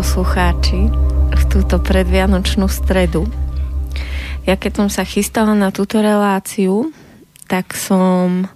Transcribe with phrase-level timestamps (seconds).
[0.00, 0.88] Poslucháči,
[1.28, 3.28] v túto predvianočnú stredu.
[4.48, 6.88] Ja keď som sa chystala na túto reláciu,
[7.52, 8.48] tak som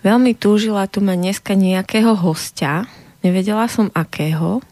[0.00, 2.88] veľmi túžila tu mať dneska nejakého hostia.
[3.20, 4.64] Nevedela som akého,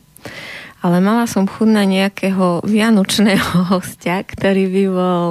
[0.81, 5.27] ale mala som chuť na nejakého vianočného hostia, ktorý by bol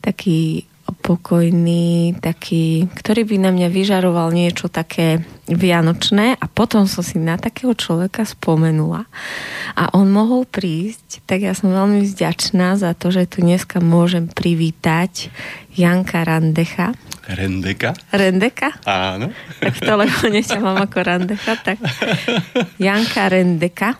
[0.00, 0.64] taký
[1.10, 7.34] pokojný, taký, ktorý by na mňa vyžaroval niečo také vianočné a potom som si na
[7.34, 9.10] takého človeka spomenula
[9.74, 14.30] a on mohol prísť, tak ja som veľmi vďačná za to, že tu dneska môžem
[14.30, 15.34] privítať
[15.74, 16.94] Janka Randecha.
[17.26, 17.90] Rendeka?
[18.14, 18.78] Rendeka?
[18.86, 19.34] Áno.
[19.58, 21.82] Tak v telefóne ťa mám ako Randecha, tak
[22.78, 23.98] Janka Rendeka.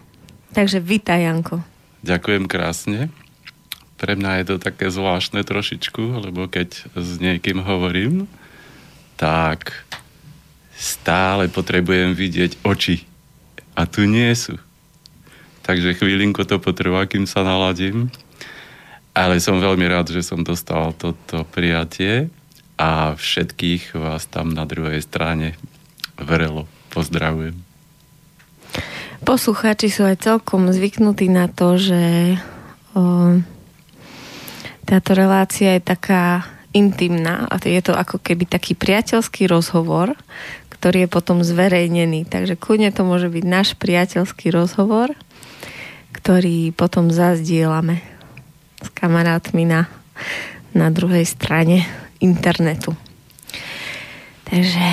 [0.54, 1.58] Takže vítaj, Janko.
[2.06, 3.10] Ďakujem krásne.
[4.00, 8.24] Pre mňa je to také zvláštne trošičku, lebo keď s niekým hovorím,
[9.20, 9.76] tak
[10.72, 13.04] stále potrebujem vidieť oči.
[13.76, 14.56] A tu nie sú.
[15.68, 18.08] Takže chvíľinku to potrvá, kým sa naladím.
[19.12, 22.32] Ale som veľmi rád, že som dostal toto prijatie
[22.80, 25.60] a všetkých vás tam na druhej strane
[26.16, 27.60] vrelo pozdravujem.
[29.28, 32.00] Poslucháči sú aj celkom zvyknutí na to, že
[34.90, 36.42] táto relácia je taká
[36.74, 40.18] intimná a je to ako keby taký priateľský rozhovor,
[40.74, 42.26] ktorý je potom zverejnený.
[42.26, 45.14] Takže kľudne to môže byť náš priateľský rozhovor,
[46.10, 48.02] ktorý potom zazdielame
[48.82, 49.86] s kamarátmi na,
[50.74, 51.86] na druhej strane
[52.18, 52.98] internetu.
[54.50, 54.86] Takže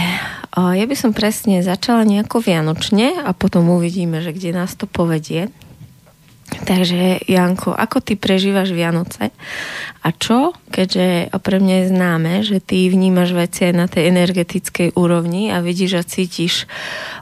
[0.53, 4.85] o, ja by som presne začala nejako vianočne a potom uvidíme, že kde nás to
[4.85, 5.49] povedie.
[6.47, 9.35] Takže Janko, ako ty prežívaš Vianoce
[9.99, 14.95] a čo, keďže pre mňa je známe, že ty vnímaš veci aj na tej energetickej
[14.95, 16.63] úrovni a vidíš a cítiš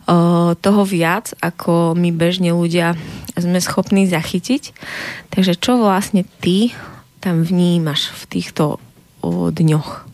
[0.06, 2.94] o, toho viac, ako my bežne ľudia
[3.34, 4.78] sme schopní zachytiť.
[5.34, 6.70] Takže čo vlastne ty
[7.18, 8.78] tam vnímaš v týchto
[9.26, 10.06] o, dňoch?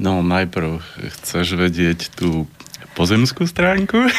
[0.00, 0.80] No najprv
[1.20, 2.48] chceš vedieť tú
[2.94, 3.96] pozemskú stránku?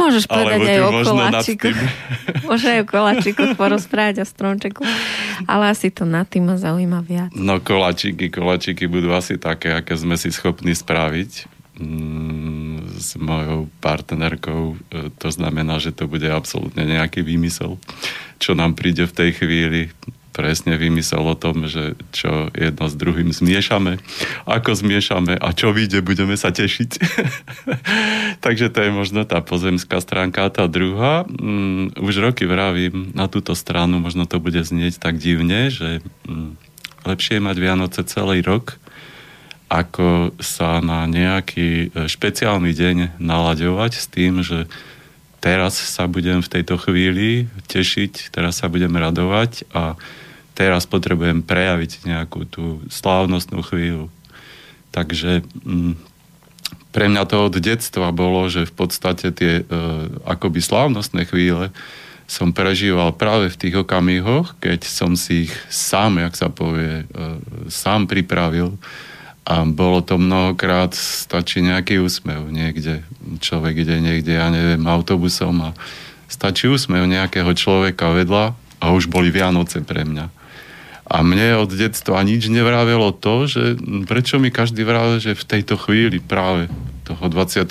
[0.00, 1.68] Môžeš povedať aj o koláčiku.
[2.48, 4.82] Môžeš aj o koláčiku porozprávať o stromčeku.
[5.44, 7.30] Ale asi to nad tým ma zaujíma viac.
[7.36, 11.48] No koláčiky, koláčiky budú asi také, aké sme si schopní spraviť
[11.80, 14.62] mm, s mojou partnerkou.
[14.72, 14.76] E,
[15.16, 17.80] to znamená, že to bude absolútne nejaký výmysel,
[18.36, 19.80] čo nám príde v tej chvíli
[20.40, 24.00] presne vymysel o tom, že čo jedno s druhým zmiešame,
[24.48, 26.90] ako zmiešame a čo vyjde, budeme sa tešiť.
[28.44, 30.48] Takže to je možno tá pozemská stránka.
[30.48, 35.20] A tá druhá, um, už roky vravím na túto stranu, možno to bude znieť tak
[35.20, 36.56] divne, že um,
[37.04, 38.80] lepšie je mať Vianoce celý rok,
[39.70, 44.66] ako sa na nejaký e, špeciálny deň nalaďovať s tým, že
[45.38, 49.94] teraz sa budem v tejto chvíli tešiť, teraz sa budem radovať a
[50.60, 54.12] teraz potrebujem prejaviť nejakú tú slávnostnú chvíľu.
[54.92, 55.96] Takže mm,
[56.92, 59.72] pre mňa to od detstva bolo, že v podstate tie e,
[60.28, 61.72] akoby slávnostné chvíle
[62.28, 67.24] som prežíval práve v tých okamihoch, keď som si ich sám, jak sa povie, e,
[67.72, 68.76] sám pripravil
[69.48, 73.00] a bolo to mnohokrát, stačí nejaký úsmev niekde.
[73.40, 75.78] Človek ide niekde, ja neviem, autobusom a
[76.28, 78.52] stačí úsmev nejakého človeka vedľa
[78.84, 80.39] a už boli Vianoce pre mňa.
[81.10, 83.74] A mne od detstva nič nevravelo to, že
[84.06, 86.70] prečo mi každý vravel, že v tejto chvíli práve
[87.02, 87.66] toho 24.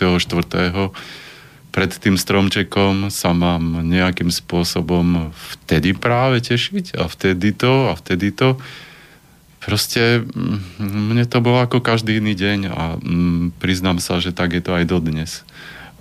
[1.71, 8.36] pred tým stromčekom sa mám nejakým spôsobom vtedy práve tešiť a vtedy to a vtedy
[8.36, 8.59] to.
[9.63, 14.51] Proste mm, mne to bolo ako každý iný deň a mm, priznám sa, že tak
[14.51, 15.47] je to aj dodnes.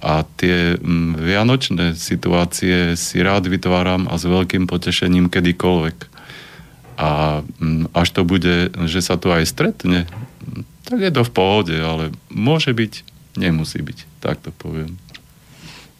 [0.02, 6.17] A tie mm, vianočné situácie si rád vytváram a s veľkým potešením kedykoľvek
[6.98, 10.10] a mm, až to bude, že sa to aj stretne,
[10.82, 12.92] tak je to v pohode, ale môže byť,
[13.38, 14.98] nemusí byť, tak to poviem.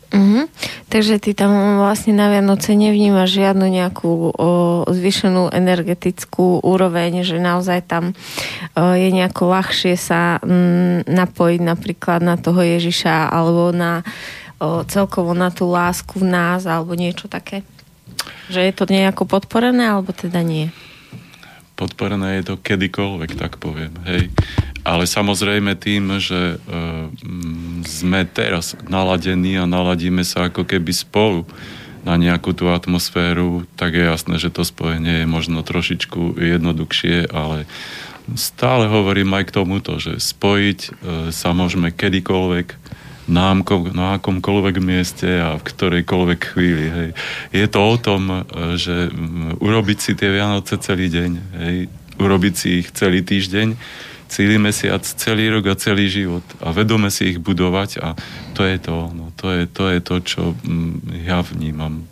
[0.08, 0.48] Uh-huh.
[0.88, 1.52] Takže ty tam
[1.84, 4.48] vlastne na Vianoce nevnímaš žiadnu nejakú o,
[4.88, 8.16] zvyšenú energetickú úroveň, že naozaj tam
[8.72, 14.00] o, je nejako ľahšie sa m, mm, napojiť napríklad na toho Ježiša alebo na
[14.56, 17.60] o, celkovo na tú lásku v nás alebo niečo také?
[18.48, 20.72] Že je to nejako podporené alebo teda nie?
[21.78, 23.94] Podporené je to kedykoľvek, tak poviem.
[24.10, 24.34] Hej.
[24.82, 26.76] Ale samozrejme tým, že e,
[27.86, 31.46] sme teraz naladení a naladíme sa ako keby spolu
[32.02, 37.70] na nejakú tú atmosféru, tak je jasné, že to spojenie je možno trošičku jednoduchšie, ale
[38.34, 40.90] stále hovorím aj k tomuto, že spojiť e,
[41.30, 42.66] sa môžeme kedykoľvek,
[43.28, 43.52] na,
[43.92, 46.86] na akomkoľvek mieste a v ktorejkoľvek chvíli.
[46.88, 47.08] Hej.
[47.52, 48.40] Je to o tom, e,
[48.80, 49.12] že
[49.60, 51.30] urobiť si tie Vianoce celý deň,
[51.60, 51.76] hej.
[52.16, 53.76] urobiť si ich celý týždeň,
[54.32, 58.08] celý mesiac, celý rok a celý život a vedome si ich budovať a
[58.52, 60.42] to je to, no, to, je, to je to, čo
[61.24, 62.04] ja vnímam.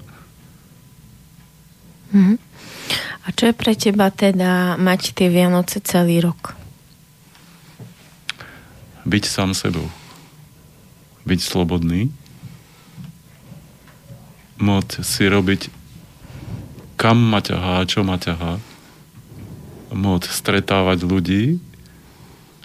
[2.12, 2.38] Mm-hmm.
[3.26, 6.54] A čo je pre teba teda mať tie Vianoce celý rok?
[9.04, 10.05] Byť sám sebou
[11.26, 12.08] byť slobodný,
[14.56, 15.68] môcť si robiť
[16.96, 18.58] kam ma ťahá, čo ma ťahá,
[19.92, 21.60] môcť stretávať ľudí,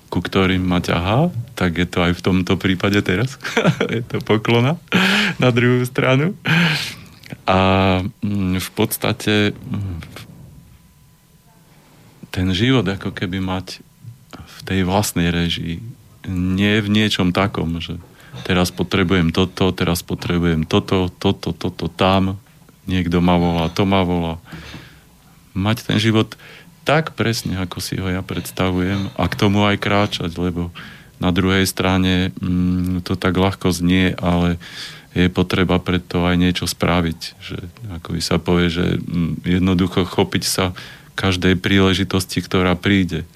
[0.07, 3.37] ku ktorým ma ťahá, tak je to aj v tomto prípade teraz.
[3.95, 4.79] je to poklona
[5.37, 6.35] na druhú stranu.
[7.47, 7.59] A
[8.23, 9.99] mm, v podstate mm,
[12.31, 13.83] ten život ako keby mať
[14.31, 15.79] v tej vlastnej režii,
[16.27, 17.99] nie v niečom takom, že
[18.47, 22.39] teraz potrebujem toto, teraz potrebujem toto, toto, toto tam,
[22.87, 24.35] niekto ma volá, to ma volá.
[25.51, 26.39] Mať ten život
[26.81, 30.73] tak presne, ako si ho ja predstavujem a k tomu aj kráčať, lebo
[31.21, 34.57] na druhej strane mm, to tak ľahko znie, ale
[35.13, 37.19] je potreba preto aj niečo spraviť.
[37.37, 37.57] Že,
[38.01, 40.65] ako by sa povie, že mm, jednoducho chopiť sa
[41.13, 43.29] každej príležitosti, ktorá príde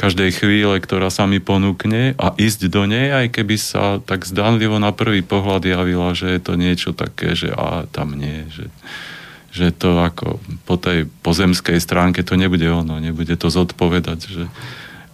[0.00, 4.80] každej chvíle, ktorá sa mi ponúkne a ísť do nej, aj keby sa tak zdánlivo
[4.80, 8.72] na prvý pohľad javila, že je to niečo také, že a tam nie, že,
[9.52, 14.44] že to ako po tej pozemskej stránke to nebude ono, nebude to zodpovedať, že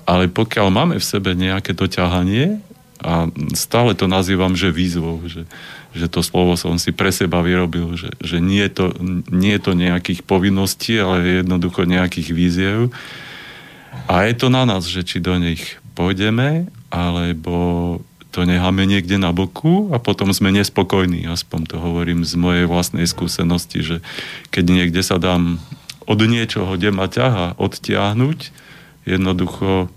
[0.07, 2.63] ale pokiaľ máme v sebe nejaké to ťahanie
[3.03, 3.27] a
[3.59, 5.51] stále to nazývam, že výzvou, že,
[5.99, 8.87] že to slovo som si pre seba vyrobil, že, že nie, je to,
[9.35, 12.95] nie je to nejakých povinností, ale jednoducho nejakých víziev,
[14.05, 17.99] a je to na nás, že či do nich pôjdeme, alebo
[18.37, 21.25] to necháme niekde na boku a potom sme nespokojní.
[21.25, 23.97] Aspoň to hovorím z mojej vlastnej skúsenosti, že
[24.53, 25.57] keď niekde sa dám
[26.05, 28.53] od niečoho, kde ma ťaha, odtiahnuť,
[29.09, 29.89] jednoducho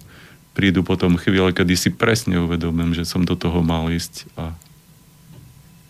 [0.56, 4.56] prídu potom chvíle, kedy si presne uvedomím, že som do toho mal ísť a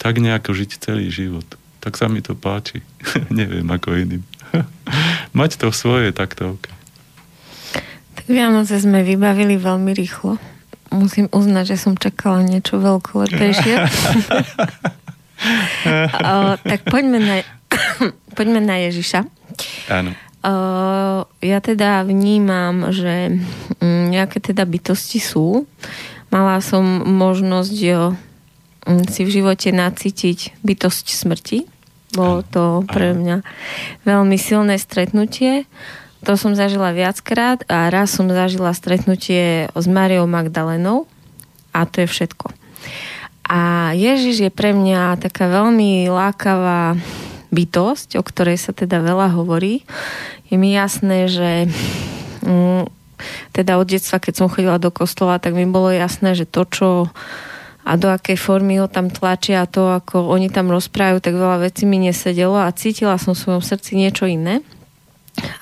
[0.01, 1.45] tak nejako žiť celý život.
[1.85, 2.81] Tak sa mi to páči.
[3.29, 4.23] Neviem ako iným.
[5.37, 6.78] Mať to svoje, tak to okay.
[8.29, 10.37] Vianoce sme vybavili veľmi rýchlo.
[10.93, 13.73] Musím uznať, že som čakala niečo veľkolepejšie.
[16.29, 17.35] o, tak poďme na,
[18.37, 19.25] poďme na Ježiša.
[19.89, 20.13] Áno.
[20.45, 20.53] O,
[21.41, 23.41] ja teda vnímam, že
[23.81, 25.65] mm, nejaké teda bytosti sú.
[26.29, 28.13] Mala som možnosť jo,
[28.85, 31.59] mm, si v živote nacítiť bytosť smrti.
[32.13, 33.41] Bolo to pre mňa
[34.05, 35.65] veľmi silné stretnutie.
[36.27, 41.07] To som zažila viackrát a raz som zažila stretnutie s Mariou Magdalenou
[41.71, 42.51] a to je všetko.
[43.49, 46.99] A Ježiš je pre mňa taká veľmi lákavá
[47.49, 49.81] bytosť, o ktorej sa teda veľa hovorí.
[50.53, 51.65] Je mi jasné, že
[52.45, 52.85] mm,
[53.55, 56.87] teda od detstva, keď som chodila do kostola, tak mi bolo jasné, že to, čo
[57.89, 61.65] a do akej formy ho tam tlačia a to, ako oni tam rozprávajú, tak veľa
[61.65, 64.61] vecí mi nesedelo a cítila som v svojom srdci niečo iné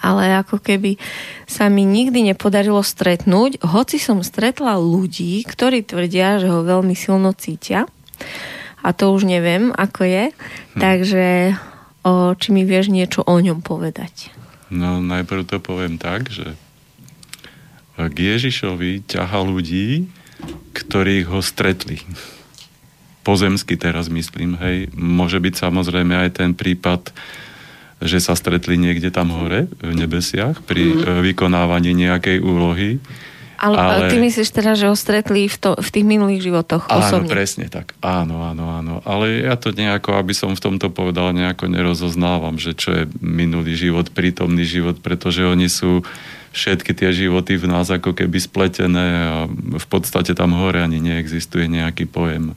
[0.01, 0.99] ale ako keby
[1.45, 7.33] sa mi nikdy nepodarilo stretnúť, hoci som stretla ľudí, ktorí tvrdia, že ho veľmi silno
[7.33, 7.85] cítia.
[8.85, 10.23] A to už neviem, ako je.
[10.31, 10.79] Hm.
[10.79, 11.27] Takže
[12.05, 14.31] o, či mi vieš niečo o ňom povedať?
[14.67, 16.55] No najprv to poviem tak, že
[17.97, 20.05] k Ježišovi ťaha ľudí,
[20.77, 21.97] ktorí ho stretli.
[23.25, 24.93] Pozemsky teraz myslím, hej.
[24.93, 27.09] Môže byť samozrejme aj ten prípad
[27.97, 31.25] že sa stretli niekde tam hore v nebesiach pri mm.
[31.25, 33.01] vykonávaní nejakej úlohy.
[33.57, 37.25] Ale, ale ty myslíš teda, že ho stretli v, to, v tých minulých životoch osobne?
[37.25, 37.97] Áno, presne tak.
[38.05, 39.01] Áno, áno, áno.
[39.01, 43.73] Ale ja to nejako, aby som v tomto povedal, nejako nerozoznávam, že čo je minulý
[43.73, 46.05] život, prítomný život, pretože oni sú
[46.53, 51.65] všetky tie životy v nás ako keby spletené a v podstate tam hore ani neexistuje
[51.65, 52.53] nejaký pojem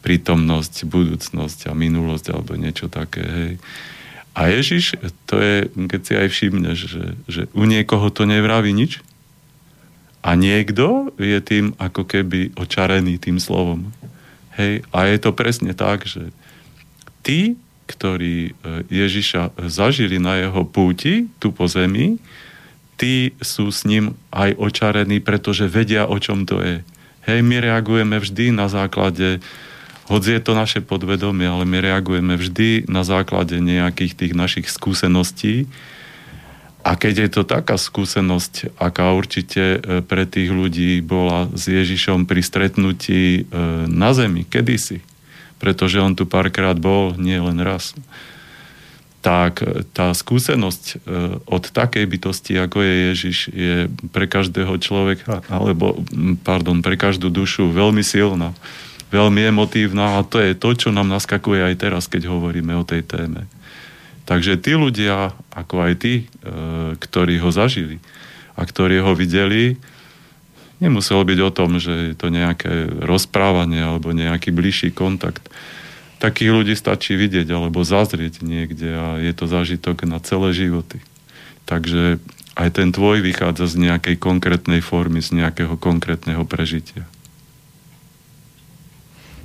[0.00, 3.20] prítomnosť, budúcnosť a minulosť alebo niečo také.
[3.24, 3.52] Hej.
[4.34, 4.94] A Ježiš,
[5.26, 9.02] to je, keď si aj všimneš, že, že u niekoho to nevraví nič
[10.22, 13.90] a niekto je tým ako keby očarený tým slovom.
[14.54, 16.30] Hej, a je to presne tak, že
[17.24, 17.56] tí,
[17.88, 18.52] ktorí e,
[18.86, 22.20] Ježiša zažili na jeho púti, tu po zemi,
[23.00, 26.84] tí sú s ním aj očarení, pretože vedia, o čom to je.
[27.24, 29.40] Hej, my reagujeme vždy na základe
[30.10, 35.70] hoci je to naše podvedomie, ale my reagujeme vždy na základe nejakých tých našich skúseností.
[36.82, 42.26] A keď je to taká skúsenosť, aká určite e, pre tých ľudí bola s Ježišom
[42.26, 43.42] pri stretnutí e,
[43.86, 44.98] na zemi, kedysi,
[45.62, 47.92] pretože on tu párkrát bol, nie len raz,
[49.20, 51.04] tak e, tá skúsenosť
[51.44, 53.74] od takej bytosti, ako je Ježiš, je
[54.08, 56.00] pre každého človeka, alebo,
[56.42, 58.56] pardon, pre každú dušu veľmi silná,
[59.10, 63.02] veľmi emotívna a to je to, čo nám naskakuje aj teraz, keď hovoríme o tej
[63.02, 63.50] téme.
[64.30, 66.24] Takže tí ľudia, ako aj tí, e,
[66.94, 67.98] ktorí ho zažili
[68.54, 69.74] a ktorí ho videli,
[70.78, 75.42] nemuselo byť o tom, že je to nejaké rozprávanie alebo nejaký bližší kontakt.
[76.22, 81.02] Takých ľudí stačí vidieť alebo zazrieť niekde a je to zážitok na celé životy.
[81.66, 82.22] Takže
[82.54, 87.08] aj ten tvoj vychádza z nejakej konkrétnej formy, z nejakého konkrétneho prežitia.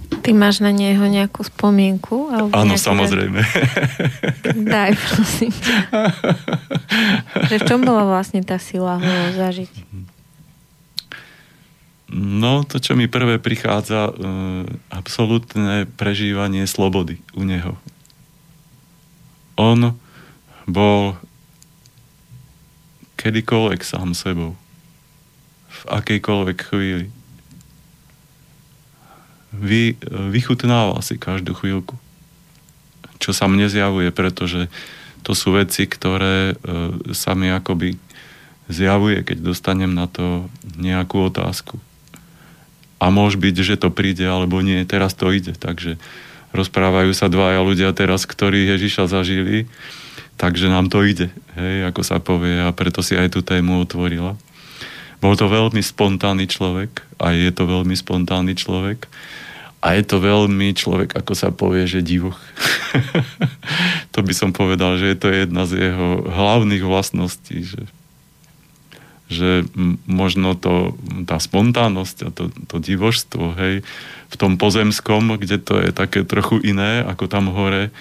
[0.05, 2.33] Ty máš na neho nejakú spomienku?
[2.33, 3.41] Áno, samozrejme.
[4.73, 5.53] Daj, prosím.
[7.49, 9.71] že v čom bola vlastne tá sila ho zažiť?
[12.15, 17.75] No, to, čo mi prvé prichádza, uh, absolútne prežívanie slobody u neho.
[19.57, 19.97] On
[20.69, 21.17] bol
[23.17, 24.53] kedykoľvek sám sebou.
[25.71, 27.14] V akejkoľvek chvíli
[29.59, 29.95] vy,
[30.31, 31.95] vychutnáva si každú chvíľku.
[33.19, 34.67] Čo sa mne zjavuje, pretože
[35.25, 36.55] to sú veci, ktoré e,
[37.15, 37.97] sa mi akoby
[38.69, 40.45] zjavuje, keď dostanem na to
[40.77, 41.81] nejakú otázku.
[43.01, 44.81] A môže byť, že to príde, alebo nie.
[44.85, 45.53] Teraz to ide.
[45.53, 45.97] Takže
[46.55, 49.67] rozprávajú sa dvaja ľudia teraz, ktorí Ježiša zažili,
[50.39, 51.27] takže nám to ide,
[51.59, 52.63] hej, ako sa povie.
[52.63, 54.39] A preto si aj tú tému otvorila.
[55.19, 59.09] Bol to veľmi spontánny človek a je to veľmi spontánny človek.
[59.85, 62.41] A je to veľmi človek, ako sa povie, že divoch.
[64.17, 67.83] to by som povedal, že je to jedna z jeho hlavných vlastností, že,
[69.29, 69.49] že
[70.09, 70.97] možno to,
[71.29, 73.85] tá spontánnosť a to, to divožstvo, hej,
[74.25, 77.93] v tom pozemskom, kde to je také trochu iné, ako tam hore,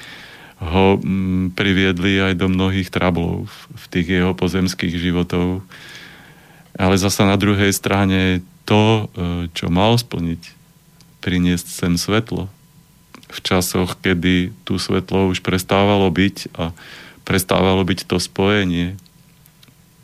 [0.64, 3.44] ho m, priviedli aj do mnohých trablov
[3.76, 5.60] v tých jeho pozemských životov.
[6.80, 10.63] Ale zasa na druhej strane to, e, čo mal splniť,
[11.24, 12.52] priniesť sem svetlo.
[13.32, 16.76] V časoch, kedy tu svetlo už prestávalo byť a
[17.24, 19.00] prestávalo byť to spojenie,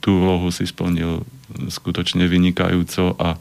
[0.00, 1.28] tú úlohu si splnil
[1.68, 3.36] skutočne vynikajúco a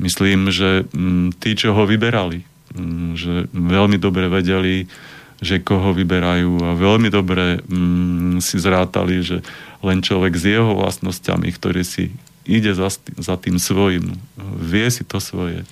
[0.00, 4.88] myslím, že mm, tí, čo ho vyberali, mm, že veľmi dobre vedeli,
[5.36, 9.44] že koho vyberajú a veľmi dobre mm, si zrátali, že
[9.84, 12.16] len človek s jeho vlastnosťami, ktorý si
[12.48, 12.88] ide za,
[13.20, 14.16] za tým svojim,
[14.56, 15.68] vie si to svoje,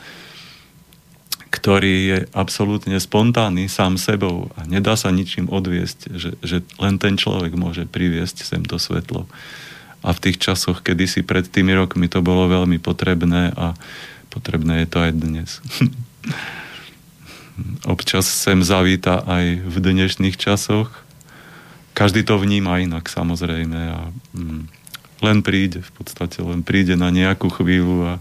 [1.64, 7.16] ktorý je absolútne spontánny sám sebou a nedá sa ničím odviesť, že, že len ten
[7.16, 9.24] človek môže priviesť sem to svetlo.
[10.04, 13.72] A v tých časoch, kedy si pred tými rokmi to bolo veľmi potrebné a
[14.28, 15.50] potrebné je to aj dnes.
[17.96, 20.92] Občas sem zavíta aj v dnešných časoch.
[21.96, 24.62] Každý to vníma inak samozrejme a mm,
[25.24, 28.14] len príde v podstate, len príde na nejakú chvíľu a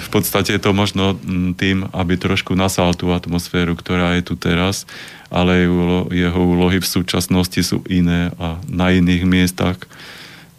[0.00, 4.34] v podstate je to možno mm, tým, aby trošku nasal tú atmosféru, ktorá je tu
[4.34, 4.88] teraz,
[5.28, 5.68] ale
[6.10, 9.78] jeho úlohy v súčasnosti sú iné a na iných miestach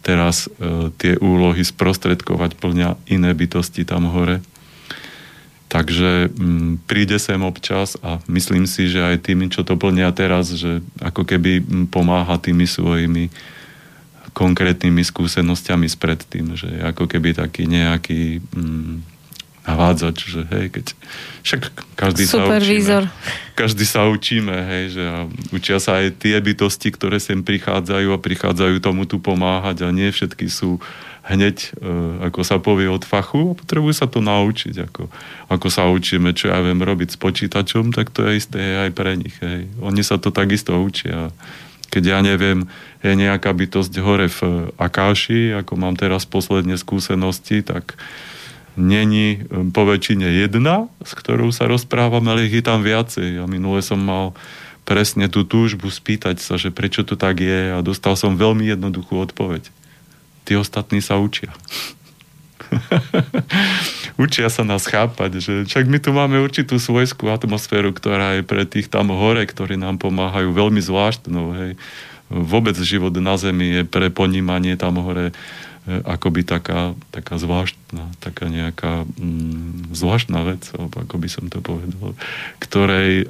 [0.02, 4.42] teraz e, tie úlohy sprostredkovať plňa iné bytosti tam hore.
[5.70, 10.10] Takže m, mm, príde sem občas a myslím si, že aj tými, čo to plnia
[10.12, 13.32] teraz, že ako keby mm, pomáha tými svojimi
[14.32, 19.04] konkrétnymi skúsenosťami spred tým, že ako keby taký nejaký m,
[19.62, 20.86] navádzač, že hej, keď
[21.46, 21.62] však
[21.94, 23.06] každý Supervízor.
[23.06, 23.52] sa učíme.
[23.52, 25.18] Každý sa učíme, hej, že a
[25.54, 30.10] učia sa aj tie bytosti, ktoré sem prichádzajú a prichádzajú tomu tu pomáhať a nie
[30.10, 30.82] všetky sú
[31.22, 31.86] hneď, e,
[32.26, 34.90] ako sa povie, od fachu a potrebujú sa to naučiť.
[34.90, 35.06] Ako,
[35.46, 39.14] ako sa učíme, čo ja viem robiť s počítačom, tak to je isté aj pre
[39.14, 39.38] nich.
[39.38, 39.70] Hej.
[39.78, 41.30] Oni sa to takisto učia.
[41.92, 42.66] Keď ja neviem,
[43.04, 47.94] je nejaká bytosť hore v Akáši, ako mám teraz posledne skúsenosti, tak
[48.76, 53.42] není um, po väčšine jedna, s ktorou sa rozprávame, ale ich je tam viacej.
[53.42, 54.32] A minule som mal
[54.82, 59.14] presne tú túžbu spýtať sa, že prečo to tak je a dostal som veľmi jednoduchú
[59.30, 59.70] odpoveď.
[60.42, 61.54] Tí ostatní sa učia.
[64.24, 68.66] učia sa nás chápať, že však my tu máme určitú svojskú atmosféru, ktorá je pre
[68.66, 71.46] tých tam hore, ktorí nám pomáhajú veľmi zvláštnou.
[71.54, 71.70] Hej.
[72.32, 75.36] Vôbec život na Zemi je pre ponímanie tam hore
[75.82, 82.14] akoby taká, taká zvláštna, taká nejaká mm, zvláštna vec, alebo ako by som to povedal,
[82.62, 83.26] ktorej e,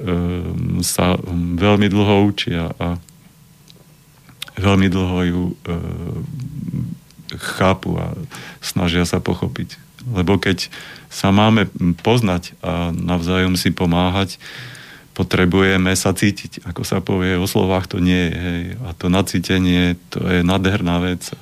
[0.85, 1.17] sa
[1.57, 3.01] veľmi dlho učia a
[4.53, 5.55] veľmi dlho ju e,
[7.41, 8.13] chápu a
[8.61, 9.81] snažia sa pochopiť.
[10.13, 10.69] Lebo keď
[11.09, 11.65] sa máme
[12.05, 14.37] poznať a navzájom si pomáhať,
[15.17, 16.65] potrebujeme sa cítiť.
[16.69, 18.33] Ako sa povie, o slovách to nie je.
[18.33, 18.63] Hej.
[18.85, 21.33] A to nacítenie, to je nádherná vec.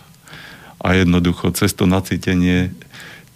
[0.82, 2.74] A jednoducho cez to nacítenie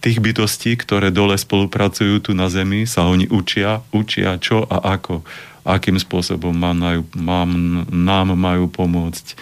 [0.02, 5.26] tých bytostí, ktoré dole spolupracujú tu na Zemi, sa oni učia, učia čo a ako,
[5.66, 7.50] akým spôsobom majú, mám,
[7.90, 9.34] nám majú pomôcť,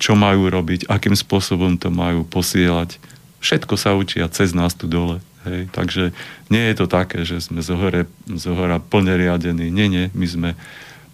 [0.00, 2.96] čo majú robiť, akým spôsobom to majú posielať.
[3.44, 5.20] Všetko sa učia cez nás tu dole.
[5.44, 5.70] Hej.
[5.70, 6.02] Takže
[6.50, 9.70] nie je to také, že sme zohore, zohora plne riadení.
[9.70, 10.50] Nie, nie, my sme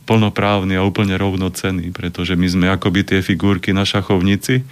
[0.07, 4.63] plnoprávni a úplne rovnocenní, pretože my sme akoby tie figurky na šachovnici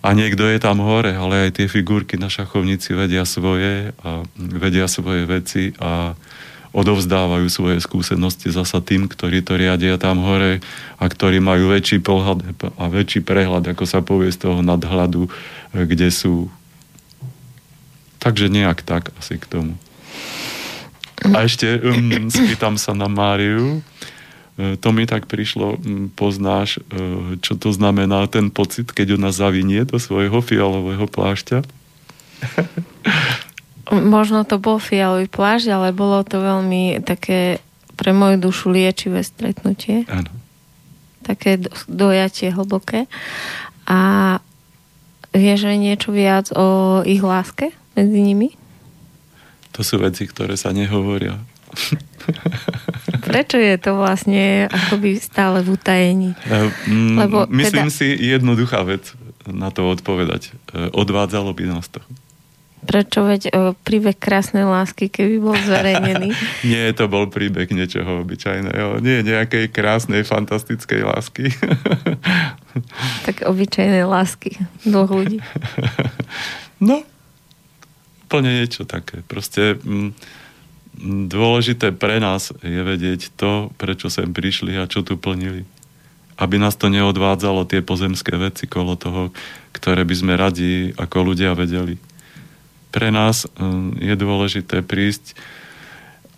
[0.00, 4.88] a niekto je tam hore, ale aj tie figurky na šachovnici vedia svoje a vedia
[4.88, 6.16] svoje veci a
[6.70, 10.62] odovzdávajú svoje skúsenosti zasa tým, ktorí to riadia tam hore
[10.96, 12.46] a ktorí majú väčší pohľad
[12.78, 15.26] a väčší prehľad, ako sa povie z toho nadhľadu,
[15.74, 16.48] kde sú
[18.20, 19.74] Takže nejak tak asi k tomu.
[21.24, 23.80] A ešte um, spýtam sa na Máriu.
[24.60, 29.32] Uh, to mi tak prišlo, um, poznáš, uh, čo to znamená ten pocit, keď ona
[29.32, 31.64] zavinie do svojho fialového plášťa?
[34.12, 37.64] Možno to bol fialový plášť, ale bolo to veľmi také
[37.96, 40.04] pre moju dušu liečivé stretnutie.
[40.12, 40.28] Áno.
[41.24, 41.56] Také
[41.88, 43.08] dojatie hlboké.
[43.88, 44.38] A
[45.32, 47.72] vieš niečo viac o ich láske?
[48.00, 48.48] medzi nimi?
[49.76, 51.38] To sú veci, ktoré sa nehovoria.
[53.30, 56.30] Prečo je to vlastne akoby stále v utajení?
[56.90, 57.96] Mm, Lebo Myslím teda...
[57.96, 59.14] si jednoduchá vec
[59.46, 60.50] na to odpovedať.
[60.74, 62.02] E, odvádzalo by nás to.
[62.80, 66.32] Prečo veď o, e, príbeh krásnej lásky, keby bol zverejnený?
[66.70, 68.98] Nie, to bol príbeh niečoho obyčajného.
[69.04, 71.52] Nie nejakej krásnej, fantastickej lásky.
[73.28, 75.38] tak obyčajnej lásky dvoch ľudí.
[76.80, 77.04] No,
[78.24, 79.20] úplne niečo také.
[79.20, 80.39] Proste m, mm,
[81.02, 85.64] dôležité pre nás je vedieť to, prečo sem prišli a čo tu plnili.
[86.40, 89.32] Aby nás to neodvádzalo tie pozemské veci kolo toho,
[89.72, 91.96] ktoré by sme radi ako ľudia vedeli.
[92.92, 95.36] Pre nás m, je dôležité prísť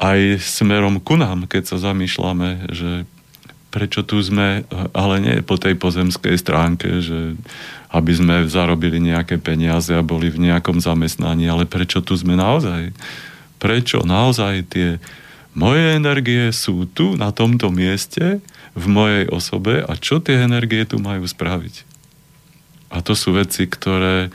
[0.02, 3.06] aj smerom ku nám, keď sa zamýšľame, že
[3.72, 7.38] prečo tu sme, ale nie po tej pozemskej stránke, že
[7.88, 12.92] aby sme zarobili nejaké peniaze a boli v nejakom zamestnaní, ale prečo tu sme naozaj?
[13.62, 14.98] Prečo naozaj tie
[15.54, 20.98] moje energie sú tu, na tomto mieste, v mojej osobe a čo tie energie tu
[20.98, 21.84] majú spraviť?
[22.92, 24.32] A to sú veci, ktoré,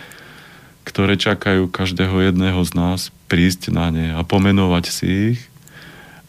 [0.85, 5.41] ktoré čakajú každého jedného z nás prísť na ne a pomenovať si ich.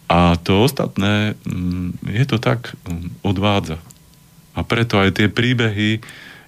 [0.09, 3.77] A to ostatné, mm, je to tak, mm, odvádza.
[4.57, 6.01] A preto aj tie príbehy,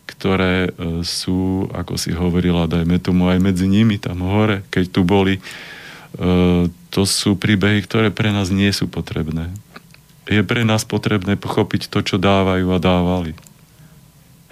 [0.09, 5.01] ktoré e, sú, ako si hovorila, dajme tomu aj medzi nimi tam hore, keď tu
[5.05, 5.39] boli,
[6.93, 9.49] to sú príbehy, ktoré pre nás nie sú potrebné.
[10.29, 13.33] Je pre nás potrebné pochopiť to, čo dávajú a dávali.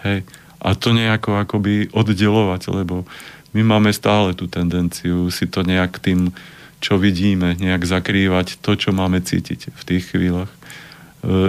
[0.00, 0.24] Hej.
[0.58, 3.04] A to nejako akoby oddelovať, lebo
[3.52, 6.34] my máme stále tú tendenciu si to nejak tým,
[6.78, 10.50] čo vidíme, nejak zakrývať to, čo máme cítiť v tých chvíľach.
[10.50, 10.58] E,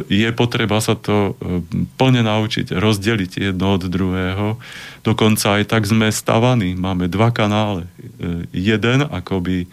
[0.09, 1.61] je potreba sa to e,
[1.97, 4.57] plne naučiť, rozdeliť jedno od druhého.
[5.05, 6.73] Dokonca aj tak sme stavaní.
[6.73, 7.85] Máme dva kanály.
[7.85, 7.91] E,
[8.53, 9.69] jeden, akoby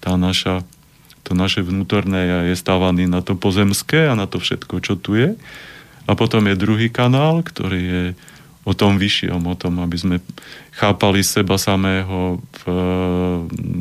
[0.00, 0.64] tá naša,
[1.22, 5.36] to naše vnútorné je stavaný na to pozemské a na to všetko, čo tu je.
[6.08, 8.04] A potom je druhý kanál, ktorý je
[8.64, 10.16] o tom vyššom, o tom, aby sme
[10.76, 12.62] chápali seba samého v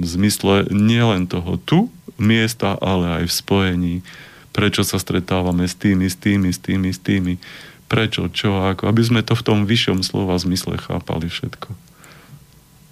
[0.04, 3.96] zmysle nielen toho tu, miesta, ale aj v spojení
[4.60, 7.34] prečo sa stretávame s tými, s tými, s tými, s tými,
[7.88, 11.89] prečo, čo, ako, aby sme to v tom vyššom slova zmysle chápali všetko.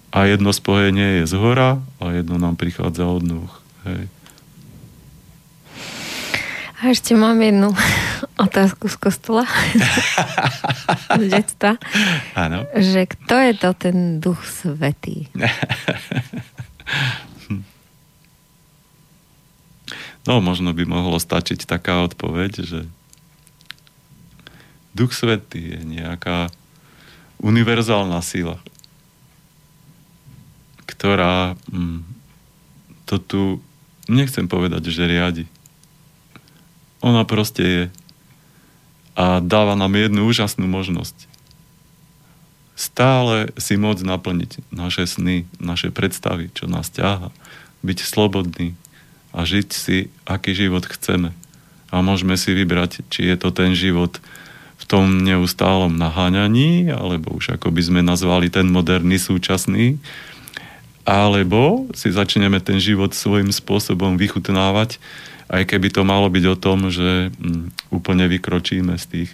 [0.08, 3.52] A jedno spojenie je z hora a jedno nám prichádza od nôh.
[3.84, 4.08] Hej.
[6.78, 7.74] A ešte mám jednu
[8.46, 9.44] otázku z kostola.
[11.20, 11.74] z detstva.
[12.48, 12.64] Áno.
[12.72, 15.26] Že kto je to ten duch svetý?
[20.28, 22.80] No, možno by mohlo stačiť taká odpoveď, že
[24.92, 26.52] Duch Svetý je nejaká
[27.40, 28.60] univerzálna sila,
[30.98, 32.02] ktorá hm,
[33.06, 33.42] to tu,
[34.10, 35.44] nechcem povedať, že riadi.
[37.00, 37.84] Ona proste je
[39.18, 41.26] a dáva nám jednu úžasnú možnosť.
[42.78, 47.34] Stále si môcť naplniť naše sny, naše predstavy, čo nás ťaha.
[47.82, 48.78] Byť slobodný,
[49.32, 51.30] a žiť si, aký život chceme.
[51.88, 54.20] A môžeme si vybrať, či je to ten život
[54.78, 60.00] v tom neustálom naháňaní, alebo už ako by sme nazvali ten moderný súčasný,
[61.08, 65.00] alebo si začneme ten život svojím spôsobom vychutnávať,
[65.48, 69.30] aj keby to malo byť o tom, že mm, úplne vykročíme z tých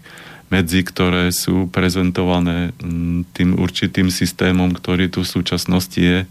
[0.55, 6.31] medzi, ktoré sú prezentované mm, tým určitým systémom, ktorý tu v súčasnosti je,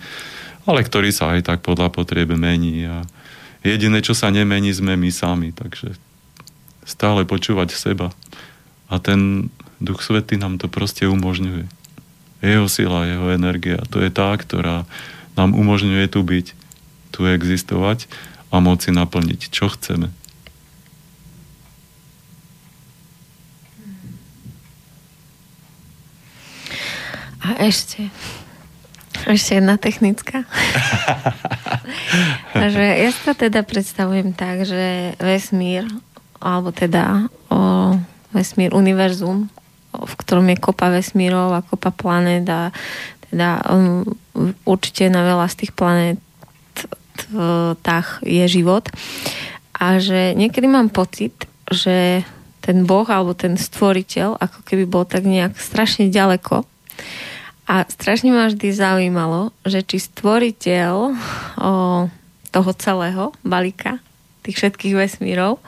[0.64, 2.88] ale ktorý sa aj tak podľa potrieby mení.
[2.88, 3.04] A
[3.68, 6.00] jediné, čo sa nemení, sme my sami, takže
[6.88, 8.16] stále počúvať seba.
[8.88, 9.52] A ten
[9.84, 11.68] Duch Svety nám to proste umožňuje.
[12.40, 14.88] Jeho sila, jeho energia, to je tá, ktorá
[15.34, 16.46] nám umožňuje tu byť,
[17.14, 18.10] tu existovať
[18.54, 20.14] a moci naplniť, čo chceme.
[27.44, 28.08] A ešte,
[29.28, 30.48] ešte jedna technická.
[32.74, 35.84] že ja to teda predstavujem tak, že vesmír,
[36.40, 38.00] alebo teda o,
[38.32, 39.52] vesmír, univerzum,
[39.94, 42.72] v ktorom je kopa vesmírov a kopa planét a
[43.34, 44.06] teda um,
[44.64, 46.22] určite na veľa z tých planét
[47.82, 48.86] tak je život.
[49.74, 51.34] A že niekedy mám pocit,
[51.70, 52.22] že
[52.62, 56.64] ten Boh alebo ten stvoriteľ ako keby bol tak nejak strašne ďaleko
[57.64, 61.12] a strašne ma vždy zaujímalo, že či stvoriteľ o,
[62.52, 64.04] toho celého balíka,
[64.44, 65.64] tých všetkých vesmírov,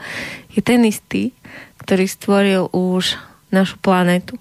[0.52, 1.32] je ten istý,
[1.80, 3.16] ktorý stvoril už
[3.48, 4.36] našu planetu.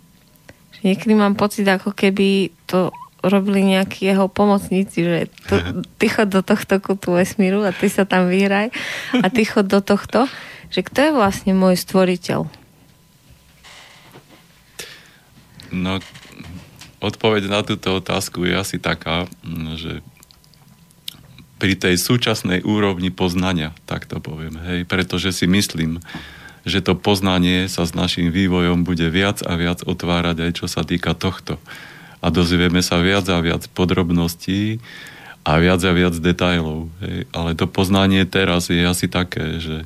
[0.76, 2.92] Že niekedy mám pocit, ako keby to
[3.28, 5.18] robili nejakí jeho pomocníci, že
[5.50, 5.56] tu,
[6.00, 8.74] ty chod do tohto kutu vesmíru a ty sa tam vyhraj
[9.20, 10.30] a ty chod do tohto.
[10.74, 12.50] Že kto je vlastne môj stvoriteľ?
[15.76, 16.00] No,
[17.06, 19.94] Odpoveď na túto otázku je asi taká, mm, že
[21.62, 26.02] pri tej súčasnej úrovni poznania, tak to poviem, hej, pretože si myslím,
[26.66, 30.82] že to poznanie sa s našim vývojom bude viac a viac otvárať aj čo sa
[30.82, 31.62] týka tohto.
[32.26, 34.82] A dozvieme sa viac a viac podrobností
[35.46, 36.90] a viac a viac detajlov.
[37.06, 37.30] Hej.
[37.30, 39.86] Ale to poznanie teraz je asi také, že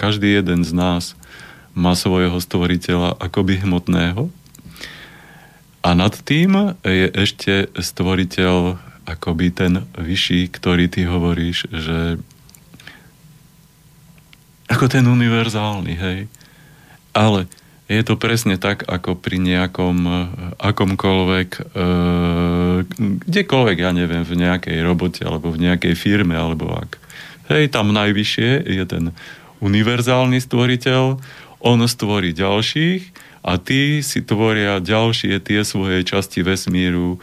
[0.00, 1.12] každý jeden z nás
[1.76, 4.32] má svojho stvoriteľa akoby hmotného,
[5.80, 8.76] a nad tým je ešte stvoriteľ
[9.08, 12.20] akoby ten vyšší, ktorý ty hovoríš, že
[14.68, 16.18] ako ten univerzálny, hej.
[17.16, 17.48] Ale
[17.90, 19.96] je to presne tak, ako pri nejakom
[20.62, 21.62] akomkoľvek, e,
[23.26, 27.02] kdekoľvek, ja neviem, v nejakej robote, alebo v nejakej firme, alebo ak.
[27.50, 29.04] Hej, tam najvyššie je ten
[29.58, 31.18] univerzálny stvoriteľ,
[31.66, 37.16] on stvorí ďalších, a tí si tvoria ďalšie tie svoje časti vesmíru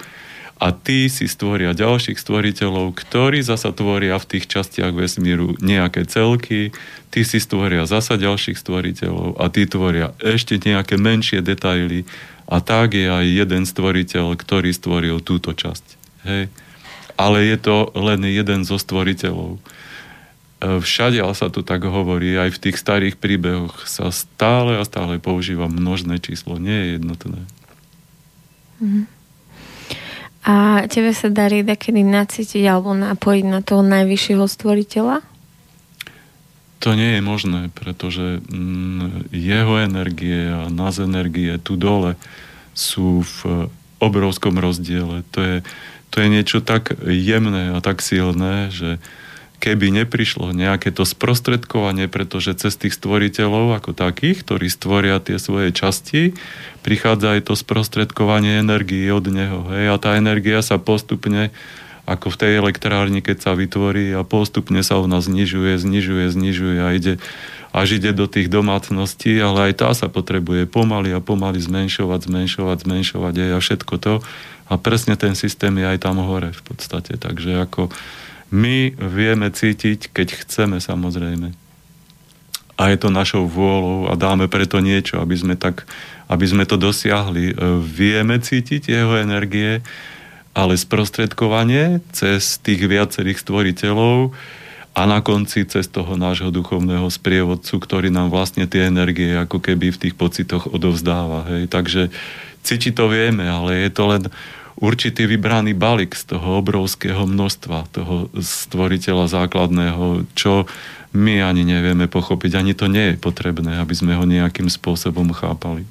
[0.58, 6.74] a tí si stvoria ďalších stvoriteľov, ktorí zasa tvoria v tých častiach vesmíru nejaké celky,
[7.13, 12.10] tí si stvoria zasa ďalších stvoriteľov a tí tvoria ešte nejaké menšie detaily
[12.50, 15.86] a tak je aj jeden stvoriteľ, ktorý stvoril túto časť.
[16.26, 16.50] Hej.
[17.17, 19.58] Ale je to len jeden zo stvoriteľov.
[19.58, 19.60] E,
[20.82, 25.70] všade sa tu tak hovorí, aj v tých starých príbehoch sa stále a stále používa
[25.70, 27.39] množné číslo, nie je jednotné.
[28.82, 29.16] Mm.
[30.45, 35.17] A tebe sa darí kedy nacítiť alebo napojiť na toho najvyššieho stvoriteľa?
[36.86, 42.13] To nie je možné, pretože mm, jeho energie a nás energie tu dole
[42.78, 45.26] sú v obrovskom rozdiele.
[45.34, 45.58] To je,
[46.13, 49.02] to je niečo tak jemné a tak silné, že
[49.58, 55.74] keby neprišlo nejaké to sprostredkovanie, pretože cez tých stvoriteľov ako takých, ktorí stvoria tie svoje
[55.74, 56.38] časti,
[56.86, 59.65] prichádza aj to sprostredkovanie energie od neho.
[59.74, 59.86] Hej?
[59.91, 61.50] A tá energia sa postupne
[62.08, 66.96] ako v tej elektrárni, keď sa vytvorí a postupne sa ona znižuje, znižuje, znižuje a
[66.96, 67.20] ide
[67.76, 72.78] až ide do tých domácností, ale aj tá sa potrebuje pomaly a pomaly zmenšovať, zmenšovať,
[72.88, 74.13] zmenšovať aj a všetko to.
[74.67, 77.15] A presne ten systém je aj tam hore v podstate.
[77.20, 77.93] Takže ako
[78.54, 81.52] my vieme cítiť, keď chceme samozrejme.
[82.78, 85.90] A je to našou vôľou a dáme preto niečo, aby sme, tak,
[86.30, 87.52] aby sme to dosiahli.
[87.52, 89.82] E, vieme cítiť jeho energie,
[90.54, 94.34] ale sprostredkovanie cez tých viacerých stvoriteľov
[94.98, 99.94] a na konci cez toho nášho duchovného sprievodcu, ktorý nám vlastne tie energie ako keby
[99.94, 101.46] v tých pocitoch odovzdáva.
[101.54, 101.70] Hej.
[101.70, 102.02] Takže
[102.66, 104.24] cítiť to vieme, ale je to len
[104.78, 110.70] určitý vybraný balík z toho obrovského množstva, toho stvoriteľa základného, čo
[111.18, 115.88] my ani nevieme pochopiť, ani to nie je potrebné, aby sme ho nejakým spôsobom chápali.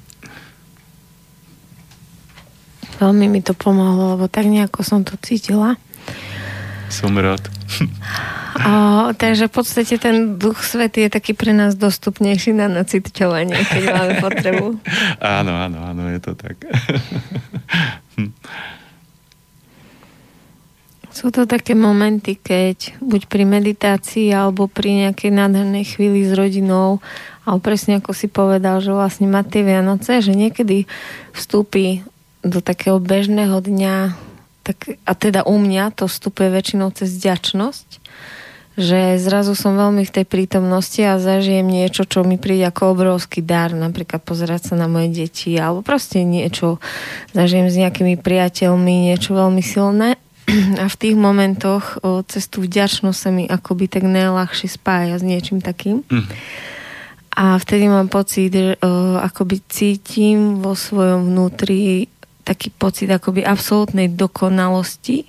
[2.97, 5.77] Veľmi mi to pomohlo, lebo tak nejako som to cítila.
[6.87, 7.43] Som rád.
[8.57, 13.83] O, takže v podstate ten duch svety je taký pre nás dostupnejší na nacitčovanie, keď
[13.93, 14.81] máme potrebu.
[15.37, 16.57] áno, áno, áno, je to tak.
[21.17, 27.01] Sú to také momenty, keď buď pri meditácii alebo pri nejakej nádhernej chvíli s rodinou,
[27.41, 30.85] alebo presne ako si povedal, že vlastne má tie Vianoce, že niekedy
[31.33, 32.05] vstúpi
[32.45, 34.13] do takého bežného dňa,
[34.67, 38.03] tak, a teda u mňa to vstupuje väčšinou cez vďačnosť,
[38.77, 43.41] že zrazu som veľmi v tej prítomnosti a zažijem niečo, čo mi príde ako obrovský
[43.41, 46.77] dar, napríklad pozerať sa na moje deti alebo proste niečo,
[47.33, 50.19] zažijem s nejakými priateľmi niečo veľmi silné
[50.83, 55.23] a v tých momentoch o, cez tú vďačnosť sa mi akoby tak najľahšie spája s
[55.25, 56.05] niečím takým.
[56.11, 56.27] Mm.
[57.37, 62.13] A vtedy mám pocit, že o, akoby cítim vo svojom vnútri
[62.47, 65.27] taký pocit akoby absolútnej dokonalosti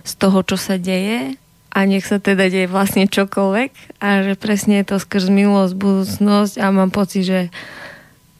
[0.00, 1.36] z toho, čo sa deje
[1.68, 6.54] a nech sa teda deje vlastne čokoľvek a že presne je to skrz milosť, budúcnosť
[6.56, 7.42] a mám pocit, že,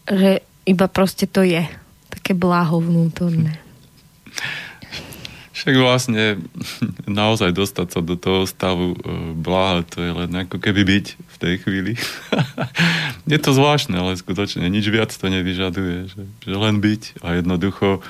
[0.08, 1.68] že iba proste to je.
[2.08, 3.60] Také bláho vnútorné.
[5.52, 6.40] Však vlastne
[7.20, 8.98] naozaj dostať sa do toho stavu e,
[9.36, 11.06] bláha, to je len ako keby byť
[11.38, 11.92] tej chvíli.
[13.32, 16.10] je to zvláštne, ale skutočne nič viac to nevyžaduje.
[16.10, 18.02] Že, že len byť a jednoducho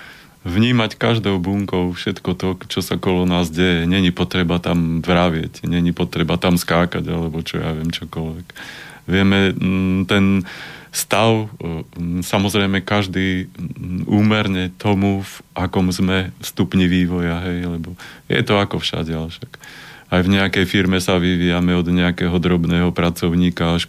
[0.48, 3.84] vnímať každou bunkou všetko to, čo sa kolo nás deje.
[3.84, 8.46] Není potreba tam vravieť, není potreba tam skákať, alebo čo ja viem, čokoľvek.
[9.08, 10.46] Vieme mm, ten
[10.94, 17.92] stav, mm, samozrejme každý mm, úmerne tomu, v akom sme stupni vývoja, hej, lebo
[18.30, 19.52] je to ako všade, ale však
[20.08, 23.88] aj v nejakej firme sa vyvíjame od nejakého drobného pracovníka až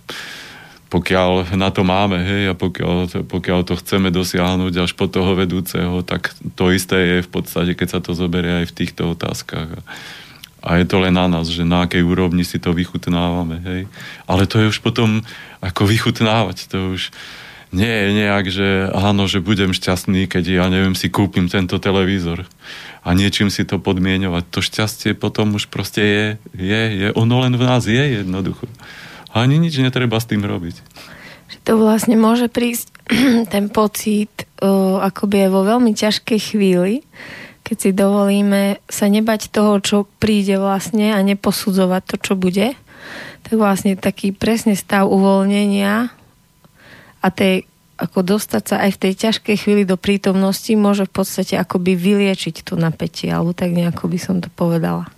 [0.89, 6.01] pokiaľ na to máme, hej, a pokiaľ, pokiaľ to chceme dosiahnuť až po toho vedúceho,
[6.01, 9.69] tak to isté je v podstate, keď sa to zoberie aj v týchto otázkach.
[10.59, 13.81] A je to len na nás, že na akej úrovni si to vychutnávame, hej.
[14.25, 15.21] Ale to je už potom
[15.61, 17.13] ako vychutnávať, to už
[17.69, 22.49] nie je nejak, že áno, že budem šťastný, keď ja neviem, si kúpim tento televízor
[22.99, 24.43] a niečím si to podmienovať.
[24.51, 28.67] To šťastie potom už proste je, je, je ono len v nás je jednoducho.
[29.31, 30.75] Ani nič netreba s tým robiť.
[31.49, 32.91] Že to vlastne môže prísť
[33.53, 34.31] ten pocit
[34.61, 37.05] uh, akoby aj vo veľmi ťažkej chvíli,
[37.63, 42.73] keď si dovolíme sa nebať toho, čo príde vlastne a neposudzovať to, čo bude,
[43.45, 46.09] tak vlastne taký presne stav uvoľnenia
[47.19, 47.68] a tej,
[47.99, 52.63] ako dostať sa aj v tej ťažkej chvíli do prítomnosti môže v podstate akoby vyliečiť
[52.63, 55.11] to napätie, alebo tak nejako by som to povedala.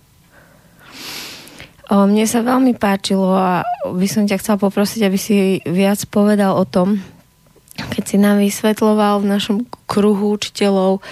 [1.92, 6.66] Mne sa veľmi páčilo a by som ťa chcela poprosiť, aby si viac povedal o
[6.66, 7.04] tom,
[7.78, 11.04] keď si nám vysvetloval v našom kruhu učiteľov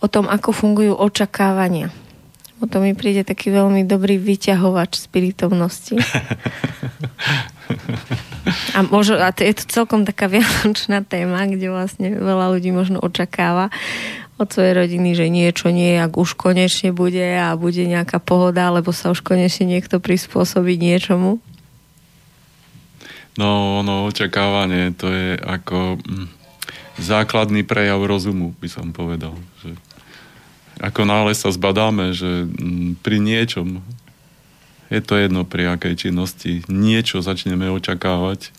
[0.00, 1.92] o tom, ako fungujú očakávania.
[2.60, 5.96] O to mi príde taký veľmi dobrý vyťahovač spiritovnosti.
[8.76, 13.00] A, možno, a to je to celkom taká vianočná téma, kde vlastne veľa ľudí možno
[13.00, 13.72] očakáva
[14.40, 18.88] od svojej rodiny, že niečo nie, ak už konečne bude a bude nejaká pohoda, alebo
[18.88, 21.44] sa už konečne niekto prispôsobí niečomu?
[23.36, 26.26] No, no, očakávanie, to je ako hm,
[26.96, 29.36] základný prejav rozumu, by som povedal.
[29.60, 29.76] Že
[30.80, 33.84] ako náhle sa zbadáme, že hm, pri niečom,
[34.88, 38.50] je to jedno pri akej činnosti, niečo začneme očakávať,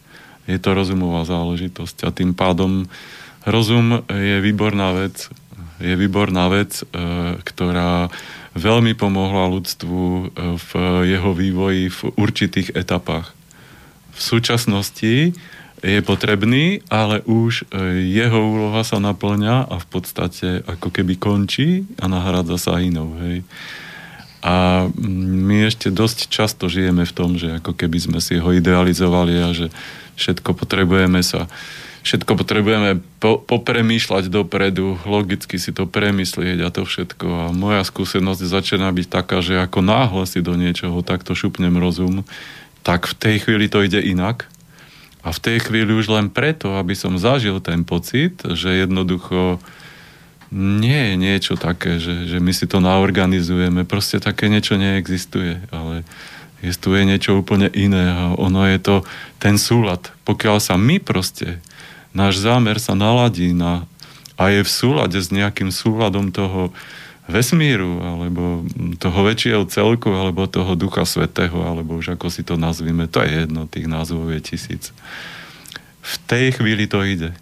[0.45, 2.89] je to rozumová záležitosť a tým pádom
[3.45, 5.29] rozum je výborná vec,
[5.81, 6.84] je výborná vec, e,
[7.41, 8.13] ktorá
[8.53, 10.23] veľmi pomohla ľudstvu e,
[10.55, 10.71] v
[11.10, 13.34] jeho vývoji v určitých etapách.
[14.13, 15.34] V súčasnosti
[15.82, 21.89] je potrebný, ale už e, jeho úloha sa naplňa a v podstate ako keby končí
[21.98, 23.17] a nahrádza sa inou.
[23.17, 23.41] Hej.
[24.41, 29.34] A my ešte dosť často žijeme v tom, že ako keby sme si ho idealizovali
[29.41, 29.70] a že
[30.17, 31.50] všetko potrebujeme sa
[32.02, 37.26] všetko potrebujeme po, popremýšľať dopredu, logicky si to premyslieť a to všetko.
[37.30, 42.26] A moja skúsenosť začína byť taká, že ako náhle si do niečoho takto šupnem rozum,
[42.82, 44.50] tak v tej chvíli to ide inak.
[45.21, 49.62] A v tej chvíli už len preto, aby som zažil ten pocit, že jednoducho
[50.51, 53.88] nie je niečo také, že, že my si to naorganizujeme.
[53.88, 56.03] Proste také niečo neexistuje, ale
[56.60, 58.95] existuje niečo úplne iné a ono je to
[59.39, 60.12] ten súlad.
[60.27, 61.63] Pokiaľ sa my proste
[62.12, 63.88] náš zámer sa naladí na,
[64.36, 66.75] a je v súlade s nejakým súladom toho
[67.29, 68.65] vesmíru, alebo
[68.97, 73.45] toho väčšieho celku, alebo toho Ducha Svetého, alebo už ako si to nazvime, to je
[73.45, 74.84] jedno, tých názvov je tisíc.
[76.01, 77.38] V tej chvíli to ide.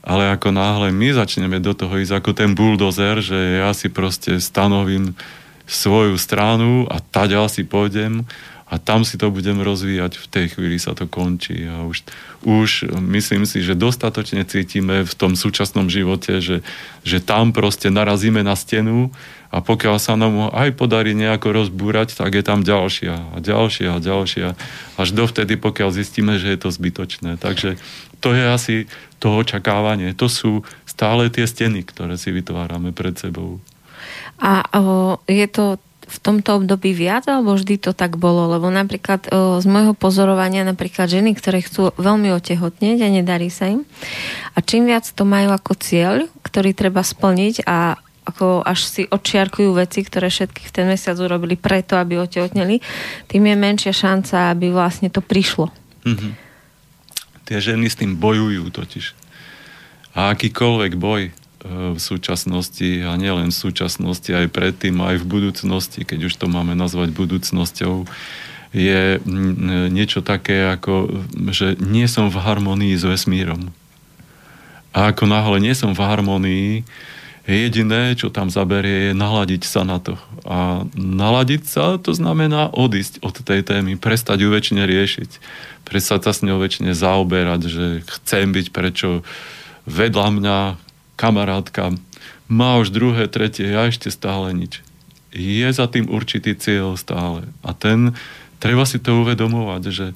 [0.00, 4.40] Ale ako náhle my začneme do toho ísť ako ten buldozer, že ja si proste
[4.40, 5.12] stanovím
[5.68, 8.24] svoju stranu a taďal si pôjdem
[8.70, 12.06] a tam si to budem rozvíjať, v tej chvíli sa to končí a už,
[12.46, 16.62] už myslím si, že dostatočne cítime v tom súčasnom živote, že,
[17.02, 19.10] že tam proste narazíme na stenu
[19.50, 23.98] a pokiaľ sa nám aj podarí nejako rozbúrať, tak je tam ďalšia a ďalšia a
[23.98, 24.48] ďalšia
[24.94, 27.42] až dovtedy, pokiaľ zistíme, že je to zbytočné.
[27.42, 27.74] Takže
[28.22, 28.76] to je asi
[29.18, 30.14] to očakávanie.
[30.14, 33.58] To sú stále tie steny, ktoré si vytvárame pred sebou.
[34.38, 38.50] A o, je to v tomto období viac, alebo vždy to tak bolo?
[38.50, 43.70] Lebo napríklad o, z môjho pozorovania napríklad ženy, ktoré chcú veľmi otehotnieť a nedarí sa
[43.70, 43.86] im.
[44.52, 47.94] A čím viac to majú ako cieľ, ktorý treba splniť a
[48.26, 52.78] ako až si odčiarkujú veci, ktoré všetky v ten mesiac urobili preto, aby otehotneli,
[53.26, 55.72] tým je menšia šanca, aby vlastne to prišlo.
[56.06, 56.32] Mm-hmm.
[57.50, 59.18] Tie ženy s tým bojujú totiž.
[60.14, 66.32] A akýkoľvek boj, v súčasnosti a nielen v súčasnosti, aj predtým, aj v budúcnosti, keď
[66.32, 68.08] už to máme nazvať budúcnosťou,
[68.70, 69.18] je
[69.90, 73.74] niečo také ako, že nie som v harmonii s vesmírom.
[74.94, 76.70] A ako náhle nie som v harmonii,
[77.50, 80.14] jediné, čo tam zaberie, je naladiť sa na to.
[80.46, 85.30] A naladiť sa, to znamená odísť od tej témy, prestať ju väčšine riešiť,
[85.82, 89.26] prestať sa s ňou väčšine zaoberať, že chcem byť prečo
[89.90, 90.58] vedľa mňa
[91.20, 91.92] kamarátka
[92.48, 94.80] má už druhé, tretie, ja ešte stále nič.
[95.30, 97.46] Je za tým určitý cieľ stále.
[97.60, 98.16] A ten,
[98.58, 100.06] treba si to uvedomovať, že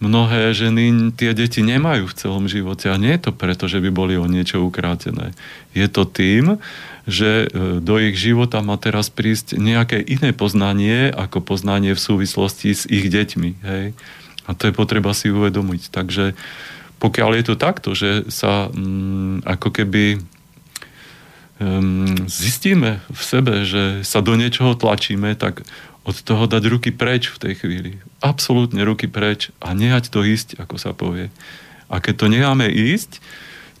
[0.00, 3.90] mnohé ženy tie deti nemajú v celom živote a nie je to preto, že by
[3.92, 5.36] boli o niečo ukrátené.
[5.76, 6.56] Je to tým,
[7.04, 12.72] že e, do ich života má teraz prísť nejaké iné poznanie ako poznanie v súvislosti
[12.72, 13.50] s ich deťmi.
[13.60, 13.84] Hej?
[14.48, 15.92] A to je potreba si uvedomiť.
[15.92, 16.32] Takže
[17.00, 20.24] pokiaľ je to takto, že sa mm, ako keby
[22.26, 25.62] zistíme v sebe, že sa do niečoho tlačíme, tak
[26.04, 27.90] od toho dať ruky preč v tej chvíli.
[28.20, 31.32] Absolútne ruky preč a nehať to ísť, ako sa povie.
[31.88, 33.22] A keď to necháme ísť,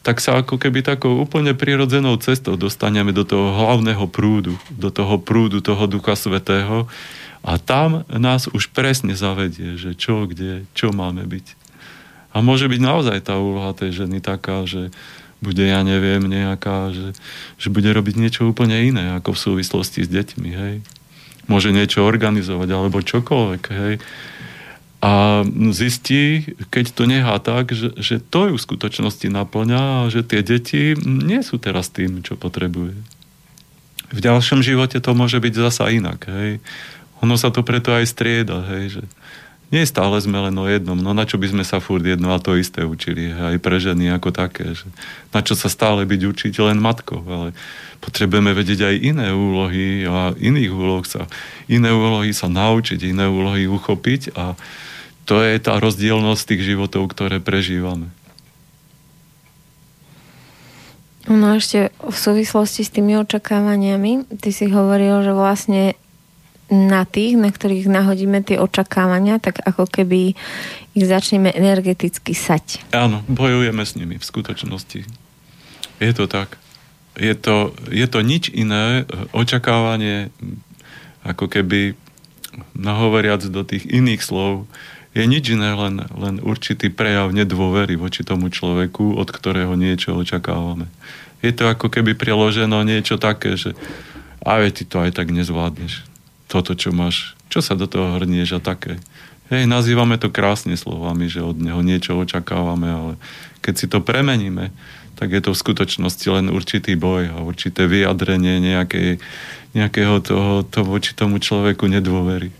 [0.04, 5.16] tak sa ako keby takou úplne prirodzenou cestou dostaneme do toho hlavného prúdu, do toho
[5.16, 6.84] prúdu toho Ducha Svetého
[7.40, 11.46] a tam nás už presne zavedie, že čo, kde, čo máme byť.
[12.36, 14.92] A môže byť naozaj tá úloha tej ženy taká, že
[15.42, 17.16] bude, ja neviem, nejaká, že,
[17.58, 20.74] že bude robiť niečo úplne iné, ako v súvislosti s deťmi, hej.
[21.50, 23.94] Môže niečo organizovať, alebo čokoľvek, hej.
[25.04, 25.44] A
[25.76, 30.40] zistí, keď to nechá tak, že, že to ju v skutočnosti naplňa a že tie
[30.40, 32.96] deti nie sú teraz tým, čo potrebuje.
[34.14, 36.64] V ďalšom živote to môže byť zasa inak, hej.
[37.20, 39.02] Ono sa to preto aj strieda, hej, že
[39.74, 42.38] nie stále sme len o jednom, no na čo by sme sa furt jedno a
[42.38, 44.86] to isté učili, aj pre ženy ako také, že
[45.34, 47.50] na čo sa stále byť učiť len matkou, ale
[47.98, 51.26] potrebujeme vedieť aj iné úlohy a iných úloh sa,
[51.66, 54.54] iné úlohy sa naučiť, iné úlohy uchopiť a
[55.26, 58.14] to je tá rozdielnosť tých životov, ktoré prežívame.
[61.24, 65.96] No ešte v súvislosti s tými očakávaniami, ty si hovoril, že vlastne
[66.72, 70.32] na tých, na ktorých nahodíme tie očakávania, tak ako keby
[70.94, 72.80] ich začneme energeticky sať.
[72.96, 75.00] Áno, bojujeme s nimi v skutočnosti.
[76.00, 76.56] Je to tak.
[77.14, 80.34] Je to, je to nič iné, očakávanie,
[81.22, 81.94] ako keby
[82.74, 84.66] nahovoriac do tých iných slov,
[85.14, 90.90] je nič iné, len, len určitý prejav nedôvery voči tomu človeku, od ktorého niečo očakávame.
[91.38, 93.78] Je to ako keby priloženo niečo také, že
[94.44, 96.13] a ty to aj tak nezvládneš
[96.46, 99.00] toto, čo máš, čo sa do toho hrnieš a také.
[99.52, 103.12] Hej, nazývame to krásne slovami, že od neho niečo očakávame, ale
[103.60, 104.72] keď si to premeníme,
[105.14, 109.22] tak je to v skutočnosti len určitý boj a určité vyjadrenie nejakej,
[109.76, 112.50] nejakého toho, toho voči tomu človeku nedôvery.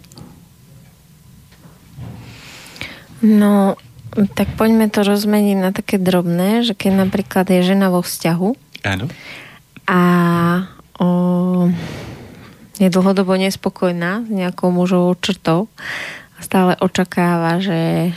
[3.25, 3.81] No,
[4.37, 8.51] tak poďme to rozmeniť na také drobné, že keď napríklad je žena vo vzťahu
[8.87, 9.09] Áno.
[9.89, 10.01] a
[11.01, 11.09] o,
[12.79, 15.71] je dlhodobo nespokojná s nejakou mužovou črtou
[16.35, 18.11] a stále očakáva, že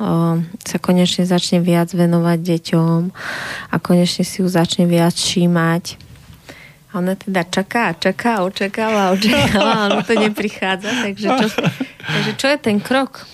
[0.00, 3.00] o, sa konečne začne viac venovať deťom
[3.68, 6.00] a konečne si ju začne viac všímať.
[6.88, 10.88] A ona teda čaká, čaká, očakáva, očakáva, ale to neprichádza.
[11.04, 11.46] Takže čo,
[12.00, 13.28] takže čo je ten krok?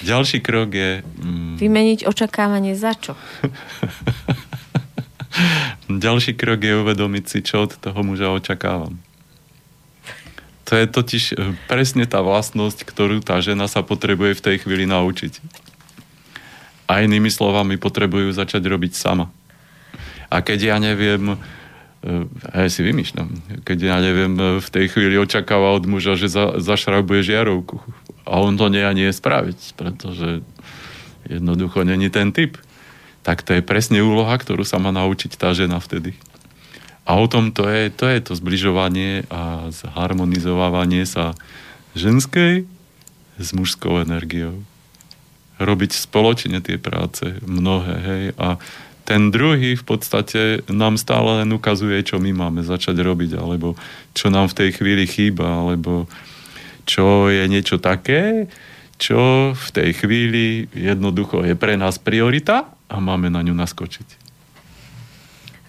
[0.00, 1.04] Ďalší krok je...
[1.20, 1.60] Mm...
[1.60, 3.20] Vymeniť očakávanie za čo?
[5.92, 9.03] Ďalší krok je uvedomiť si, čo od toho muža očakávam.
[10.64, 11.34] To je totiž e,
[11.68, 15.44] presne tá vlastnosť, ktorú tá žena sa potrebuje v tej chvíli naučiť.
[16.88, 19.28] A inými slovami potrebujú začať robiť sama.
[20.32, 21.36] A keď ja neviem, e,
[22.48, 26.56] ja si vymýšľam, keď ja neviem, e, v tej chvíli očakáva od muža, že za,
[26.56, 27.84] zašrabuje žiarovku
[28.24, 30.40] A on to nie nie spraviť, pretože
[31.28, 32.56] jednoducho není ten typ.
[33.24, 36.16] Tak to je presne úloha, ktorú sa má naučiť tá žena vtedy.
[37.04, 41.36] A o tom to je, to je to zbližovanie a zharmonizovávanie sa
[41.92, 42.64] ženskej
[43.36, 44.64] s mužskou energiou.
[45.60, 48.24] Robiť spoločne tie práce, mnohé, hej.
[48.40, 48.56] A
[49.04, 53.76] ten druhý v podstate nám stále len ukazuje, čo my máme začať robiť, alebo
[54.16, 56.08] čo nám v tej chvíli chýba, alebo
[56.88, 58.48] čo je niečo také,
[58.96, 64.23] čo v tej chvíli jednoducho je pre nás priorita a máme na ňu naskočiť.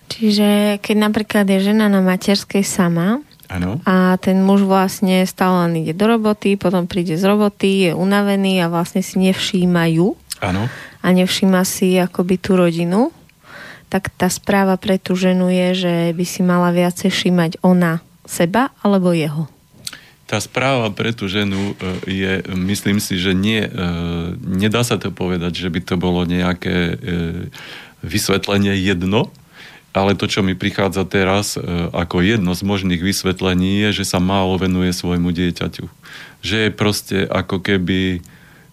[0.09, 3.81] Čiže keď napríklad je žena na materskej sama ano.
[3.85, 8.61] a ten muž vlastne stále len ide do roboty, potom príde z roboty, je unavený
[8.61, 10.05] a vlastne si nevšímajú
[10.41, 10.63] ano.
[11.01, 13.09] a nevšíma si akoby tú rodinu,
[13.89, 18.73] tak tá správa pre tú ženu je, že by si mala viacej všímať ona seba
[18.81, 19.45] alebo jeho.
[20.25, 23.69] Tá správa pre tú ženu e, je, myslím si, že nie, e,
[24.41, 26.93] nedá sa to povedať, že by to bolo nejaké e,
[28.01, 29.29] vysvetlenie jedno,
[29.95, 31.63] ale to, čo mi prichádza teraz e,
[31.95, 35.87] ako jedno z možných vysvetlení, je, že sa málo venuje svojmu dieťaťu.
[36.43, 38.19] Že je proste ako keby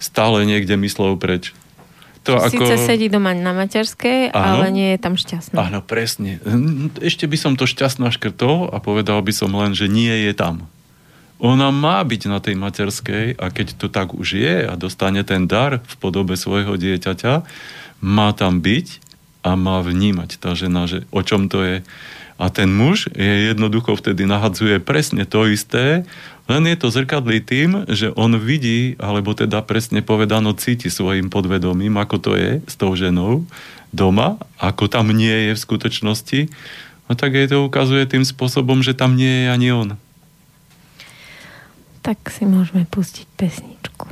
[0.02, 1.54] stále niekde myslel preč.
[2.26, 2.86] To Sice ako...
[2.86, 5.58] sedí doma na materskej, áno, ale nie je tam šťastná.
[5.58, 6.38] Áno, presne.
[7.02, 10.70] Ešte by som to šťastná škrtol a povedal by som len, že nie je tam.
[11.42, 15.50] Ona má byť na tej materskej a keď to tak už je a dostane ten
[15.50, 17.42] dar v podobe svojho dieťaťa,
[17.98, 19.01] má tam byť
[19.42, 21.76] a má vnímať tá žena, že o čom to je.
[22.40, 26.02] A ten muž je jednoducho vtedy nahadzuje presne to isté,
[26.50, 31.94] len je to zrkadlý tým, že on vidí, alebo teda presne povedano cíti svojim podvedomím,
[32.02, 33.46] ako to je s tou ženou
[33.94, 36.40] doma, ako tam nie je v skutočnosti.
[37.06, 39.88] No tak jej to ukazuje tým spôsobom, že tam nie je ani on.
[42.02, 44.10] Tak si môžeme pustiť pesničku.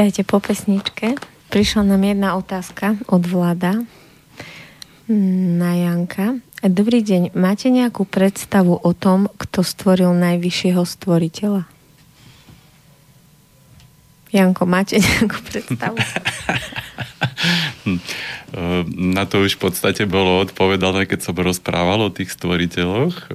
[0.00, 1.12] Vítajte po pesničke.
[1.52, 3.84] Prišla nám jedna otázka od Vlada
[5.12, 6.40] na Janka.
[6.64, 11.68] Dobrý deň, máte nejakú predstavu o tom, kto stvoril najvyššieho stvoriteľa?
[14.32, 16.00] Janko, máte nejakú predstavu?
[18.96, 23.28] Na to už v podstate bolo odpovedané, keď som rozprával o tých stvoriteľoch.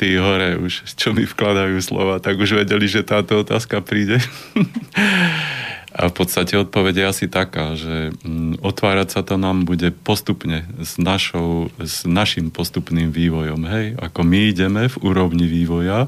[0.00, 4.16] Tí hore už, čo mi vkladajú slova, tak už vedeli, že táto otázka príde.
[5.90, 8.14] A v podstate odpoveď je asi taká, že
[8.62, 13.60] otvárať sa to nám bude postupne s, našou, s našim postupným vývojom.
[13.66, 13.86] Hej?
[13.98, 16.06] Ako my ideme v úrovni vývoja,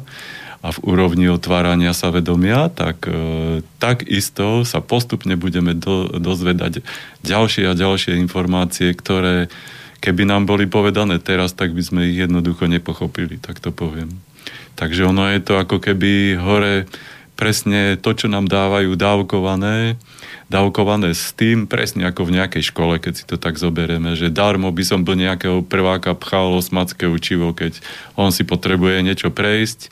[0.63, 6.87] a v úrovni otvárania sa vedomia, tak e, takisto sa postupne budeme do, dozvedať
[7.27, 9.51] ďalšie a ďalšie informácie, ktoré
[9.99, 14.23] keby nám boli povedané teraz, tak by sme ich jednoducho nepochopili, tak to poviem.
[14.79, 16.87] Takže ono je to ako keby hore
[17.35, 19.97] presne to, čo nám dávajú dávkované,
[20.53, 24.69] dávkované s tým, presne ako v nejakej škole, keď si to tak zoberieme, že darmo
[24.69, 27.81] by som do nejakého prváka pchal osmacké učivo, keď
[28.15, 29.89] on si potrebuje niečo prejsť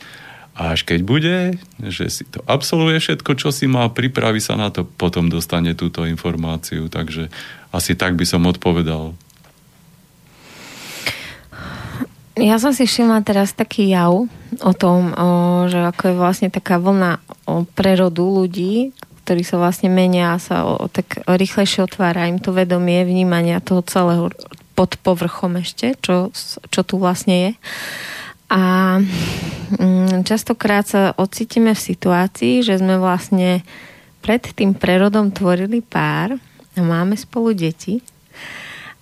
[0.51, 1.37] a až keď bude,
[1.79, 6.03] že si to absolvuje všetko, čo si má, pripraví sa na to, potom dostane túto
[6.03, 6.91] informáciu.
[6.91, 7.31] Takže
[7.71, 9.15] asi tak by som odpovedal.
[12.39, 14.27] Ja som si všimla teraz taký jav
[14.63, 15.27] o tom, o,
[15.67, 18.95] že ako je vlastne taká vlna o prerodu ľudí,
[19.27, 23.59] ktorí sa vlastne menia a sa o, o, tak rýchlejšie otvára im to vedomie vnímania
[23.59, 24.31] toho celého
[24.79, 26.31] pod povrchom ešte, čo,
[26.71, 27.51] čo tu vlastne je.
[28.47, 28.63] A
[29.75, 33.59] mm, častokrát sa ocítime v situácii, že sme vlastne
[34.23, 36.39] pred tým prerodom tvorili pár
[36.75, 37.99] a máme spolu deti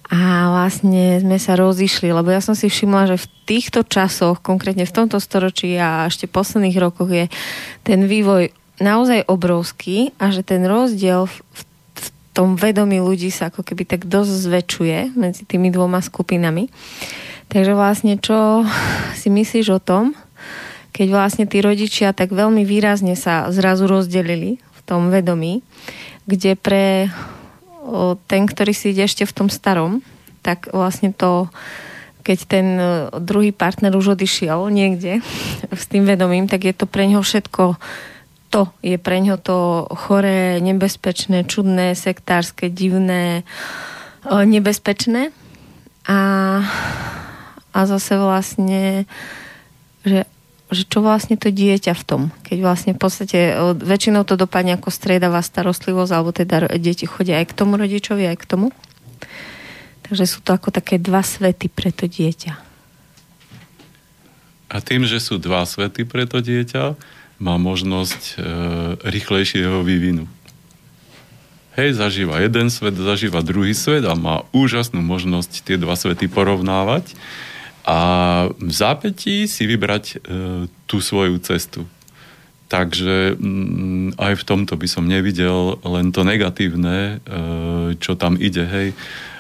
[0.10, 4.90] a vlastne sme sa rozišli, lebo ja som si všimla, že v týchto časoch, konkrétne
[4.90, 7.26] v tomto storočí a ešte v posledných rokoch je
[7.86, 8.50] ten vývoj
[8.82, 11.36] naozaj obrovský a že ten rozdiel v,
[11.94, 16.74] v tom vedomí ľudí sa ako keby tak dosť zväčšuje medzi tými dvoma skupinami.
[17.54, 18.66] Takže vlastne čo
[19.14, 20.18] si myslíš o tom,
[20.90, 25.62] keď vlastne tí rodičia tak veľmi výrazne sa zrazu rozdelili v tom vedomí,
[26.26, 27.14] kde pre
[28.28, 30.06] ten, ktorý si ide ešte v tom starom,
[30.46, 31.52] tak vlastne to,
[32.24, 32.68] keď ten
[33.24, 35.20] druhý partner už odišiel niekde
[35.82, 37.80] s tým vedomím, tak je to pre neho všetko
[38.50, 43.46] to je pre ňo to choré, nebezpečné, čudné, sektárske, divné,
[44.26, 45.30] nebezpečné.
[46.10, 46.18] A
[47.74, 49.06] a zase vlastne,
[50.02, 50.26] že,
[50.70, 54.94] že čo vlastne to dieťa v tom, keď vlastne v podstate väčšinou to dopadne ako
[54.94, 58.68] striedavá starostlivosť, alebo teda deti chodia aj k tomu rodičovi, aj k tomu.
[60.06, 62.54] Takže sú to ako také dva svety pre to dieťa.
[64.70, 66.94] A tým, že sú dva svety pre to dieťa,
[67.42, 68.34] má možnosť e,
[69.10, 70.30] rýchlejšieho vývinu.
[71.74, 77.18] Hej, zažíva jeden svet, zažíva druhý svet a má úžasnú možnosť tie dva svety porovnávať
[77.88, 78.00] a
[78.52, 80.16] v zápätí si vybrať e,
[80.86, 81.88] tú svoju cestu.
[82.70, 88.38] Takže m, mm, aj v tomto by som nevidel len to negatívne, e, čo tam
[88.38, 88.88] ide, hej.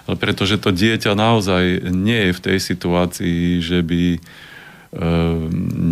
[0.09, 4.19] Pretože to dieťa naozaj nie je v tej situácii, že by e,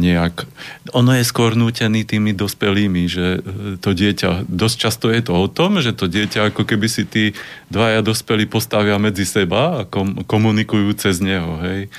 [0.02, 0.50] nejak...
[0.98, 3.40] Ono je skôr nútený tými dospelými, že e,
[3.78, 4.50] to dieťa...
[4.50, 7.38] Dosť často je to o tom, že to dieťa ako keby si tí
[7.70, 11.94] dvaja dospelí postavia medzi seba a kom, komunikujú cez neho, hej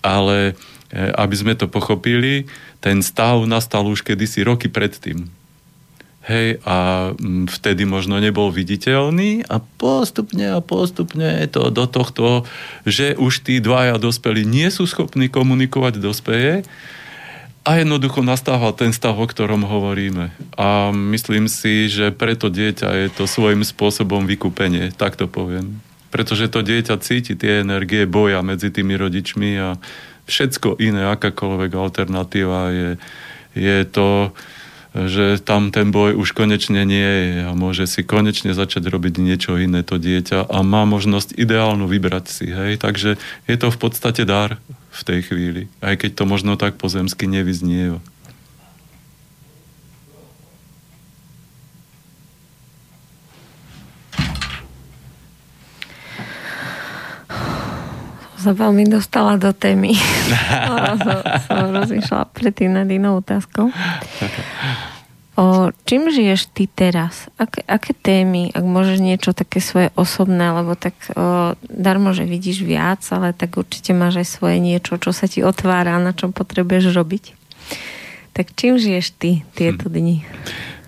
[0.00, 0.52] ale
[0.90, 2.48] e, aby sme to pochopili,
[2.80, 5.28] ten stav nastal už kedysi roky predtým.
[6.20, 7.10] Hej, a
[7.48, 12.44] vtedy možno nebol viditeľný a postupne a postupne to do tohto,
[12.84, 16.68] že už tí dvaja dospelí nie sú schopní komunikovať dospeje
[17.64, 20.28] a jednoducho nastával ten stav, o ktorom hovoríme.
[20.60, 25.80] A myslím si, že preto dieťa je to svojím spôsobom vykúpenie, tak to poviem
[26.10, 29.68] pretože to dieťa cíti tie energie boja medzi tými rodičmi a
[30.26, 32.90] všetko iné, akákoľvek alternatíva je,
[33.54, 34.34] je to,
[34.90, 39.54] že tam ten boj už konečne nie je a môže si konečne začať robiť niečo
[39.54, 42.46] iné to dieťa a má možnosť ideálnu vybrať si.
[42.50, 42.82] Hej?
[42.82, 43.14] Takže
[43.46, 44.58] je to v podstate dar
[44.90, 48.02] v tej chvíli, aj keď to možno tak pozemsky nevyznieva.
[58.40, 59.92] Sa veľmi dostala do témy.
[61.46, 63.68] som rozmýšľala predtým nad inou otázkou.
[65.40, 67.32] O, čím žiješ ty teraz?
[67.40, 72.60] Aké, aké témy, ak môžeš niečo také svoje osobné, lebo tak o, darmo, že vidíš
[72.66, 76.92] viac, ale tak určite máš aj svoje niečo, čo sa ti otvára, na čom potrebuješ
[76.92, 77.24] robiť.
[78.36, 79.92] Tak čím žiješ ty tieto hm.
[79.92, 80.16] dni?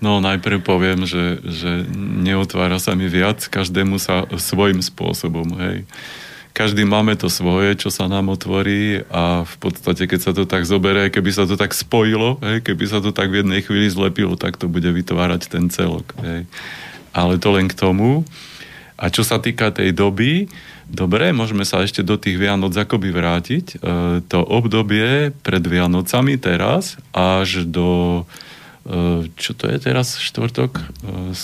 [0.03, 1.87] No najprv poviem, že, že
[2.27, 5.87] neotvára sa mi viac, každému sa svojim spôsobom, hej.
[6.53, 10.69] Každý máme to svoje, čo sa nám otvorí a v podstate, keď sa to tak
[10.69, 14.37] zoberie, keby sa to tak spojilo, hej, keby sa to tak v jednej chvíli zlepilo,
[14.37, 16.13] tak to bude vytvárať ten celok.
[16.21, 16.45] Hej.
[17.17, 18.29] Ale to len k tomu.
[19.01, 20.53] A čo sa týka tej doby,
[20.93, 23.67] dobre, môžeme sa ešte do tých Vianoc akoby vrátiť.
[23.73, 23.77] E,
[24.29, 28.23] to obdobie pred Vianocami teraz až do
[29.39, 30.83] čo to je teraz, štvrtok?
[31.07, 31.39] E,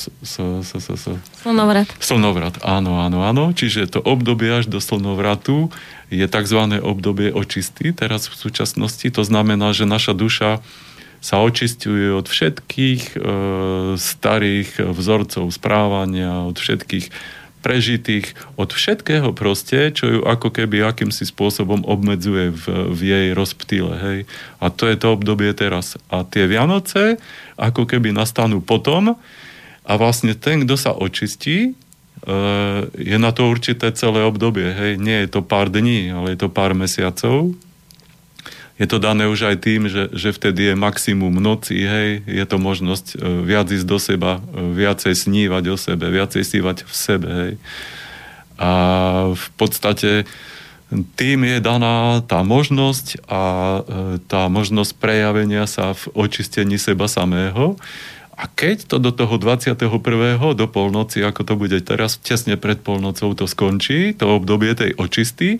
[1.38, 1.86] slnovrat.
[2.02, 3.54] Slnovrat, áno, áno, áno.
[3.54, 5.70] Čiže to obdobie až do slnovratu
[6.10, 6.60] je tzv.
[6.82, 9.06] obdobie očistý teraz v súčasnosti.
[9.14, 10.58] To znamená, že naša duša
[11.18, 13.18] sa očistuje od všetkých e,
[13.94, 17.10] starých vzorcov správania, od všetkých
[17.68, 22.64] prežitých, od všetkého proste, čo ju ako keby akýmsi spôsobom obmedzuje v,
[22.96, 23.92] v jej rozptýle.
[24.00, 24.18] Hej.
[24.56, 26.00] A to je to obdobie teraz.
[26.08, 27.20] A tie Vianoce
[27.60, 29.20] ako keby nastanú potom
[29.84, 31.70] a vlastne ten, kto sa očistí, e,
[32.96, 34.72] je na to určité celé obdobie.
[34.72, 34.96] Hej.
[34.96, 37.52] Nie je to pár dní, ale je to pár mesiacov,
[38.78, 42.62] je to dané už aj tým, že, že vtedy je maximum noci, hej, je to
[42.62, 47.28] možnosť e, viac ísť do seba, e, viacej snívať o sebe, viacej snívať v sebe,
[47.28, 47.54] hej.
[48.58, 48.70] A
[49.34, 50.30] v podstate
[51.18, 53.80] tým je daná tá možnosť a e,
[54.30, 57.76] tá možnosť prejavenia sa v očistení seba samého.
[58.38, 59.90] A keď to do toho 21.
[60.54, 65.58] do polnoci, ako to bude teraz, tesne pred polnocou to skončí, to obdobie tej očisty,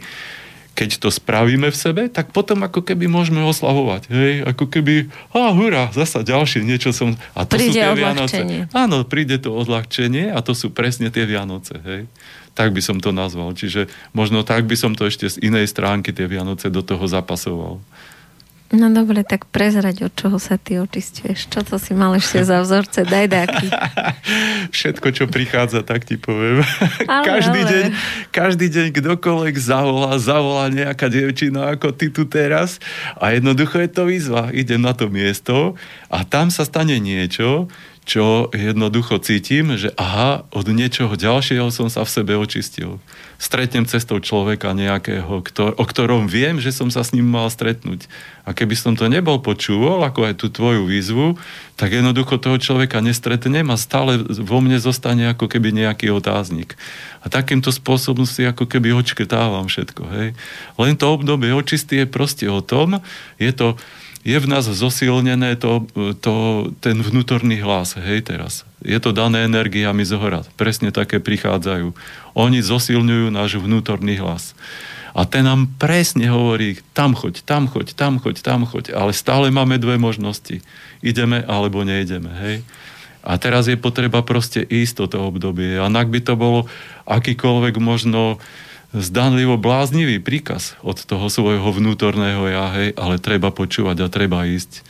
[0.79, 4.07] keď to spravíme v sebe, tak potom ako keby môžeme oslavovať.
[4.15, 4.47] Hej?
[4.47, 7.19] Ako keby, a hurá, zasa ďalšie niečo som...
[7.35, 8.41] A to príde sú tie Vianoce.
[8.71, 11.83] Áno, príde to odľahčenie a to sú presne tie Vianoce.
[11.83, 12.07] Hej?
[12.55, 13.59] Tak by som to nazval.
[13.59, 17.83] Čiže možno tak by som to ešte z inej stránky tie Vianoce do toho zapasoval.
[18.69, 21.49] No dobre, tak prezrať, od čoho sa ty očistuješ.
[21.49, 23.01] Čo to si mal ešte za vzorce?
[23.09, 23.67] Daj dáky.
[24.77, 26.61] Všetko, čo prichádza, tak ti poviem.
[27.09, 27.71] Ale, každý, ale.
[27.73, 27.85] Deň,
[28.29, 32.77] každý deň kdokoľvek zavolá, zavolá nejaká dievčina ako ty tu teraz
[33.17, 34.53] a jednoducho je to výzva.
[34.53, 35.73] Idem na to miesto
[36.13, 37.73] a tam sa stane niečo,
[38.05, 43.01] čo jednoducho cítim, že aha, od niečoho ďalšieho som sa v sebe očistil.
[43.39, 48.11] Stretnem cestou človeka nejakého, ktor- o ktorom viem, že som sa s ním mal stretnúť.
[48.43, 51.39] A keby som to nebol počúval, ako aj tú tvoju výzvu,
[51.79, 56.75] tak jednoducho toho človeka nestretnem a stále vo mne zostane ako keby nejaký otáznik.
[57.23, 60.03] A takýmto spôsobom si ako keby očkrtávam všetko.
[60.19, 60.29] Hej.
[60.75, 62.99] Len to obdobie očistý je proste o tom,
[63.39, 63.79] je to
[64.27, 65.87] je v nás zosilnené to,
[66.19, 66.35] to,
[66.83, 68.67] ten vnútorný hlas, hej teraz.
[68.83, 70.43] Je to dané energiami z hora.
[70.59, 71.95] Presne také prichádzajú.
[72.35, 74.55] Oni zosilňujú náš vnútorný hlas.
[75.19, 78.95] A ten nám presne hovorí, tam choď, tam choď, tam choď, tam choď.
[78.95, 80.63] Ale stále máme dve možnosti.
[81.03, 82.57] Ideme alebo nejdeme, hej.
[83.27, 85.75] A teraz je potreba proste ísť toto obdobie.
[85.75, 86.71] A ak by to bolo
[87.11, 88.39] akýkoľvek možno
[88.97, 94.81] zdanlivo bláznivý príkaz od toho svojho vnútorného ja, hej, ale treba počúvať a treba ísť.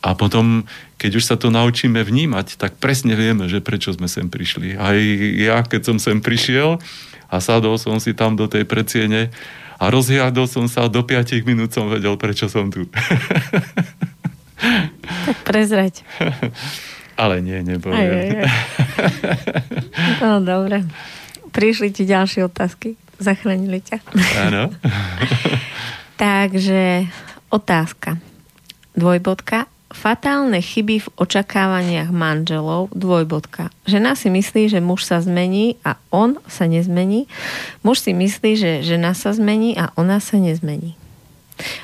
[0.00, 0.64] A potom,
[0.96, 4.78] keď už sa to naučíme vnímať, tak presne vieme, že prečo sme sem prišli.
[4.78, 4.96] Aj
[5.36, 6.78] ja, keď som sem prišiel
[7.26, 9.34] a sadol som si tam do tej predsiene
[9.76, 12.88] a rozhľadol som sa, do 5 minút som vedel, prečo som tu.
[15.26, 16.00] Tak prezrať.
[17.20, 17.96] Ale nie, nebolo.
[17.96, 18.50] Aj, aj, aj.
[20.24, 20.84] No, dobre.
[21.52, 22.96] Prišli ti ďalšie otázky.
[23.16, 23.98] Zachránili ťa.
[24.48, 24.72] Áno.
[26.20, 27.08] Takže
[27.52, 28.20] otázka.
[28.96, 29.68] Dvojbodka.
[29.86, 33.70] Fatálne chyby v očakávaniach manželov, dvojbodka.
[33.86, 37.30] Žena si myslí, že muž sa zmení a on sa nezmení.
[37.86, 40.98] Muž si myslí, že žena sa zmení a ona sa nezmení.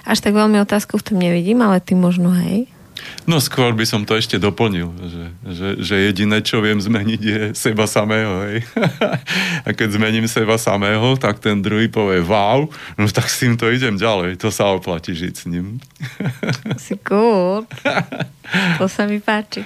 [0.05, 2.69] Až tak veľmi otázku v tom nevidím, ale ty možno hej.
[3.23, 7.41] No skôr by som to ešte doplnil, že, že, že jediné, čo viem zmeniť, je
[7.55, 8.43] seba samého.
[8.51, 8.67] Hej.
[9.67, 12.67] A keď zmením seba samého, tak ten druhý povie wow,
[12.99, 15.79] no tak s týmto idem ďalej, to sa oplatí žiť s ním.
[16.83, 17.63] Si cool.
[18.79, 19.65] To sa mi páči.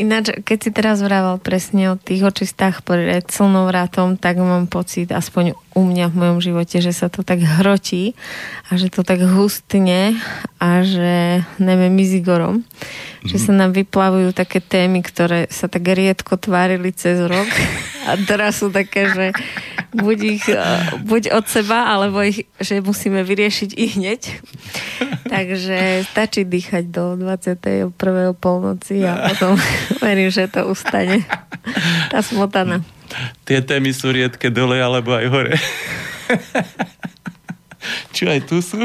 [0.00, 5.52] Ináč, keď si teraz vrával presne o tých očistách pred slnovrátom, tak mám pocit, aspoň
[5.76, 8.16] u mňa v mojom živote, že sa to tak hrotí
[8.72, 10.16] a že to tak hustne
[10.58, 12.64] a že neviem, mizigorom.
[13.18, 13.30] Mm-hmm.
[13.34, 17.50] Že sa nám vyplavujú také témy, ktoré sa tak riedko tvárili cez rok
[18.06, 19.26] a teraz sú také, že
[19.92, 20.58] buď, ich, e,
[21.02, 24.22] buď od seba, alebo ich, že musíme vyriešiť i hneď.
[25.28, 27.92] Takže stačí dýchať do 21.
[28.36, 29.58] polnoci a potom
[30.04, 31.24] verím, že to ustane.
[32.08, 32.80] Tá smotana.
[33.48, 35.56] Tie témy sú riedke dole alebo aj hore.
[38.12, 38.80] Čo aj tu sú?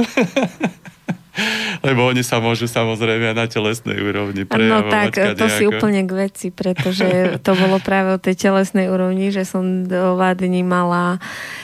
[1.88, 4.86] Lebo oni sa môžu samozrejme na telesnej úrovni prejavovať.
[4.86, 9.34] No tak, to si úplne k veci, pretože to bolo práve o tej telesnej úrovni,
[9.34, 11.18] že som dva dní mala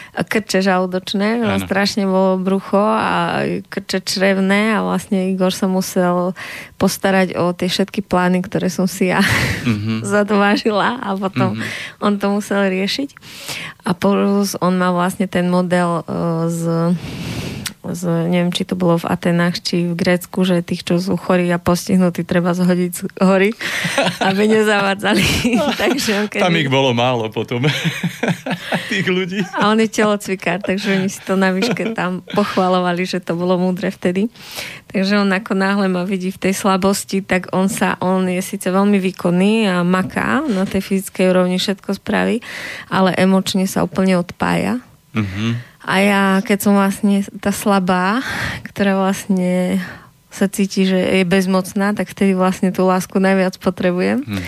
[0.09, 1.63] krče žalúdočné, ano.
[1.63, 6.33] strašne bolo brucho a krče črevné a vlastne Igor sa musel
[6.81, 10.03] postarať o tie všetky plány, ktoré som si ja mm-hmm.
[10.17, 12.03] zadvážila a potom mm-hmm.
[12.03, 13.15] on to musel riešiť.
[13.85, 16.97] A plus on má vlastne ten model uh, z
[17.79, 21.47] z, neviem, či to bolo v Atenách, či v Grécku, že tých, čo sú chorí
[21.47, 23.49] a postihnutí, treba zhodiť z hory,
[24.29, 25.23] aby nezavádzali.
[25.83, 26.43] takže kedy...
[26.43, 27.63] Tam ich bolo málo potom,
[28.91, 29.39] tých ľudí.
[29.55, 33.55] A on je telocvikár, takže oni si to na výške tam pochvalovali, že to bolo
[33.55, 34.27] múdre vtedy.
[34.91, 38.67] Takže on ako náhle ma vidí v tej slabosti, tak on sa, on je síce
[38.67, 42.43] veľmi výkonný a maká na tej fyzickej úrovni, všetko spraví,
[42.91, 44.83] ale emočne sa úplne odpája.
[45.15, 48.19] Mm-hmm a ja, keď som vlastne tá slabá,
[48.67, 49.79] ktorá vlastne
[50.29, 54.21] sa cíti, že je bezmocná, tak vtedy vlastne tú lásku najviac potrebujem.
[54.21, 54.43] Hmm.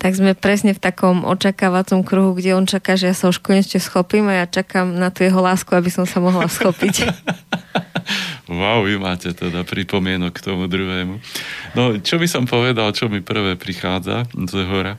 [0.00, 3.76] Tak sme presne v takom očakávacom kruhu, kde on čaká, že ja sa už konečne
[3.76, 7.04] schopím a ja čakám na tú jeho lásku, aby som sa mohla schopiť.
[8.60, 11.20] wow, vy máte teda pripomienok k tomu druhému.
[11.76, 14.96] No, čo by som povedal, čo mi prvé prichádza z hora,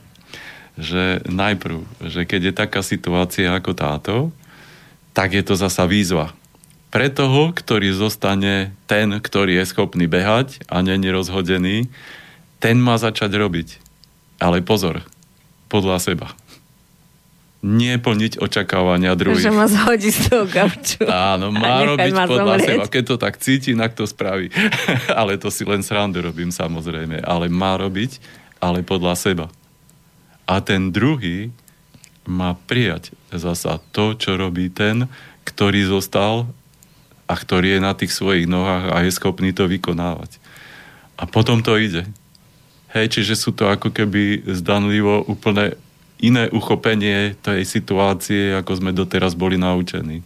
[0.78, 4.14] že najprv, že keď je taká situácia ako táto,
[5.18, 6.30] tak je to zasa výzva.
[6.94, 11.90] Pre toho, ktorý zostane ten, ktorý je schopný behať a není rozhodený,
[12.62, 13.82] ten má začať robiť.
[14.38, 15.02] Ale pozor,
[15.66, 16.30] podľa seba.
[17.66, 19.50] Nie plniť očakávania druhých.
[19.50, 21.02] Že ma zhodí z toho gauču.
[21.10, 22.68] Áno, má robiť podľa zomrieť.
[22.70, 22.84] seba.
[22.86, 24.54] Keď to tak cíti, inak to spraví.
[25.18, 27.26] ale to si len srandu robím samozrejme.
[27.26, 28.22] Ale má robiť,
[28.62, 29.46] ale podľa seba.
[30.46, 31.50] A ten druhý
[32.28, 35.08] má prijať zasa to, čo robí ten,
[35.48, 36.44] ktorý zostal
[37.24, 40.36] a ktorý je na tých svojich nohách a je schopný to vykonávať.
[41.16, 42.04] A potom to ide.
[42.92, 45.76] Hej, čiže sú to ako keby zdanlivo úplne
[46.20, 50.24] iné uchopenie tej situácie, ako sme doteraz boli naučení.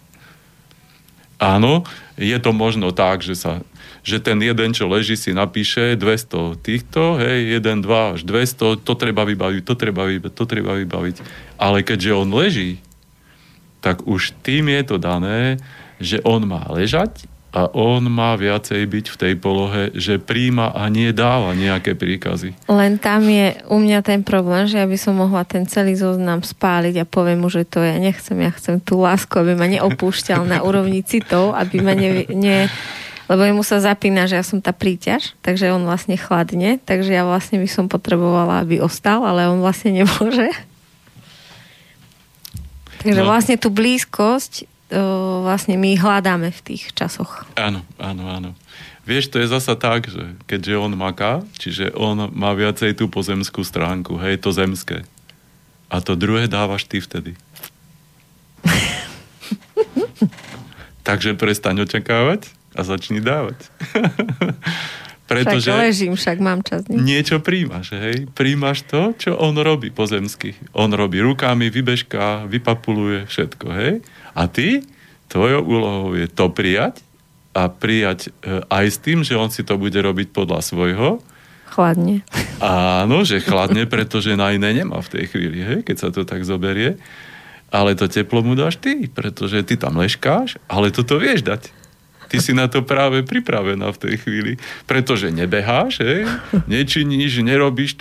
[1.42, 1.82] Áno,
[2.14, 3.66] je to možno tak, že sa
[4.02, 8.92] že ten jeden, čo leží, si napíše 200 týchto, hej, 1, 2 až 200, to
[8.98, 11.16] treba vybaviť, to treba vybaviť, to treba vybaviť.
[11.58, 12.82] Ale keďže on leží,
[13.78, 15.62] tak už tým je to dané,
[16.02, 20.88] že on má ležať a on má viacej byť v tej polohe, že príjma a
[20.88, 22.56] nie dáva nejaké príkazy.
[22.64, 26.40] Len tam je u mňa ten problém, že ja by som mohla ten celý zoznam
[26.40, 30.48] spáliť a poviem mu, že to ja nechcem, ja chcem tú lásku, aby ma neopúšťal
[30.48, 32.72] na úrovni citov, aby ma ne, ne,
[33.32, 37.24] lebo jemu sa zapína, že ja som tá príťaž, takže on vlastne chladne, takže ja
[37.24, 40.52] vlastne by som potrebovala, aby ostal, ale on vlastne nemôže.
[43.00, 43.28] Takže no.
[43.32, 44.68] vlastne tú blízkosť
[45.40, 47.48] vlastne my hľadáme v tých časoch.
[47.56, 48.50] Áno, áno, áno.
[49.08, 53.64] Vieš, to je zasa tak, že keďže on maká, čiže on má viacej tú pozemskú
[53.64, 55.08] stránku, hej, to zemské.
[55.88, 57.34] A to druhé dávaš ty vtedy.
[61.08, 63.58] Takže prestaň očakávať a začni dávať.
[65.32, 66.84] Pretože však ležím, však mám čas.
[66.92, 67.00] Nie?
[67.00, 68.28] Niečo príjmaš, hej?
[68.36, 70.52] Príjmaš to, čo on robí pozemsky.
[70.76, 73.92] On robí rukami, vybežká, vypapuluje všetko, hej?
[74.36, 74.84] A ty,
[75.32, 77.00] tvojou úlohou je to prijať
[77.56, 81.24] a prijať e, aj s tým, že on si to bude robiť podľa svojho.
[81.72, 82.26] Chladne.
[83.00, 85.78] Áno, že chladne, pretože na iné nemá v tej chvíli, hej?
[85.80, 87.00] Keď sa to tak zoberie.
[87.72, 91.72] Ale to teplo mu dáš ty, pretože ty tam leškáš, ale toto vieš dať
[92.32, 94.52] ty si na to práve pripravená v tej chvíli.
[94.88, 96.24] Pretože nebeháš, hej,
[96.64, 98.00] nečiníš, nerobíš,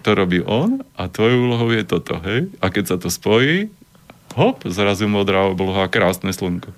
[0.00, 2.48] to robí on a tvojou úlohou je toto, hej.
[2.64, 3.68] A keď sa to spojí,
[4.32, 6.72] hop, zrazu modrá obloha, krásne slnko.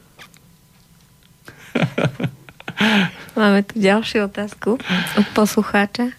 [3.38, 4.82] Máme tu ďalšiu otázku
[5.14, 6.10] od poslucháča.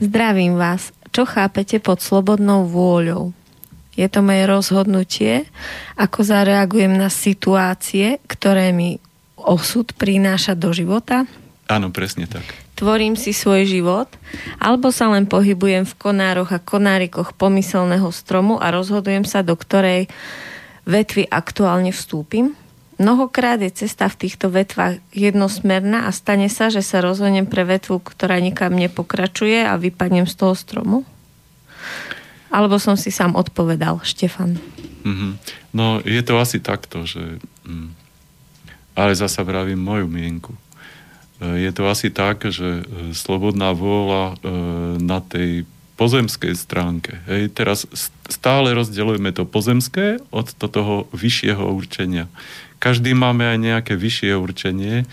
[0.00, 0.96] Zdravím vás.
[1.12, 3.36] Čo chápete pod slobodnou vôľou?
[3.96, 5.48] Je to moje rozhodnutie,
[5.96, 9.00] ako zareagujem na situácie, ktoré mi
[9.46, 11.24] osud prináša do života?
[11.70, 12.42] Áno, presne tak.
[12.76, 14.10] Tvorím si svoj život,
[14.60, 20.10] alebo sa len pohybujem v konároch a konárikoch pomyselného stromu a rozhodujem sa, do ktorej
[20.84, 22.54] vetvy aktuálne vstúpim?
[22.96, 28.00] Mnohokrát je cesta v týchto vetvách jednosmerná a stane sa, že sa rozhodnem pre vetvu,
[28.00, 31.04] ktorá nikam nepokračuje a vypadnem z toho stromu?
[32.48, 34.56] Alebo som si sám odpovedal, Štefan?
[35.04, 35.32] Mm-hmm.
[35.76, 37.36] No, je to asi takto, že
[37.68, 38.05] mm,
[38.96, 40.56] ale zasa vravím moju mienku.
[41.38, 44.34] E, je to asi tak, že e, slobodná vôľa e,
[45.04, 45.68] na tej
[46.00, 47.20] pozemskej stránke.
[47.28, 47.88] Hej, teraz
[48.28, 52.28] stále rozdeľujeme to pozemské od toho vyššieho určenia.
[52.76, 55.08] Každý máme aj nejaké vyššie určenie,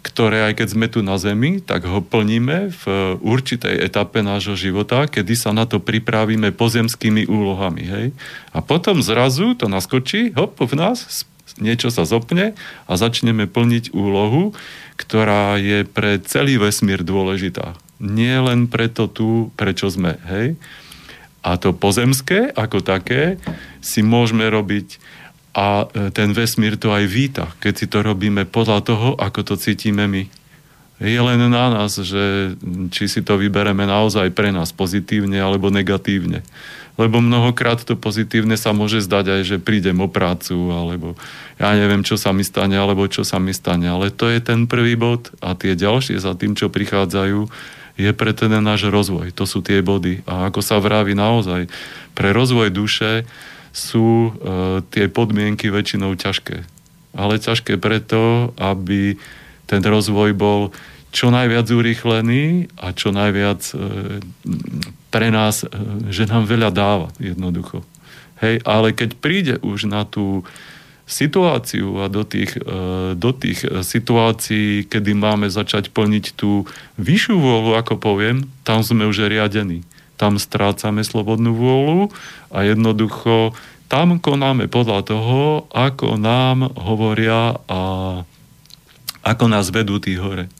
[0.00, 2.84] ktoré aj keď sme tu na Zemi, tak ho plníme v
[3.20, 7.82] určitej etape nášho života, kedy sa na to pripravíme pozemskými úlohami.
[7.84, 8.06] Hej?
[8.54, 11.26] A potom zrazu to naskočí, hop, v nás,
[11.58, 14.56] niečo sa zopne a začneme plniť úlohu,
[14.96, 17.76] ktorá je pre celý vesmír dôležitá.
[18.00, 20.20] Nie len preto tu, prečo sme.
[20.28, 20.60] Hej?
[21.46, 23.40] A to pozemské ako také
[23.78, 24.98] si môžeme robiť
[25.56, 29.54] a e, ten vesmír to aj víta, keď si to robíme podľa toho, ako to
[29.56, 30.28] cítime my.
[30.96, 32.56] Je len na nás, že
[32.88, 36.40] či si to vybereme naozaj pre nás pozitívne alebo negatívne.
[36.96, 41.12] Lebo mnohokrát to pozitívne sa môže zdať aj, že prídem o prácu, alebo
[41.60, 43.84] ja neviem, čo sa mi stane, alebo čo sa mi stane.
[43.84, 47.52] Ale to je ten prvý bod a tie ďalšie za tým, čo prichádzajú,
[47.96, 49.32] je pre ten náš rozvoj.
[49.36, 50.24] To sú tie body.
[50.28, 51.68] A ako sa vraví naozaj,
[52.12, 53.24] pre rozvoj duše
[53.76, 56.64] sú e, tie podmienky väčšinou ťažké.
[57.16, 59.16] Ale ťažké preto, aby
[59.68, 60.72] ten rozvoj bol
[61.12, 63.76] čo najviac urýchlený a čo najviac e,
[65.10, 65.68] pre nás, e,
[66.12, 67.82] že nám veľa dáva jednoducho.
[68.40, 70.44] Hej, ale keď príde už na tú
[71.06, 76.66] situáciu a do tých, e, do tých situácií, kedy máme začať plniť tú
[76.98, 79.86] vyššiu vôľu, ako poviem, tam sme už riadení
[80.16, 82.08] tam strácame slobodnú vôľu
[82.48, 83.52] a jednoducho
[83.86, 87.80] tam konáme podľa toho, ako nám hovoria a
[89.22, 90.50] ako nás vedú tí hore.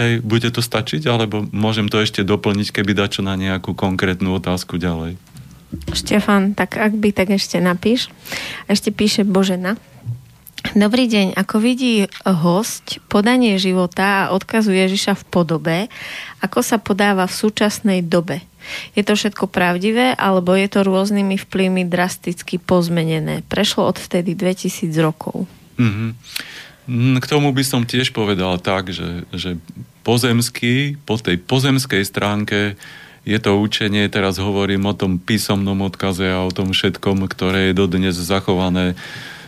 [0.00, 4.80] Hej, bude to stačiť, alebo môžem to ešte doplniť, keby dačo na nejakú konkrétnu otázku
[4.80, 5.20] ďalej?
[5.92, 8.08] Štefan, tak ak by, tak ešte napíš.
[8.68, 9.76] Ešte píše Božena.
[10.72, 11.36] Dobrý deň.
[11.36, 15.78] Ako vidí host podanie života a odkazu Ježiša v podobe,
[16.40, 18.40] ako sa podáva v súčasnej dobe?
[18.94, 23.42] Je to všetko pravdivé, alebo je to rôznymi vplyvmi drasticky pozmenené?
[23.50, 25.50] Prešlo od vtedy 2000 rokov.
[25.76, 26.10] Mm-hmm.
[26.88, 29.58] K tomu by som tiež povedal tak, že, že
[30.02, 32.74] pozemský, po tej pozemskej stránke
[33.22, 37.78] je to učenie, teraz hovorím o tom písomnom odkaze a o tom všetkom, ktoré je
[37.78, 38.98] dodnes zachované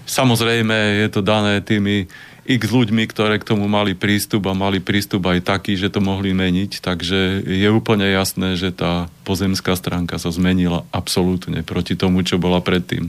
[0.05, 2.05] Samozrejme je to dané tými
[2.45, 6.37] x ľuďmi, ktoré k tomu mali prístup a mali prístup aj taký, že to mohli
[6.37, 6.85] meniť.
[6.85, 12.61] Takže je úplne jasné, že tá pozemská stránka sa zmenila absolútne proti tomu, čo bola
[12.61, 13.09] predtým.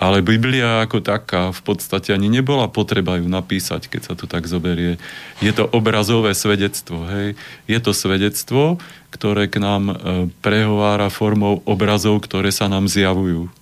[0.00, 4.48] Ale Biblia ako taká v podstate ani nebola potreba ju napísať, keď sa to tak
[4.48, 4.96] zoberie.
[5.44, 7.04] Je to obrazové svedectvo.
[7.04, 7.36] Hej?
[7.68, 8.80] Je to svedectvo,
[9.12, 9.94] ktoré k nám e,
[10.40, 13.52] prehovára formou obrazov, ktoré sa nám zjavujú.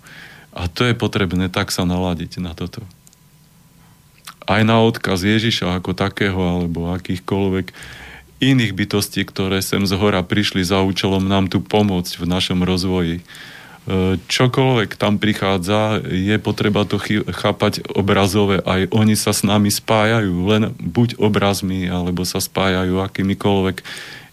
[0.54, 2.86] A to je potrebné tak sa naladiť na toto.
[4.46, 7.74] Aj na odkaz Ježiša ako takého, alebo akýchkoľvek
[8.38, 13.26] iných bytostí, ktoré sem z hora prišli za účelom nám tu pomôcť v našom rozvoji.
[14.28, 17.00] Čokoľvek tam prichádza, je potreba to
[17.32, 18.60] chápať obrazové.
[18.60, 23.80] Aj oni sa s nami spájajú, len buď obrazmi, alebo sa spájajú akýmikoľvek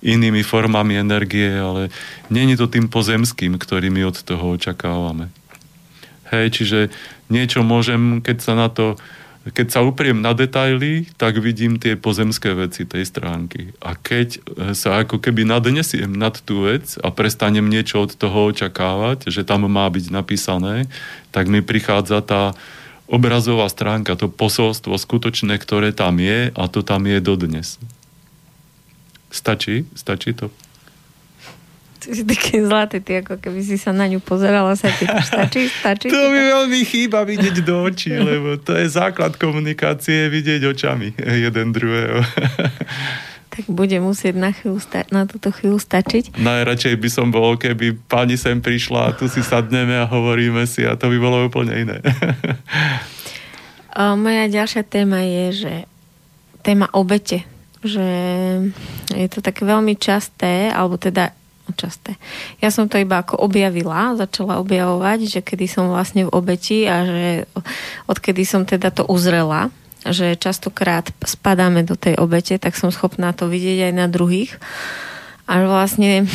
[0.04, 1.88] inými formami energie, ale
[2.28, 5.32] není to tým pozemským, ktorý my od toho očakávame.
[6.36, 6.80] Hej, čiže
[7.32, 9.00] niečo môžem, keď sa na to
[9.54, 13.78] keď sa upriem na detaily, tak vidím tie pozemské veci tej stránky.
[13.78, 14.42] A keď
[14.74, 19.70] sa ako keby nadnesiem nad tú vec a prestanem niečo od toho očakávať, že tam
[19.70, 20.90] má byť napísané,
[21.30, 22.58] tak mi prichádza tá
[23.06, 27.78] obrazová stránka, to posolstvo skutočné, ktoré tam je a to tam je dodnes.
[29.30, 29.86] Stačí?
[29.94, 30.50] Stačí to?
[32.16, 36.08] Si taký zlatý, ty ako keby si sa na ňu pozerala sa ty stačí, stačí.
[36.14, 41.74] To mi veľmi chýba vidieť do očí, lebo to je základ komunikácie, vidieť očami jeden
[41.74, 42.22] druhého.
[43.56, 46.36] Tak bude musieť na, chvíľu sta- na túto chvíľu stačiť.
[46.36, 50.84] Najradšej by som bol, keby pani sem prišla a tu si sadneme a hovoríme si
[50.84, 52.04] a to by bolo úplne iné.
[53.96, 55.74] Moja ďalšia téma je, že
[56.68, 57.48] téma obete,
[57.80, 58.04] že
[59.16, 61.32] je to také veľmi časté, alebo teda
[61.74, 62.20] časté.
[62.62, 67.02] Ja som to iba ako objavila, začala objavovať, že kedy som vlastne v obeti a
[67.02, 67.50] že
[68.06, 69.74] odkedy som teda to uzrela,
[70.06, 74.54] že častokrát spadáme do tej obete, tak som schopná to vidieť aj na druhých.
[75.50, 76.30] A vlastne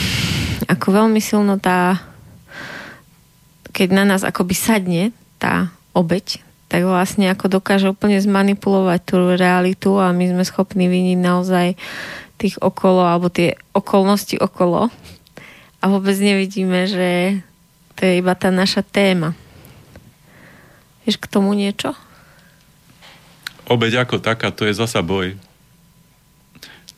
[0.67, 2.03] ako veľmi silno tá
[3.71, 5.03] keď na nás akoby sadne
[5.39, 11.19] tá obeť, tak vlastne ako dokáže úplne zmanipulovať tú realitu a my sme schopní viniť
[11.19, 11.67] naozaj
[12.39, 14.91] tých okolo, alebo tie okolnosti okolo
[15.81, 17.41] a vôbec nevidíme, že
[17.97, 19.33] to je iba tá naša téma.
[21.09, 21.97] Vieš k tomu niečo?
[23.65, 25.41] Obeď ako taká, to je zasa boj.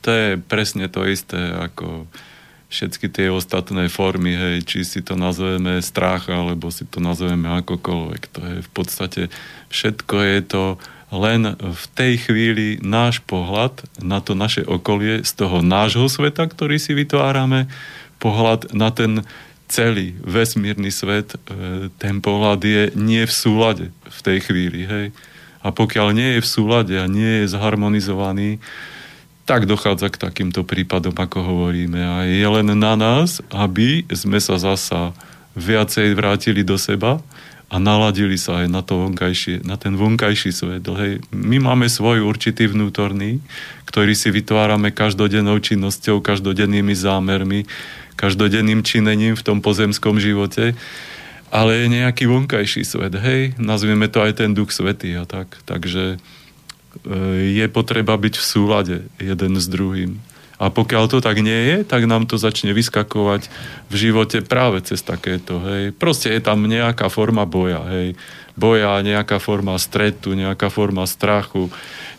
[0.02, 2.10] To je presne to isté, ako
[2.72, 8.22] všetky tie ostatné formy, hej, či si to nazveme strach, alebo si to nazveme akokoľvek.
[8.32, 9.22] To je v podstate,
[9.68, 10.64] všetko je to
[11.12, 16.80] len v tej chvíli náš pohľad na to naše okolie z toho nášho sveta, ktorý
[16.80, 17.68] si vytvárame,
[18.22, 19.26] pohľad na ten
[19.66, 24.86] celý vesmírny svet, e, ten pohľad je nie v súlade v tej chvíli.
[24.86, 25.06] Hej.
[25.64, 28.62] A pokiaľ nie je v súlade a nie je zharmonizovaný,
[29.42, 31.98] tak dochádza k takýmto prípadom, ako hovoríme.
[31.98, 35.10] A je len na nás, aby sme sa zasa
[35.58, 37.18] viacej vrátili do seba
[37.72, 40.84] a naladili sa aj na, to vonkajšie, na ten vonkajší svet.
[40.84, 41.24] Hej.
[41.32, 43.40] My máme svoj určitý vnútorný,
[43.88, 47.64] ktorý si vytvárame každodennou činnosťou, každodennými zámermi,
[48.22, 50.78] každodenným činením v tom pozemskom živote,
[51.50, 55.58] ale je nejaký vonkajší svet, hej, nazvieme to aj ten duch svetý a tak.
[55.66, 56.18] Takže e,
[57.58, 60.22] je potreba byť v súlade jeden s druhým.
[60.62, 63.50] A pokiaľ to tak nie je, tak nám to začne vyskakovať
[63.90, 65.90] v živote práve cez takéto, hej.
[65.90, 68.14] Proste je tam nejaká forma boja, hej.
[68.54, 71.66] Boja, nejaká forma stretu, nejaká forma strachu,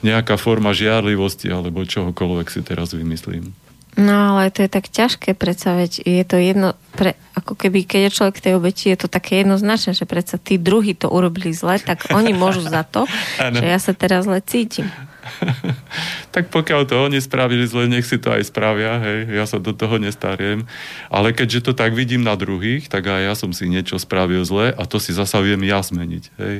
[0.04, 3.63] nejaká forma žiarlivosti alebo čohokoľvek si teraz vymyslím.
[3.94, 8.10] No ale to je tak ťažké predsa, veď je to jedno, pre, ako keby keď
[8.10, 11.54] je človek v tej obeti, je to také jednoznačné, že predsa tí druhí to urobili
[11.54, 13.06] zle, tak oni môžu za to,
[13.58, 14.90] že ja sa teraz zle cítim.
[16.36, 19.72] tak pokiaľ to oni spravili zle, nech si to aj spravia, hej, ja sa do
[19.72, 20.66] toho nestariem.
[21.14, 24.74] Ale keďže to tak vidím na druhých, tak aj ja som si niečo spravil zle
[24.74, 26.58] a to si zasa viem ja zmeniť, hej.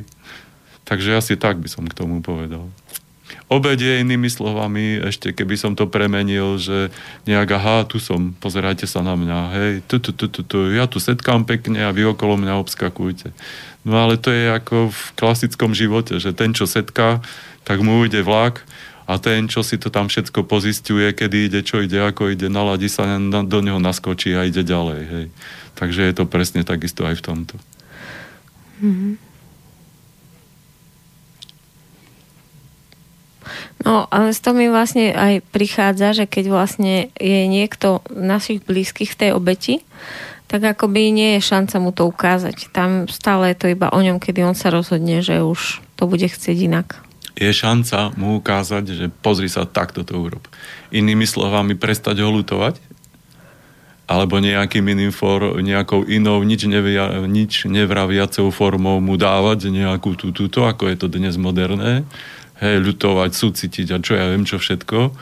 [0.84, 2.68] Takže asi tak by som k tomu povedal.
[3.54, 6.90] Obede inými slovami, ešte keby som to premenil, že
[7.30, 10.90] nejak, aha, tu som, pozerajte sa na mňa, hej, tu, tu, tu, tu, tu, ja
[10.90, 13.30] tu setkám pekne a vy okolo mňa obskakujte.
[13.86, 17.22] No ale to je ako v klasickom živote, že ten, čo setká,
[17.62, 18.66] tak mu ide vlak
[19.06, 22.90] a ten, čo si to tam všetko pozistuje, kedy ide, čo ide, ako ide, naladí
[22.90, 25.02] sa, do neho naskočí a ide ďalej.
[25.06, 25.26] Hej.
[25.78, 27.56] Takže je to presne takisto aj v tomto.
[28.82, 29.33] Mm-hmm.
[33.84, 39.14] No, ale z toho mi vlastne aj prichádza, že keď vlastne je niekto našich blízkych
[39.14, 39.76] v tej obeti,
[40.48, 42.70] tak akoby nie je šanca mu to ukázať.
[42.70, 46.26] Tam stále je to iba o ňom, kedy on sa rozhodne, že už to bude
[46.26, 50.46] chcieť inak je šanca mu ukázať, že pozri sa, takto to urob.
[50.94, 52.78] Inými slovami, prestať ho lutovať,
[54.06, 60.46] alebo nejakým iným for, nejakou inou, nič, nevia, nič nevraviacou formou mu dávať nejakú túto,
[60.52, 62.06] tú, ako je to dnes moderné,
[62.62, 65.16] hej, ľutovať, súcitiť a čo ja viem, čo všetko.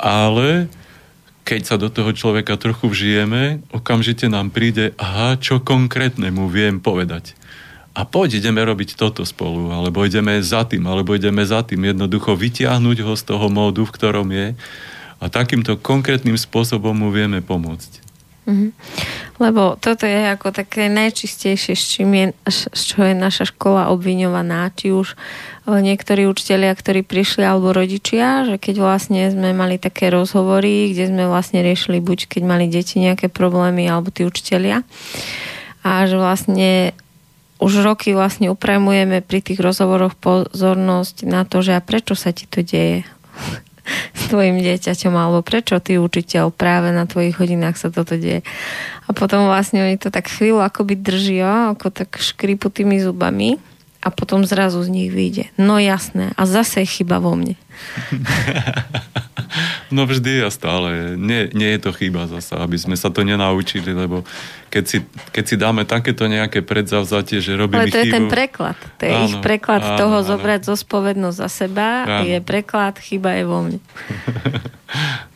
[0.00, 0.66] Ale
[1.44, 6.78] keď sa do toho človeka trochu vžijeme, okamžite nám príde, aha, čo konkrétne mu viem
[6.78, 7.38] povedať
[7.90, 12.38] a poď ideme robiť toto spolu, alebo ideme za tým, alebo ideme za tým, jednoducho
[12.38, 14.46] vytiahnuť ho z toho módu, v ktorom je
[15.20, 17.99] a takýmto konkrétnym spôsobom mu vieme pomôcť.
[18.50, 18.70] Mm-hmm.
[19.38, 24.74] Lebo toto je ako také najčistejšie, s čím je, z čo je naša škola obviňovaná,
[24.74, 25.14] či už
[25.70, 31.24] niektorí učitelia, ktorí prišli, alebo rodičia, že keď vlastne sme mali také rozhovory, kde sme
[31.30, 34.82] vlastne riešili buď keď mali deti nejaké problémy, alebo tí učitelia,
[35.86, 36.92] a že vlastne
[37.60, 42.48] už roky vlastne upremujeme pri tých rozhovoroch pozornosť na to, že a prečo sa ti
[42.50, 43.06] to deje
[44.12, 48.46] s tvojim dieťaťom, alebo prečo ty učiteľ práve na tvojich hodinách sa toto deje.
[49.06, 53.58] A potom vlastne oni to tak chvíľu akoby držia, ako tak škripu tými zubami
[54.00, 55.52] a potom zrazu z nich vyjde.
[55.60, 57.54] No jasné, a zase je chyba vo mne.
[59.90, 61.18] No vždy a stále.
[61.18, 64.22] Nie, nie je to chyba zasa, aby sme sa to nenaučili, lebo
[64.70, 64.98] keď si,
[65.34, 68.06] keď si dáme takéto nejaké predzavzatie, že robíme Ale to chybu...
[68.06, 68.78] je ten preklad.
[68.78, 70.28] To je áno, ich preklad áno, toho áno.
[70.30, 71.88] zobrať zospovednosť za seba.
[72.06, 72.30] Áno.
[72.30, 73.78] Je preklad, chyba je vo mne.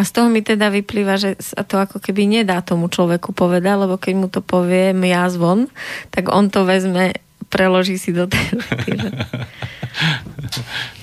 [0.00, 3.84] A z toho mi teda vyplýva, že sa to ako keby nedá tomu človeku povedať,
[3.84, 5.68] lebo keď mu to povie ja zvon,
[6.08, 7.20] tak on to vezme,
[7.52, 8.40] preloží si do tej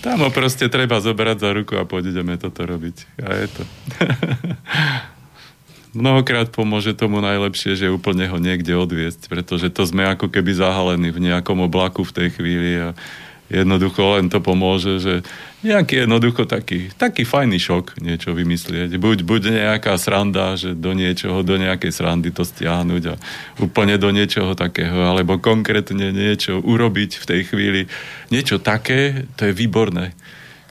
[0.02, 3.22] Tam ho proste treba zobrať za ruku a pôjdeme toto robiť.
[3.22, 3.62] A je to.
[6.02, 11.14] Mnohokrát pomôže tomu najlepšie, že úplne ho niekde odviesť, pretože to sme ako keby zahalení
[11.14, 12.98] v nejakom oblaku v tej chvíli a
[13.54, 15.14] jednoducho len to pomôže, že
[15.68, 18.96] nejaký jednoducho taký, taký fajný šok niečo vymyslieť.
[18.96, 23.16] Buď, buď nejaká sranda, že do niečoho, do nejakej srandy to stiahnuť a
[23.60, 27.82] úplne do niečoho takého, alebo konkrétne niečo urobiť v tej chvíli.
[28.32, 30.16] Niečo také, to je výborné,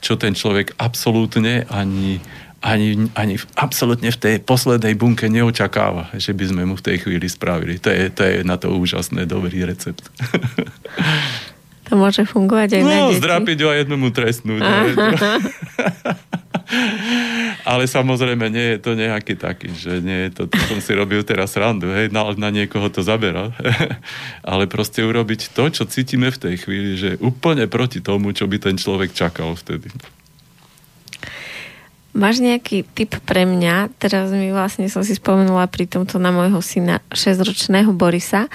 [0.01, 2.19] čo ten človek absolútne ani,
[2.65, 7.29] ani, ani absolútne v tej poslednej bunke neočakáva, že by sme mu v tej chvíli
[7.29, 7.77] spravili.
[7.79, 10.09] To je, to je na to úžasné dobrý recept.
[11.87, 13.19] To môže fungovať aj no, na deti.
[13.23, 14.59] zdrapiť ho a jednomu trestnúť.
[17.63, 21.23] Ale samozrejme nie je to nejaký taký, že nie je to, to som si robil
[21.23, 23.55] teraz randu, hej, na, na niekoho to zabera.
[24.43, 28.59] Ale proste urobiť to, čo cítime v tej chvíli, že úplne proti tomu, čo by
[28.59, 29.87] ten človek čakal vtedy.
[32.17, 33.93] Máš nejaký tip pre mňa?
[34.01, 38.49] Teraz mi vlastne som si spomenula pri tomto na môjho syna 6-ročného Borisa,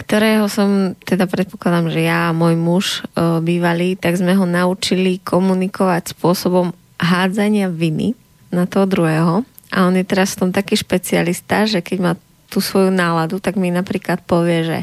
[0.00, 5.20] ktorého som, teda predpokladám, že ja a môj muž o, bývali, tak sme ho naučili
[5.20, 8.16] komunikovať spôsobom hádzania viny
[8.48, 9.34] na toho druhého.
[9.70, 12.12] A on je teraz v tom taký špecialista, že keď má
[12.50, 14.78] tú svoju náladu, tak mi napríklad povie, že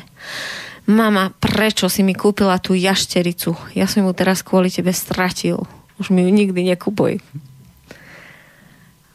[0.87, 3.57] mama, prečo si mi kúpila tú jaštericu?
[3.75, 5.59] Ja som mu teraz kvôli tebe stratil.
[5.99, 7.19] Už mi ju nikdy nekupuj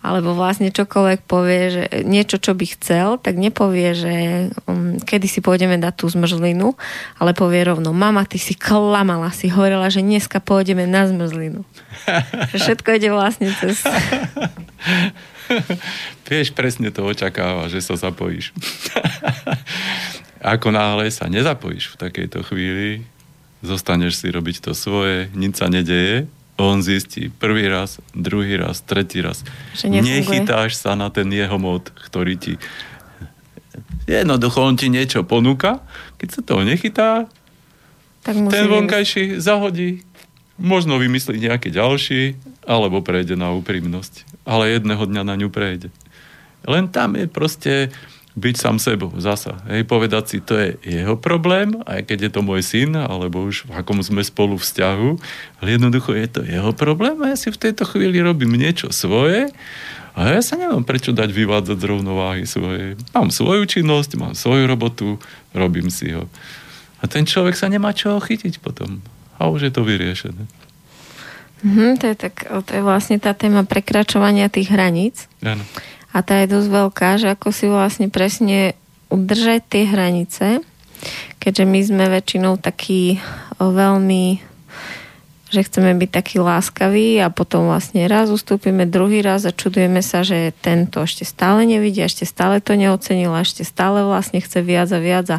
[0.02, 4.14] alebo vlastne čokoľvek povie, že niečo, čo by chcel, tak nepovie, že
[4.66, 6.74] um, kedy si pôjdeme dať tú zmrzlinu,
[7.22, 11.62] ale povie rovno, mama, ty si klamala, si hovorila, že dneska pôjdeme na zmrzlinu.
[12.58, 13.86] všetko ide vlastne cez...
[16.32, 18.56] Vieš, presne to očakáva, že sa zapojíš.
[20.56, 23.04] Ako náhle sa nezapojíš v takejto chvíli,
[23.62, 26.26] zostaneš si robiť to svoje, nič sa nedeje,
[26.60, 29.42] on zistí prvý raz, druhý raz, tretí raz.
[29.82, 32.54] Nechytáš sa na ten jeho mod, ktorý ti
[34.06, 35.80] jednoducho on ti niečo ponúka,
[36.18, 37.30] keď sa toho nechytá,
[38.22, 40.06] tak ten vonkajší zahodí,
[40.54, 44.46] možno vymyslí nejaký ďalší, alebo prejde na úprimnosť.
[44.46, 45.90] Ale jedného dňa na ňu prejde.
[46.62, 47.90] Len tam je proste
[48.32, 49.60] byť sám sebou zasa.
[49.68, 53.68] Hej, povedať si, to je jeho problém, aj keď je to môj syn, alebo už
[53.68, 55.10] v akom sme spolu vzťahu,
[55.60, 59.52] ale jednoducho je to jeho problém a ja si v tejto chvíli robím niečo svoje
[60.16, 62.96] a ja sa neviem prečo dať vyvádzať z rovnováhy svoje.
[63.12, 65.20] Mám svoju činnosť, mám svoju robotu,
[65.52, 66.24] robím si ho.
[67.00, 69.04] A ten človek sa nemá čoho chytiť potom.
[69.36, 70.48] A už je to vyriešené.
[71.62, 75.28] Mm, to, je tak, to je vlastne tá téma prekračovania tých hraníc.
[75.44, 75.64] Áno
[76.12, 78.76] a tá je dosť veľká, že ako si vlastne presne
[79.08, 80.46] udržať tie hranice,
[81.40, 83.18] keďže my sme väčšinou takí
[83.58, 84.52] veľmi
[85.52, 90.24] že chceme byť takí láskaví a potom vlastne raz ustúpime, druhý raz a čudujeme sa,
[90.24, 94.96] že tento ešte stále nevidí, ešte stále to neocenil, ešte stále vlastne chce viac a
[94.96, 95.38] viac a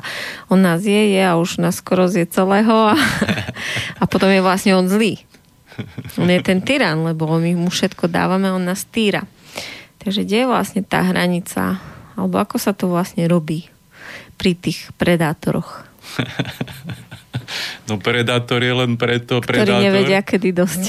[0.54, 2.96] on nás je, je a už nás skoro zje celého a,
[4.02, 5.18] a potom je vlastne on zlý.
[6.22, 9.26] On je ten tyran, lebo my mu všetko dávame, on nás týra.
[10.04, 11.80] Takže kde je vlastne tá hranica?
[12.20, 13.72] Alebo ako sa to vlastne robí
[14.36, 15.88] pri tých predátoroch?
[17.88, 19.80] no predátor je len preto predátor.
[19.80, 20.84] Ktorý nevedia kedy dosť.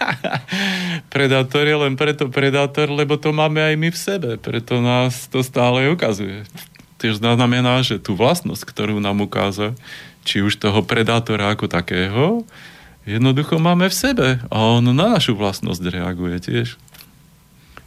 [1.14, 4.30] predátor je len preto predátor, lebo to máme aj my v sebe.
[4.38, 6.46] Preto nás to stále ukazuje.
[7.00, 9.72] Tiež znamená, že tú vlastnosť, ktorú nám ukáza,
[10.22, 12.44] či už toho predátora ako takého,
[13.08, 14.28] jednoducho máme v sebe.
[14.52, 16.68] A on na našu vlastnosť reaguje tiež.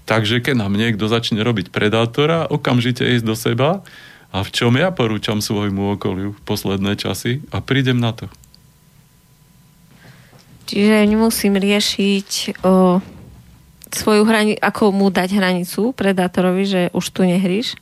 [0.03, 3.87] Takže keď nám niekto začne robiť predátora, okamžite ísť do seba
[4.35, 8.27] a v čom ja porúčam svojmu okoliu v posledné časy a prídem na to.
[10.67, 12.99] Čiže nemusím riešiť o,
[13.93, 17.77] svoju hranicu, ako mu dať hranicu predátorovi, že už tu nehríš,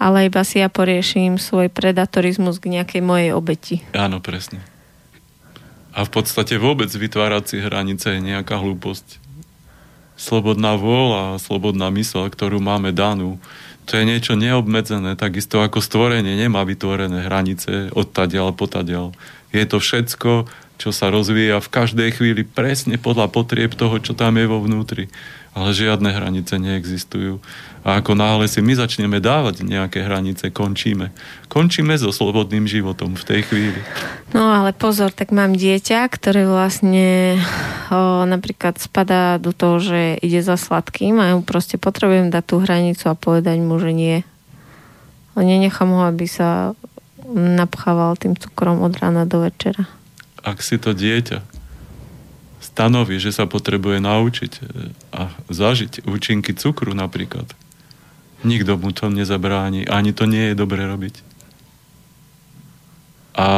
[0.00, 3.76] ale iba si ja porieším svoj predatorizmus k nejakej mojej obeti.
[3.92, 4.64] Áno, presne.
[5.90, 9.18] A v podstate vôbec vytvárať si hranice je nejaká hlúposť
[10.20, 13.40] slobodná vôľa, slobodná mysl, ktorú máme danú,
[13.88, 19.16] to je niečo neobmedzené, takisto ako stvorenie nemá vytvorené hranice odtadiaľ potadiaľ.
[19.50, 20.46] Je to všetko,
[20.80, 25.12] čo sa rozvíja v každej chvíli presne podľa potrieb toho, čo tam je vo vnútri
[25.50, 27.42] ale žiadne hranice neexistujú.
[27.80, 31.10] A ako náhle si my začneme dávať nejaké hranice, končíme.
[31.48, 33.80] Končíme so slobodným životom v tej chvíli.
[34.36, 37.40] No ale pozor, tak mám dieťa, ktoré vlastne
[37.88, 42.44] o, napríklad spadá do toho, že ide za sladkým a ja mu proste potrebujem dať
[42.46, 44.22] tú hranicu a povedať mu, že nie.
[45.34, 46.76] A nenechám ho, aby sa
[47.32, 49.88] napchával tým cukrom od rána do večera.
[50.40, 51.60] Ak si to dieťa
[52.60, 54.60] stanoví, že sa potrebuje naučiť e,
[55.16, 57.48] a zažiť účinky cukru napríklad.
[58.44, 61.20] Nikto mu to nezabráni, ani to nie je dobre robiť.
[63.36, 63.48] A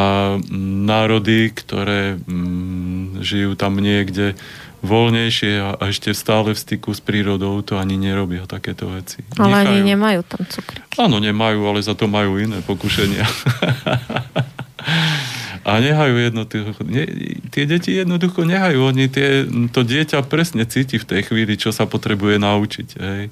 [0.87, 4.35] národy, ktoré mm, žijú tam niekde
[4.83, 9.23] voľnejšie a, a ešte stále v styku s prírodou, to ani nerobia takéto veci.
[9.39, 9.71] Ale Nechajú.
[9.71, 10.99] ani nemajú tam cukriky.
[10.99, 13.27] Áno, nemajú, ale za to majú iné pokušenia.
[15.63, 17.07] A nehajú jednoducho, ne,
[17.55, 21.87] tie deti jednoducho nehajú, oni tie, to dieťa presne cíti v tej chvíli, čo sa
[21.87, 22.89] potrebuje naučiť.
[22.99, 23.31] Hej.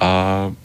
[0.00, 0.10] A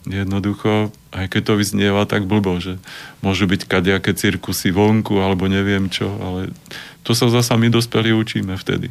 [0.08, 2.80] jednoducho, aj keď to vyznieva tak blbo, že
[3.20, 6.56] môžu byť kadejaké cirkusy vonku, alebo neviem čo, ale
[7.04, 8.88] to sa zasa my dospelí učíme vtedy.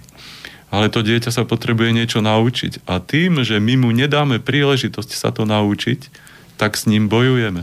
[0.74, 2.90] ale to dieťa sa potrebuje niečo naučiť.
[2.90, 6.10] A tým, že my mu nedáme príležitosť sa to naučiť,
[6.58, 7.62] tak s ním bojujeme.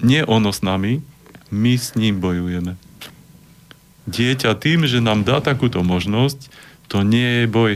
[0.00, 1.04] Nie ono s nami,
[1.52, 2.80] my s ním bojujeme.
[4.08, 6.48] Dieťa tým, že nám dá takúto možnosť,
[6.88, 7.72] to nie je boj.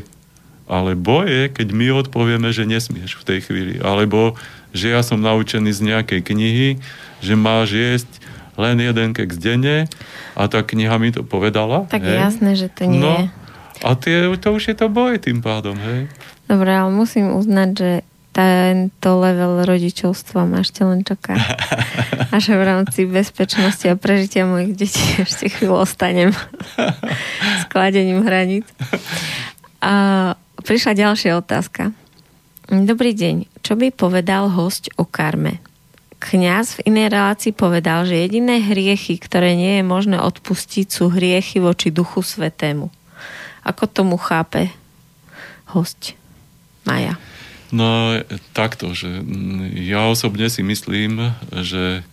[0.64, 3.74] Ale boj je, keď my odpovieme, že nesmieš v tej chvíli.
[3.84, 4.40] Alebo,
[4.72, 6.68] že ja som naučený z nejakej knihy,
[7.20, 8.10] že máš jesť
[8.56, 9.90] len jeden keks denne
[10.38, 11.84] a tá kniha mi to povedala.
[11.90, 12.16] Tak hej?
[12.16, 13.28] jasné, že to nie no,
[13.82, 16.06] a tie, to už je to boj tým pádom, hej?
[16.46, 17.90] Dobre, ale musím uznať, že
[18.34, 21.38] tento level rodičovstva ma ešte len čaká.
[22.34, 26.34] Až v rámci bezpečnosti a prežitia mojich detí ešte chvíľu ostanem
[27.62, 28.66] s kladením hraníc.
[29.78, 30.34] A
[30.66, 31.94] prišla ďalšia otázka.
[32.66, 33.62] Dobrý deň.
[33.62, 35.62] Čo by povedal host o karme?
[36.18, 41.60] Kňaz v inej relácii povedal, že jediné hriechy, ktoré nie je možné odpustiť, sú hriechy
[41.60, 42.88] voči Duchu Svetému.
[43.62, 44.72] Ako tomu chápe
[45.70, 46.16] host
[46.88, 47.20] Maja?
[47.72, 48.20] No
[48.52, 49.08] takto, že
[49.78, 52.04] ja osobne si myslím, že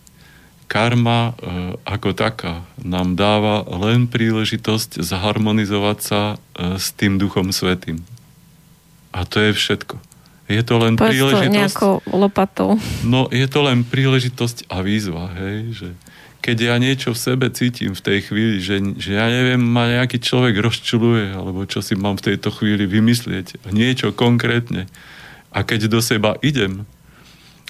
[0.72, 6.22] karma e, ako taká nám dáva len príležitosť zharmonizovať sa
[6.56, 8.00] e, s tým Duchom Svetým.
[9.12, 10.00] A to je všetko.
[10.48, 11.52] Je to len Povedz príležitosť...
[11.52, 12.70] To nejakou lopatou.
[13.04, 15.90] No, je to len príležitosť a výzva, hej, že
[16.42, 20.18] keď ja niečo v sebe cítim v tej chvíli, že, že ja neviem, ma nejaký
[20.18, 24.90] človek rozčuluje, alebo čo si mám v tejto chvíli vymyslieť, niečo konkrétne.
[25.52, 26.88] A keď do seba idem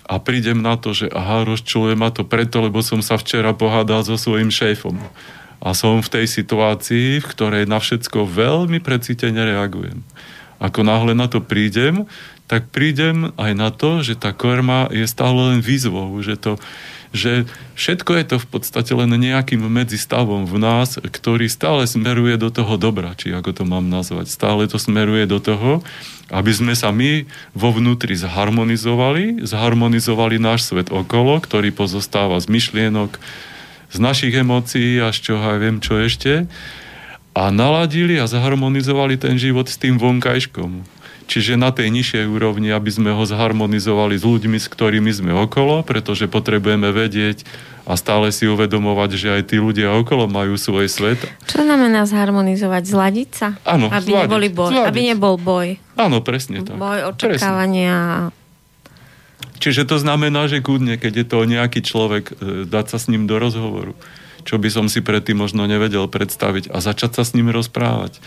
[0.05, 4.05] a prídem na to, že aha, rozčuluje ma to preto, lebo som sa včera pohádal
[4.05, 4.97] so svojím šéfom.
[5.61, 10.01] A som v tej situácii, v ktorej na všetko veľmi precítene reagujem.
[10.61, 12.05] Ako náhle na to prídem,
[12.51, 16.59] tak prídem aj na to, že tá korma je stále len výzvou, že to,
[17.15, 17.47] že
[17.79, 22.75] všetko je to v podstate len nejakým medzistavom v nás, ktorý stále smeruje do toho
[22.75, 24.27] dobra, či ako to mám nazvať.
[24.27, 25.79] Stále to smeruje do toho,
[26.31, 33.19] aby sme sa my vo vnútri zharmonizovali, zharmonizovali náš svet okolo, ktorý pozostáva z myšlienok,
[33.91, 36.47] z našich emócií až čo aj viem čo ešte
[37.35, 40.83] a naladili a zharmonizovali ten život s tým vonkajškom.
[41.31, 45.79] Čiže na tej nižšej úrovni, aby sme ho zharmonizovali s ľuďmi, s ktorými sme okolo,
[45.83, 47.47] pretože potrebujeme vedieť
[47.85, 51.19] a stále si uvedomovať, že aj tí ľudia okolo majú svoj svet.
[51.49, 52.83] Čo znamená zharmonizovať?
[52.85, 53.47] Zladiť sa?
[53.65, 54.89] Áno, aby, zladiť, neboli boj, zladiť.
[54.89, 55.67] aby nebol boj.
[55.97, 56.77] Áno, presne tak.
[56.77, 58.29] Boj, očakávania.
[58.29, 58.39] Presne.
[59.61, 63.29] Čiže to znamená, že kúdne, keď je to nejaký človek, e, dať sa s ním
[63.29, 63.93] do rozhovoru
[64.41, 68.17] čo by som si predtým možno nevedel predstaviť a začať sa s ním rozprávať.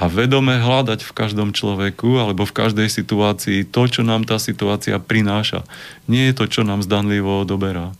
[0.00, 4.96] A vedome hľadať v každom človeku alebo v každej situácii to, čo nám tá situácia
[4.96, 5.68] prináša.
[6.08, 7.92] Nie je to, čo nám zdanlivo odoberá.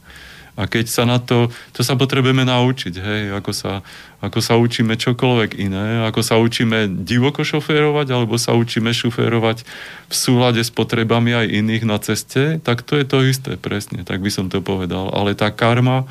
[0.59, 3.87] A keď sa na to, to sa potrebujeme naučiť, hej, ako sa,
[4.19, 9.63] ako sa učíme čokoľvek iné, ako sa učíme divoko šoférovať, alebo sa učíme šoférovať
[10.11, 14.19] v súlade s potrebami aj iných na ceste, tak to je to isté, presne, tak
[14.19, 15.15] by som to povedal.
[15.15, 16.11] Ale tá karma,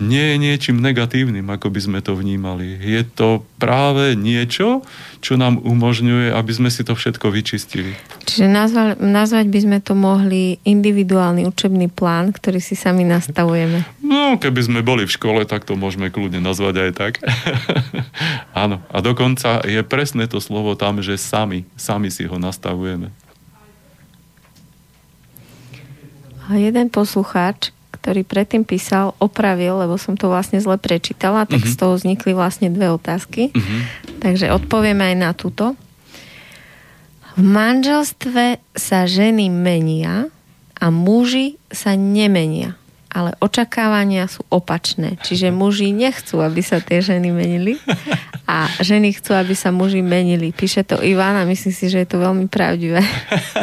[0.00, 2.76] nie je niečím negatívnym, ako by sme to vnímali.
[2.80, 4.84] Je to práve niečo,
[5.24, 7.96] čo nám umožňuje, aby sme si to všetko vyčistili.
[8.28, 13.84] Čiže nazva, nazvať by sme to mohli individuálny učebný plán, ktorý si sami nastavujeme.
[14.04, 17.12] No, keby sme boli v škole, tak to môžeme kľudne nazvať aj tak.
[18.64, 18.82] Áno.
[18.92, 23.12] A dokonca je presné to slovo tam, že sami, sami si ho nastavujeme.
[26.46, 27.74] A jeden poslucháč
[28.06, 31.74] ktorý predtým písal, opravil, lebo som to vlastne zle prečítala, tak uh-huh.
[31.74, 33.50] z toho vznikli vlastne dve otázky.
[33.50, 33.80] Uh-huh.
[34.22, 35.74] Takže odpovieme aj na túto.
[37.34, 40.30] V manželstve sa ženy menia
[40.78, 42.78] a muži sa nemenia
[43.16, 45.16] ale očakávania sú opačné.
[45.24, 47.80] Čiže muži nechcú, aby sa tie ženy menili
[48.44, 50.52] a ženy chcú, aby sa muži menili.
[50.52, 53.00] Píše to Ivan a myslím si, že je to veľmi pravdivé.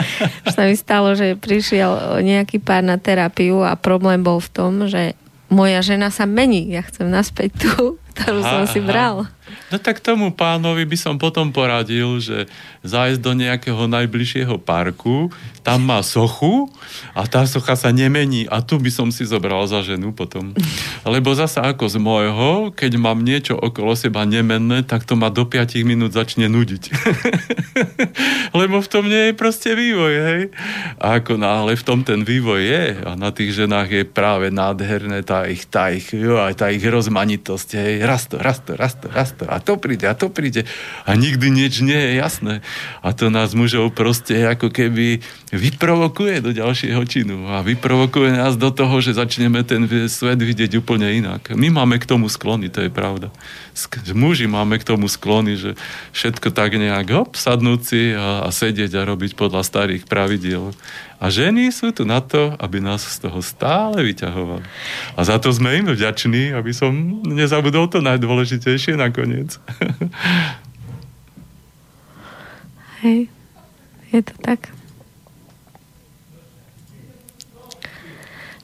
[0.58, 5.14] sa mi stalo, že prišiel nejaký pár na terapiu a problém bol v tom, že
[5.54, 6.74] moja žena sa mení.
[6.74, 9.30] Ja chcem naspäť tú, ktorú aha, som si bral.
[9.72, 12.46] No tak tomu pánovi by som potom poradil, že
[12.84, 15.32] zájsť do nejakého najbližšieho parku,
[15.64, 16.68] tam má sochu
[17.16, 20.52] a tá socha sa nemení a tu by som si zobral za ženu potom.
[21.08, 25.48] Lebo zasa ako z môjho, keď mám niečo okolo seba nemenné, tak to ma do
[25.48, 26.84] 5 minút začne nudiť.
[28.60, 30.42] Lebo v tom nie je proste vývoj, hej.
[31.00, 35.24] A ako náhle v tom ten vývoj je a na tých ženách je práve nádherné
[35.24, 37.94] tá ich, tá ich, jo, tá ich rozmanitosť, hej.
[38.04, 39.08] Rasto, rasto, rasto,
[39.44, 39.54] rasto.
[39.54, 40.64] A to príde, a to príde.
[41.04, 42.54] A nikdy nič nie je jasné.
[43.04, 45.20] A to nás mužov proste ako keby
[45.54, 51.06] vyprovokuje do ďalšieho činu a vyprovokuje nás do toho, že začneme ten svet vidieť úplne
[51.14, 51.54] inak.
[51.54, 53.30] My máme k tomu sklony, to je pravda.
[54.18, 55.78] Muži máme k tomu sklony, že
[56.18, 60.74] všetko tak nejak hop, sadnúť si a, a sedieť a robiť podľa starých pravidiel.
[61.22, 64.66] A ženy sú tu na to, aby nás z toho stále vyťahovali.
[65.14, 69.62] A za to sme im vďační, aby som nezabudol to najdôležitejšie nakoniec.
[73.06, 73.30] Hej,
[74.10, 74.83] je to tak.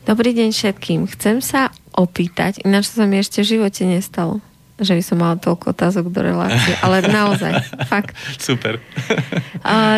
[0.09, 1.05] Dobrý deň všetkým.
[1.05, 4.41] Chcem sa opýtať, ináč sa mi ešte v živote nestalo,
[4.81, 7.53] že by som mala toľko otázok do relácie, ale naozaj,
[7.93, 8.17] fakt.
[8.41, 8.81] Super.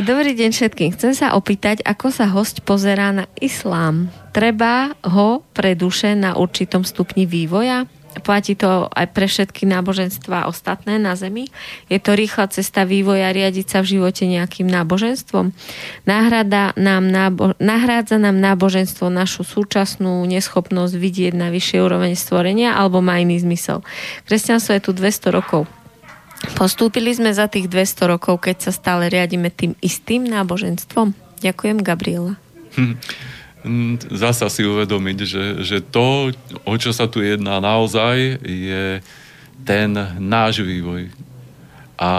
[0.03, 0.91] Dobrý deň všetkým.
[0.99, 4.11] Chcem sa opýtať, ako sa host pozerá na islám.
[4.35, 7.87] Treba ho pre duše na určitom stupni vývoja?
[8.19, 11.47] Platí to aj pre všetky náboženstva ostatné na Zemi.
[11.87, 15.55] Je to rýchla cesta vývoja riadiť sa v živote nejakým náboženstvom.
[16.03, 22.99] Nahrádza nám, nábo- nahrádza nám náboženstvo našu súčasnú neschopnosť vidieť na vyššie úroveň stvorenia alebo
[22.99, 23.79] má iný zmysel.
[24.27, 25.63] Kresťanstvo je tu 200 rokov.
[26.57, 31.13] Postúpili sme za tých 200 rokov, keď sa stále riadíme tým istým náboženstvom.
[31.39, 32.35] Ďakujem, Gabriela.
[32.75, 32.97] Hm.
[34.09, 36.33] Zasa si uvedomiť, že, že to,
[36.65, 39.05] o čo sa tu jedná naozaj, je
[39.61, 41.13] ten náš vývoj.
[42.01, 42.11] A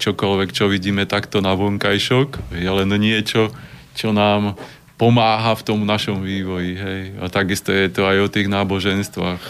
[0.00, 3.52] čokoľvek, čo vidíme takto na vonkajšok, je len niečo,
[3.92, 4.56] čo nám
[4.96, 6.72] pomáha v tom našom vývoji.
[6.72, 7.00] Hej.
[7.20, 9.42] A takisto je to aj o tých náboženstvách.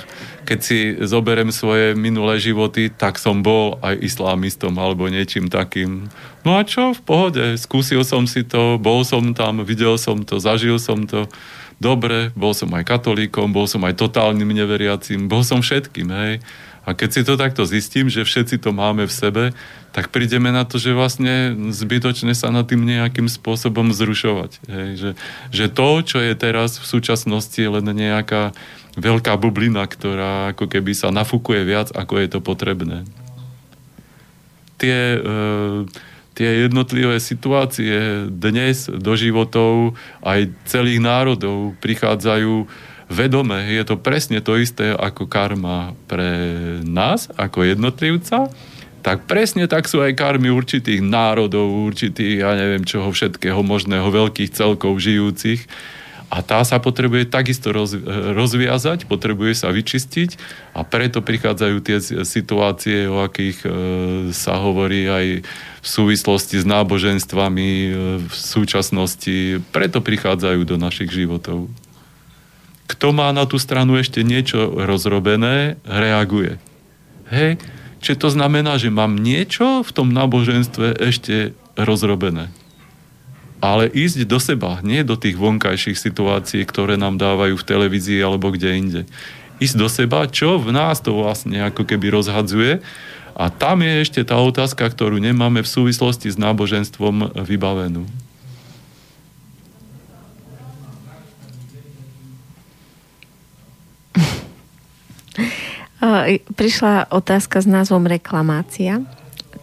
[0.47, 6.07] Keď si zoberem svoje minulé životy, tak som bol aj islámistom alebo niečím takým.
[6.47, 10.39] No a čo, v pohode, skúsil som si to, bol som tam, videl som to,
[10.39, 11.27] zažil som to.
[11.83, 16.35] Dobre, bol som aj katolíkom, bol som aj totálnym neveriacím, bol som všetkým, hej.
[16.87, 19.45] A keď si to takto zistím, že všetci to máme v sebe,
[19.91, 24.63] tak prídeme na to, že vlastne zbytočne sa na tým nejakým spôsobom zrušovať.
[24.71, 25.11] Hej, že,
[25.51, 28.55] že to, čo je teraz v súčasnosti, je len nejaká
[28.97, 33.05] veľká bublina, ktorá ako keby sa nafúkuje viac, ako je to potrebné.
[34.77, 35.21] Tie, e,
[36.37, 42.69] tie jednotlivé situácie dnes do životov aj celých národov prichádzajú
[43.07, 43.71] vedome.
[43.71, 46.33] Je to presne to isté ako karma pre
[46.83, 48.51] nás, ako jednotlivca,
[49.07, 54.51] tak presne tak sú aj karmy určitých národov, určitých, ja neviem čoho všetkého možného, veľkých
[54.51, 55.63] celkov žijúcich.
[56.27, 57.95] A tá sa potrebuje takisto roz,
[58.35, 60.35] rozviazať, potrebuje sa vyčistiť
[60.75, 63.69] a preto prichádzajú tie situácie, o akých e,
[64.35, 65.27] sa hovorí aj
[65.81, 67.89] v súvislosti s náboženstvami e,
[68.27, 69.63] v súčasnosti.
[69.71, 71.71] Preto prichádzajú do našich životov
[72.87, 76.63] kto má na tú stranu ešte niečo rozrobené, reaguje.
[77.29, 77.59] Hej?
[77.99, 82.55] Čiže to znamená, že mám niečo v tom náboženstve ešte rozrobené.
[83.67, 88.55] Ale ísť do seba, nie do tých vonkajších situácií, ktoré nám dávajú v televízii alebo
[88.55, 89.03] kde inde.
[89.59, 92.79] Ísť do seba, čo v nás to vlastne ako keby rozhadzuje.
[93.35, 98.07] A tam je ešte tá otázka, ktorú nemáme v súvislosti s náboženstvom vybavenú.
[106.61, 109.03] Prišla otázka s názvom reklamácia.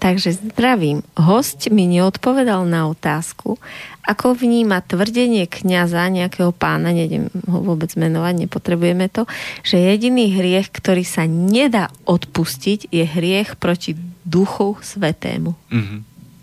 [0.04, 1.00] Takže zdravím.
[1.16, 3.56] Host mi neodpovedal na otázku,
[4.04, 9.24] ako vníma tvrdenie kňaza nejakého pána, nejdem ho vôbec menovať, nepotrebujeme to,
[9.64, 13.96] že jediný hriech, ktorý sa nedá odpustiť, je hriech proti
[14.28, 15.56] duchu svetému.
[15.72, 16.00] Mm-hmm.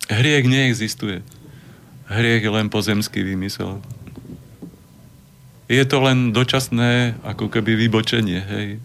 [0.08, 1.20] Hriech neexistuje.
[2.08, 3.84] Hriech je len pozemský výmysel
[5.70, 8.78] je to len dočasné ako keby vybočenie hej, e,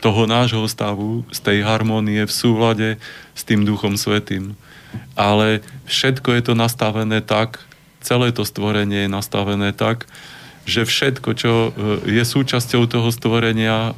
[0.00, 2.88] toho nášho stavu, z tej harmónie v súhľade
[3.36, 4.56] s tým Duchom Svetým.
[5.20, 7.60] Ale všetko je to nastavené tak,
[8.00, 10.08] celé to stvorenie je nastavené tak,
[10.64, 11.70] že všetko, čo e,
[12.08, 13.92] je súčasťou toho stvorenia,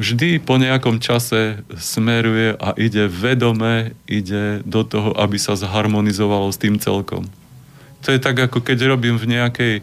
[0.00, 6.56] vždy po nejakom čase smeruje a ide vedome, ide do toho, aby sa zharmonizovalo s
[6.56, 7.28] tým celkom.
[8.08, 9.74] To je tak, ako keď robím v nejakej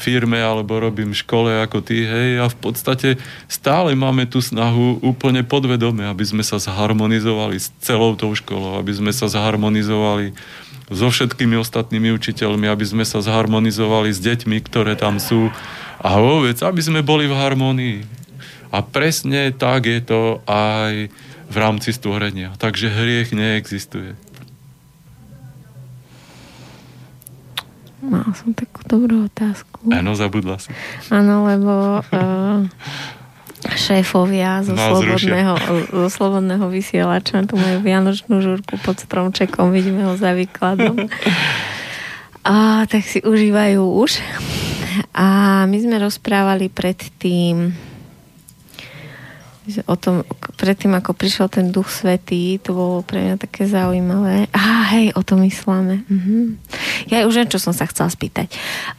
[0.00, 3.20] firme alebo robím škole ako ty, hej, a v podstate
[3.52, 8.96] stále máme tú snahu úplne podvedome, aby sme sa zharmonizovali s celou tou školou, aby
[8.96, 10.32] sme sa zharmonizovali
[10.90, 15.52] so všetkými ostatnými učiteľmi, aby sme sa zharmonizovali s deťmi, ktoré tam sú
[16.00, 17.98] a vôbec, aby sme boli v harmonii.
[18.72, 21.12] A presne tak je to aj
[21.50, 22.54] v rámci stvorenia.
[22.56, 24.14] Takže hriech neexistuje.
[28.00, 29.92] Mal som takú dobrú otázku.
[29.92, 30.72] Áno, zabudla si.
[31.12, 32.64] Áno, lebo uh,
[33.68, 35.54] šéfovia zo slobodného,
[35.92, 41.12] zo slobodného vysielača tu majú vianočnú žurku pod stromčekom, vidíme ho za výkladom.
[42.40, 44.16] A, tak si užívajú už.
[45.12, 47.76] A my sme rozprávali predtým
[49.86, 50.26] o tom,
[50.58, 54.50] predtým ako prišiel ten duch svetý, to bolo pre mňa také zaujímavé.
[54.50, 56.02] Á, hej, o tom mysláme.
[56.06, 56.58] Mhm.
[57.12, 58.52] Ja už viem, čo som sa chcela spýtať.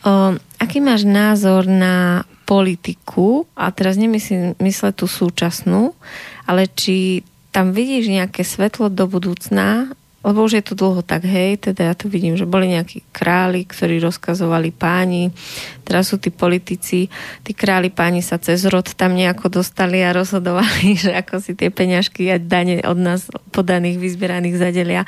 [0.04, 5.96] O, aký máš názor na politiku, a teraz nemyslím mysle tú súčasnú,
[6.44, 9.92] ale či tam vidíš nejaké svetlo do budúcna,
[10.22, 13.66] lebo už je to dlho tak, hej, teda ja tu vidím, že boli nejakí králi,
[13.66, 15.34] ktorí rozkazovali páni,
[15.82, 17.10] teraz sú tí politici,
[17.42, 21.74] tí králi páni sa cez rod tam nejako dostali a rozhodovali, že ako si tie
[21.74, 25.04] peňažky a dane od nás podaných, vyzbieraných zadelia.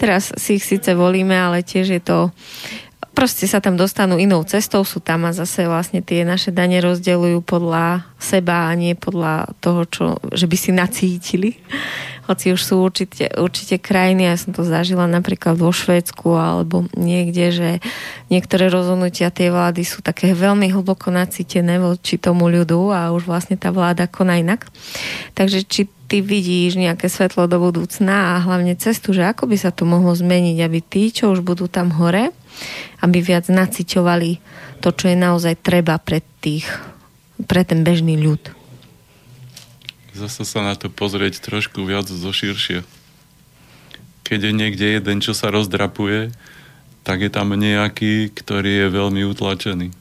[0.00, 2.32] Teraz si ich síce volíme, ale tiež je to
[3.14, 7.38] proste sa tam dostanú inou cestou, sú tam a zase vlastne tie naše dane rozdeľujú
[7.46, 10.04] podľa seba a nie podľa toho, čo,
[10.34, 11.50] že by si nacítili.
[12.24, 17.52] Hoci už sú určite, určite krajiny, ja som to zažila napríklad vo Švédsku alebo niekde,
[17.52, 17.70] že
[18.32, 23.60] niektoré rozhodnutia tej vlády sú také veľmi hlboko nacítené voči tomu ľudu a už vlastne
[23.60, 24.64] tá vláda koná inak.
[25.36, 29.68] Takže či ty vidíš nejaké svetlo do budúcna a hlavne cestu, že ako by sa
[29.68, 32.32] to mohlo zmeniť, aby tí, čo už budú tam hore,
[33.00, 34.30] aby viac naciťovali
[34.84, 36.68] to, čo je naozaj treba pre tých,
[37.48, 38.40] pre ten bežný ľud.
[40.14, 42.86] Zase sa na to pozrieť trošku viac zo širšie.
[44.22, 46.30] Keď je niekde jeden, čo sa rozdrapuje,
[47.04, 49.92] tak je tam nejaký, ktorý je veľmi utlačený.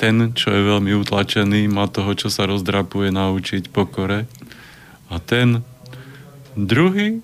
[0.00, 4.24] Ten, čo je veľmi utlačený, má toho, čo sa rozdrapuje, naučiť pokore.
[5.12, 5.60] A ten
[6.56, 7.20] druhý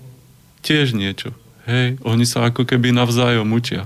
[0.61, 1.33] tiež niečo.
[1.67, 3.83] Hej, oni sa ako keby navzájom učia.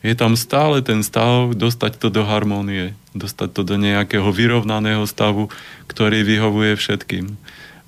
[0.00, 5.50] Je tam stále ten stav dostať to do harmónie, dostať to do nejakého vyrovnaného stavu,
[5.90, 7.34] ktorý vyhovuje všetkým.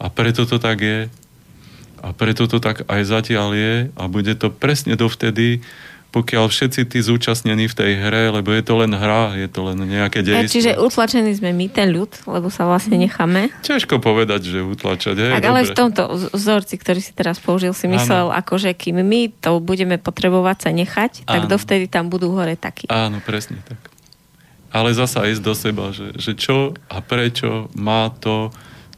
[0.02, 1.00] A preto to tak je.
[2.02, 5.62] A preto to tak aj zatiaľ je a bude to presne dovtedy,
[6.12, 9.80] pokiaľ všetci tí zúčastnení v tej hre, lebo je to len hra, je to len
[9.80, 10.52] nejaké dejstvo.
[10.60, 13.48] Čiže utlačení sme my, ten ľud, lebo sa vlastne necháme.
[13.64, 15.16] Ťažko povedať, že utlačať.
[15.16, 18.36] Hej, tak, ale v tomto vzorci, ktorý si teraz použil, si myslel, ano.
[18.36, 21.50] ako že kým my to budeme potrebovať sa nechať, tak ano.
[21.50, 22.84] dovtedy tam budú hore takí.
[22.92, 23.80] Áno, presne tak.
[24.68, 28.52] Ale zasa ísť do seba, že, že čo a prečo má to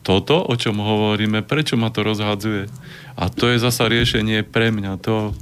[0.04, 2.68] toto, o čom hovoríme, prečo ma to rozhadzuje.
[3.16, 5.00] A to je zasa riešenie pre mňa.
[5.08, 5.32] To,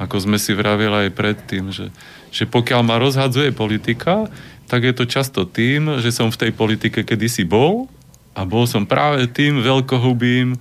[0.00, 1.92] ako sme si vravili aj predtým, že,
[2.32, 4.32] že pokiaľ ma rozhadzuje politika,
[4.64, 7.92] tak je to často tým, že som v tej politike kedysi bol
[8.32, 10.56] a bol som práve tým veľkohubým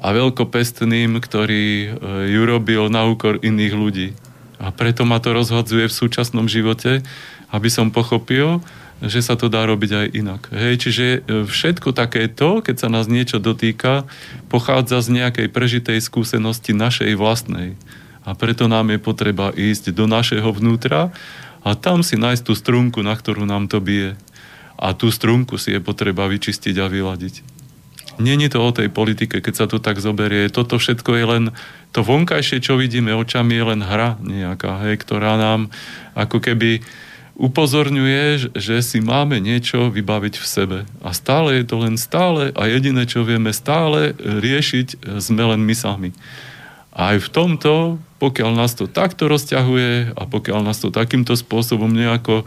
[0.00, 1.88] a veľkopestným, ktorý e,
[2.32, 4.08] ju robil na úkor iných ľudí.
[4.56, 7.04] A preto ma to rozhodzuje v súčasnom živote,
[7.52, 8.64] aby som pochopil,
[9.04, 10.42] že sa to dá robiť aj inak.
[10.52, 14.08] Hej, čiže e, všetko takéto, keď sa nás niečo dotýka,
[14.48, 17.76] pochádza z nejakej prežitej skúsenosti našej vlastnej.
[18.24, 21.12] A preto nám je potreba ísť do našeho vnútra
[21.64, 24.16] a tam si nájsť tú strunku, na ktorú nám to bije.
[24.80, 27.60] A tú strunku si je potreba vyčistiť a vyladiť.
[28.20, 30.52] Není to o tej politike, keď sa to tak zoberie.
[30.52, 31.44] Toto všetko je len
[31.96, 35.72] to vonkajšie, čo vidíme očami, je len hra nejaká, hej, ktorá nám
[36.12, 36.84] ako keby
[37.40, 40.78] upozorňuje, že si máme niečo vybaviť v sebe.
[41.00, 45.72] A stále je to len stále a jediné, čo vieme stále riešiť, sme len my
[45.72, 46.12] sami.
[46.90, 47.74] A aj v tomto,
[48.18, 52.42] pokiaľ nás to takto rozťahuje a pokiaľ nás to takýmto spôsobom nejako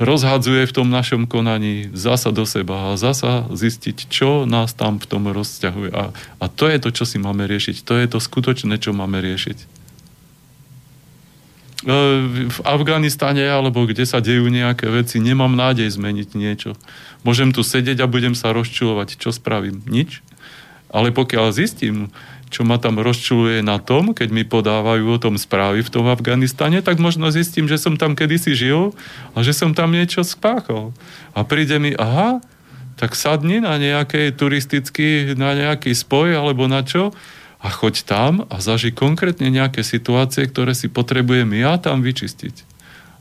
[0.00, 5.04] rozhadzuje v tom našom konaní zasa do seba a zasa zistiť, čo nás tam v
[5.04, 5.90] tom rozťahuje.
[5.92, 7.84] A, a to je to, čo si máme riešiť.
[7.84, 9.58] To je to skutočné, čo máme riešiť.
[11.84, 11.96] E,
[12.48, 16.80] v Afganistane alebo kde sa dejú nejaké veci, nemám nádej zmeniť niečo.
[17.20, 19.20] Môžem tu sedieť a budem sa rozčulovať.
[19.20, 19.84] Čo spravím?
[19.84, 20.24] Nič.
[20.88, 22.08] Ale pokiaľ zistím,
[22.50, 26.82] čo ma tam rozčuluje na tom, keď mi podávajú o tom správy v tom Afganistane,
[26.82, 28.90] tak možno zistím, že som tam kedysi žil
[29.32, 30.90] a že som tam niečo spáchal.
[31.30, 32.42] A príde mi, aha,
[32.98, 37.14] tak sadni na nejaký turistický, na nejaký spoj alebo na čo
[37.62, 42.66] a choď tam a zaži konkrétne nejaké situácie, ktoré si potrebujem ja tam vyčistiť.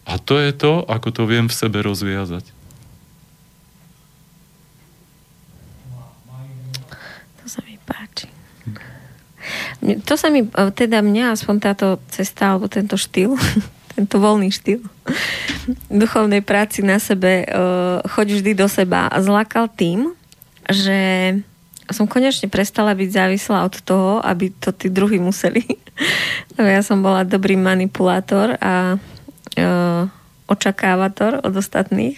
[0.09, 2.58] A to je to, ako to viem v sebe rozviazať.
[9.79, 13.35] To sa mi, e, teda mňa aspoň táto cesta, alebo tento štýl,
[13.95, 14.83] tento voľný štýl
[15.89, 20.13] duchovnej práci na sebe, uh, choď vždy do seba zlakal tým,
[20.69, 20.99] že
[21.89, 25.65] som konečne prestala byť závislá od toho, aby to tí druhí museli.
[26.57, 30.03] ja som bola dobrý manipulátor a uh,
[30.49, 32.17] očakávator od ostatných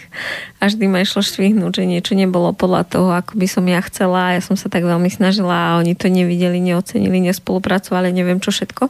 [0.63, 4.33] a vždy ma išlo švihnúť, že niečo nebolo podľa toho, ako by som ja chcela
[4.33, 8.87] ja som sa tak veľmi snažila a oni to nevideli, neocenili, nespolupracovali, neviem čo všetko.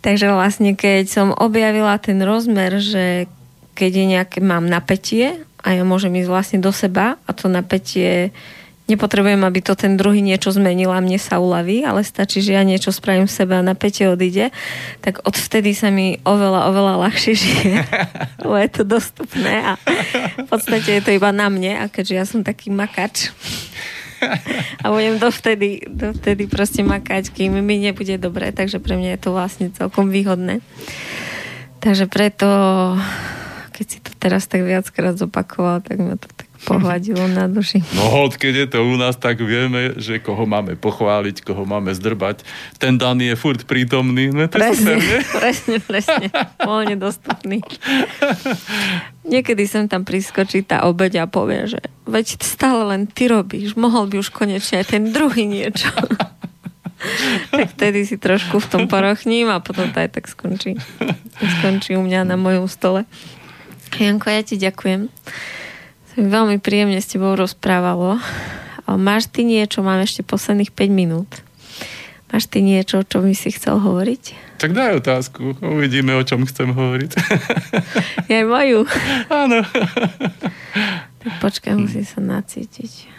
[0.00, 3.26] Takže vlastne, keď som objavila ten rozmer, že
[3.74, 8.30] keď je nejaké, mám napätie a ja môžem ísť vlastne do seba a to napätie
[8.84, 12.62] nepotrebujem, aby to ten druhý niečo zmenil a mne sa uľaví, ale stačí, že ja
[12.62, 14.52] niečo spravím v sebe a napätie odíde,
[15.00, 17.78] tak odvtedy sa mi oveľa, oveľa ľahšie žije.
[18.44, 19.72] Lebo je to dostupné a
[20.36, 23.32] v podstate je to iba na mne a keďže ja som taký makač,
[24.80, 29.30] a budem dovtedy, dovtedy proste makať, kým mi nebude dobre, takže pre mňa je to
[29.36, 30.64] vlastne celkom výhodné.
[31.84, 32.48] Takže preto,
[33.76, 37.84] keď si to teraz tak viackrát zopakoval, tak ma to tak pohľadilo na duši.
[37.92, 42.42] No keď je to u nás, tak vieme, že koho máme pochváliť, koho máme zdrbať.
[42.80, 44.32] Ten Dan je furt prítomný.
[44.32, 46.26] No to presne, super, presne, presne.
[46.64, 47.60] Voľne dostupný.
[49.24, 54.08] Niekedy sem tam priskočí tá obeď a povie, že veď stále len ty robíš, mohol
[54.08, 55.88] by už konečne aj ten druhý niečo.
[57.56, 60.76] tak vtedy si trošku v tom porochním a potom to aj tak skončí.
[61.60, 63.04] Skončí u mňa na mojom stole.
[63.94, 65.06] Janko, ja ti ďakujem.
[66.14, 68.22] Veľmi príjemne s tebou rozprávalo.
[68.86, 71.30] Máš ty niečo, mám ešte posledných 5 minút.
[72.30, 74.22] Máš ty niečo, čo by si chcel hovoriť?
[74.58, 77.10] Tak daj otázku, uvidíme, o čom chcem hovoriť.
[78.30, 78.86] Ja moju.
[79.30, 79.62] Áno.
[81.22, 83.10] Tak počkaj, musím sa nacítiť.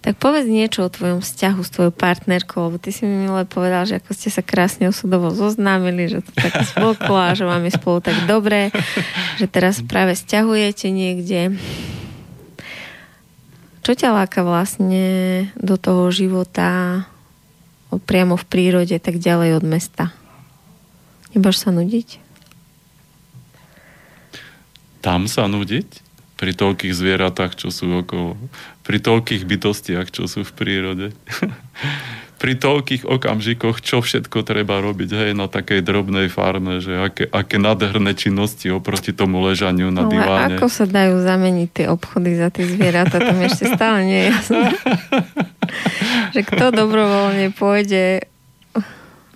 [0.00, 3.84] Tak povedz niečo o tvojom vzťahu s tvojou partnerkou, lebo ty si mi milé povedal,
[3.84, 8.00] že ako ste sa krásne osudovo zoznámili, že to tak spolklo a že máme spolu
[8.00, 8.72] tak dobre,
[9.36, 11.52] že teraz práve vzťahujete niekde.
[13.84, 17.04] Čo ťa láka vlastne do toho života
[17.92, 20.16] priamo v prírode, tak ďalej od mesta?
[21.36, 22.22] Nebáš sa nudiť?
[25.04, 26.09] Tam sa nudiť?
[26.40, 28.40] Pri toľkých zvieratách, čo sú okolo,
[28.80, 31.06] pri toľkých bytostiach, čo sú v prírode,
[32.40, 37.60] pri toľkých okamžikoch, čo všetko treba robiť hej, na takej drobnej farme, že aké, aké
[37.60, 40.56] nádherné činnosti oproti tomu ležaniu na diváne.
[40.56, 44.26] ako sa dajú zameniť tie obchody za tie zvieratá, to mi ešte stále nie je
[44.32, 44.68] jasné.
[46.34, 48.24] že kto dobrovoľne pôjde,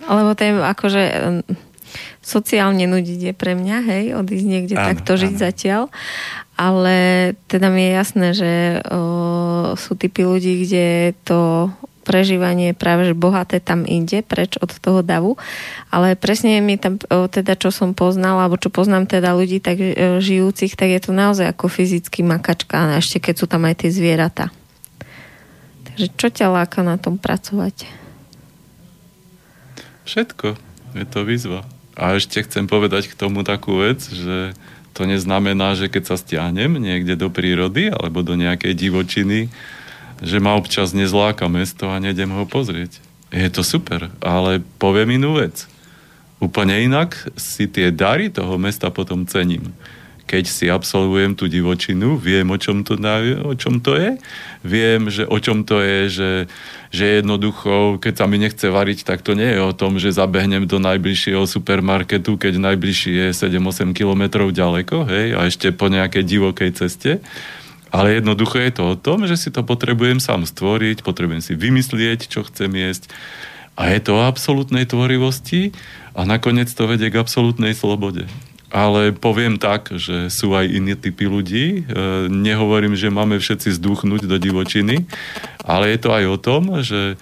[0.09, 1.03] alebo tým akože
[2.25, 5.93] sociálne nudiť je pre mňa, hej, odísť niekde áno, takto žiť zatiaľ
[6.55, 8.51] ale teda mi je jasné, že
[8.87, 11.67] o, sú typy ľudí, kde to
[12.05, 15.35] prežívanie práve že bohaté tam inde, preč od toho davu.
[15.89, 19.77] Ale presne mi tam, o, teda čo som poznala, alebo čo poznám teda ľudí tak
[19.81, 19.87] o,
[20.23, 23.91] žijúcich, tak je to naozaj ako fyzicky makačka, a ešte keď sú tam aj tie
[23.91, 24.53] zvieratá.
[25.91, 27.89] Takže čo ťa láka na tom pracovať?
[30.05, 30.53] Všetko.
[30.95, 31.65] Je to výzva.
[31.97, 34.53] A ešte chcem povedať k tomu takú vec, že
[34.95, 39.51] to neznamená, že keď sa stiahnem niekde do prírody alebo do nejakej divočiny,
[40.23, 43.03] že ma občas nezláka mesto a nejdem ho pozrieť.
[43.35, 45.67] Je to super, ale poviem inú vec.
[46.39, 49.75] Úplne inak si tie dary toho mesta potom cením
[50.25, 52.97] keď si absolvujem tú divočinu, viem, o čom to,
[53.45, 54.17] o čom to je,
[54.65, 56.31] viem, že o čom to je, že,
[56.89, 60.65] že jednoducho, keď sa mi nechce variť, tak to nie je o tom, že zabehnem
[60.65, 66.69] do najbližšieho supermarketu, keď najbližší je 7-8 kilometrov ďaleko, hej, a ešte po nejakej divokej
[66.73, 67.21] ceste,
[67.93, 72.27] ale jednoducho je to o tom, že si to potrebujem sám stvoriť, potrebujem si vymyslieť,
[72.27, 73.13] čo chcem jesť.
[73.77, 75.71] A je to o absolútnej tvorivosti
[76.17, 78.25] a nakoniec to vedie k absolútnej slobode
[78.73, 81.65] ale poviem tak, že sú aj iní typy ľudí.
[81.67, 81.79] E,
[82.27, 85.05] nehovorím, že máme všetci zduchnúť do divočiny,
[85.61, 87.19] ale je to aj o tom, že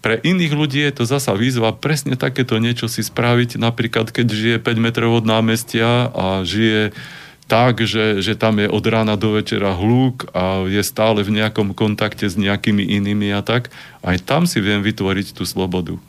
[0.00, 4.56] pre iných ľudí je to zasa výzva presne takéto niečo si spraviť, napríklad keď žije
[4.60, 6.96] 5 metrov od námestia a žije
[7.44, 11.76] tak, že, že tam je od rána do večera hluk a je stále v nejakom
[11.76, 13.68] kontakte s nejakými inými a tak,
[14.00, 16.00] aj tam si viem vytvoriť tú slobodu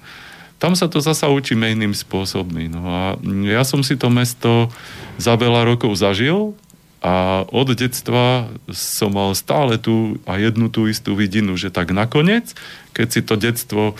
[0.56, 2.72] tam sa to zasa učíme iným spôsobmi.
[2.72, 3.02] No a
[3.46, 4.72] ja som si to mesto
[5.20, 6.56] za veľa rokov zažil
[7.04, 12.56] a od detstva som mal stále tú a jednu tú istú vidinu, že tak nakoniec,
[12.96, 14.00] keď si to detstvo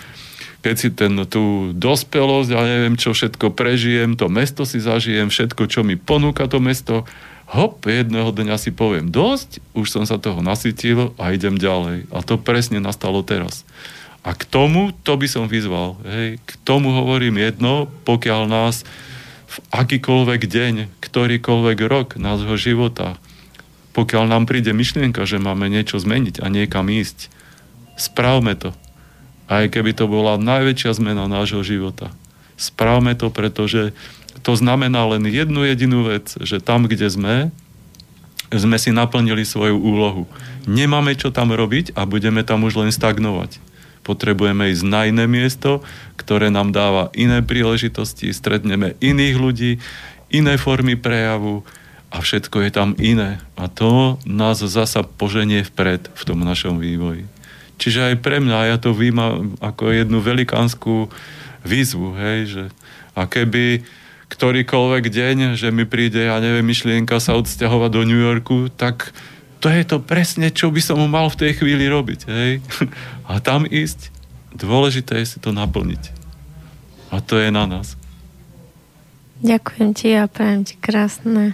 [0.66, 5.70] keď si ten, tú dospelosť ja neviem čo všetko prežijem, to mesto si zažijem, všetko,
[5.70, 7.06] čo mi ponúka to mesto,
[7.46, 12.10] hop, jedného dňa si poviem dosť, už som sa toho nasytil a idem ďalej.
[12.10, 13.62] A to presne nastalo teraz.
[14.26, 16.02] A k tomu, to by som vyzval.
[16.02, 18.82] Hej, k tomu hovorím jedno, pokiaľ nás
[19.46, 23.22] v akýkoľvek deň, ktorýkoľvek rok nášho života,
[23.94, 27.30] pokiaľ nám príde myšlienka, že máme niečo zmeniť a niekam ísť,
[28.02, 28.74] spravme to.
[29.46, 32.10] Aj keby to bola najväčšia zmena nášho života.
[32.58, 33.94] Spravme to, pretože
[34.42, 37.36] to znamená len jednu jedinú vec, že tam, kde sme,
[38.50, 40.26] sme si naplnili svoju úlohu.
[40.66, 43.75] Nemáme čo tam robiť a budeme tam už len stagnovať
[44.06, 45.82] potrebujeme ísť na iné miesto,
[46.16, 49.72] ktoré nám dáva iné príležitosti, stretneme iných ľudí,
[50.30, 51.66] iné formy prejavu
[52.14, 53.42] a všetko je tam iné.
[53.58, 57.26] A to nás zasa poženie vpred v tom našom vývoji.
[57.82, 61.12] Čiže aj pre mňa ja to vnímam ako jednu velikánsku
[61.66, 62.64] výzvu, hej, že
[63.18, 63.84] a keby
[64.32, 69.14] ktorýkoľvek deň, že mi príde, ja neviem, myšlienka sa odsťahovať do New Yorku, tak
[69.60, 72.20] to je to presne, čo by som mal v tej chvíli robiť.
[72.28, 72.52] Hej?
[73.26, 74.14] A tam ísť,
[74.54, 76.14] dôležité je si to naplniť.
[77.10, 77.98] A to je na nás.
[79.44, 81.54] Ďakujem ti a prajem ti krásne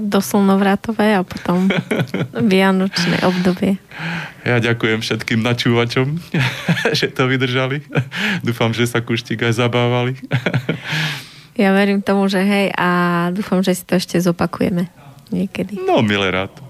[0.00, 1.68] doslnovratové a potom
[2.52, 3.76] vianočné obdobie.
[4.42, 6.16] Ja ďakujem všetkým načúvačom,
[6.98, 7.84] že to vydržali.
[8.40, 10.16] Dúfam, že sa kuštík aj zabávali.
[11.60, 12.88] Ja verím tomu, že hej a
[13.36, 14.88] dúfam, že si to ešte zopakujeme
[15.28, 15.76] niekedy.
[15.84, 16.69] No, milé rád.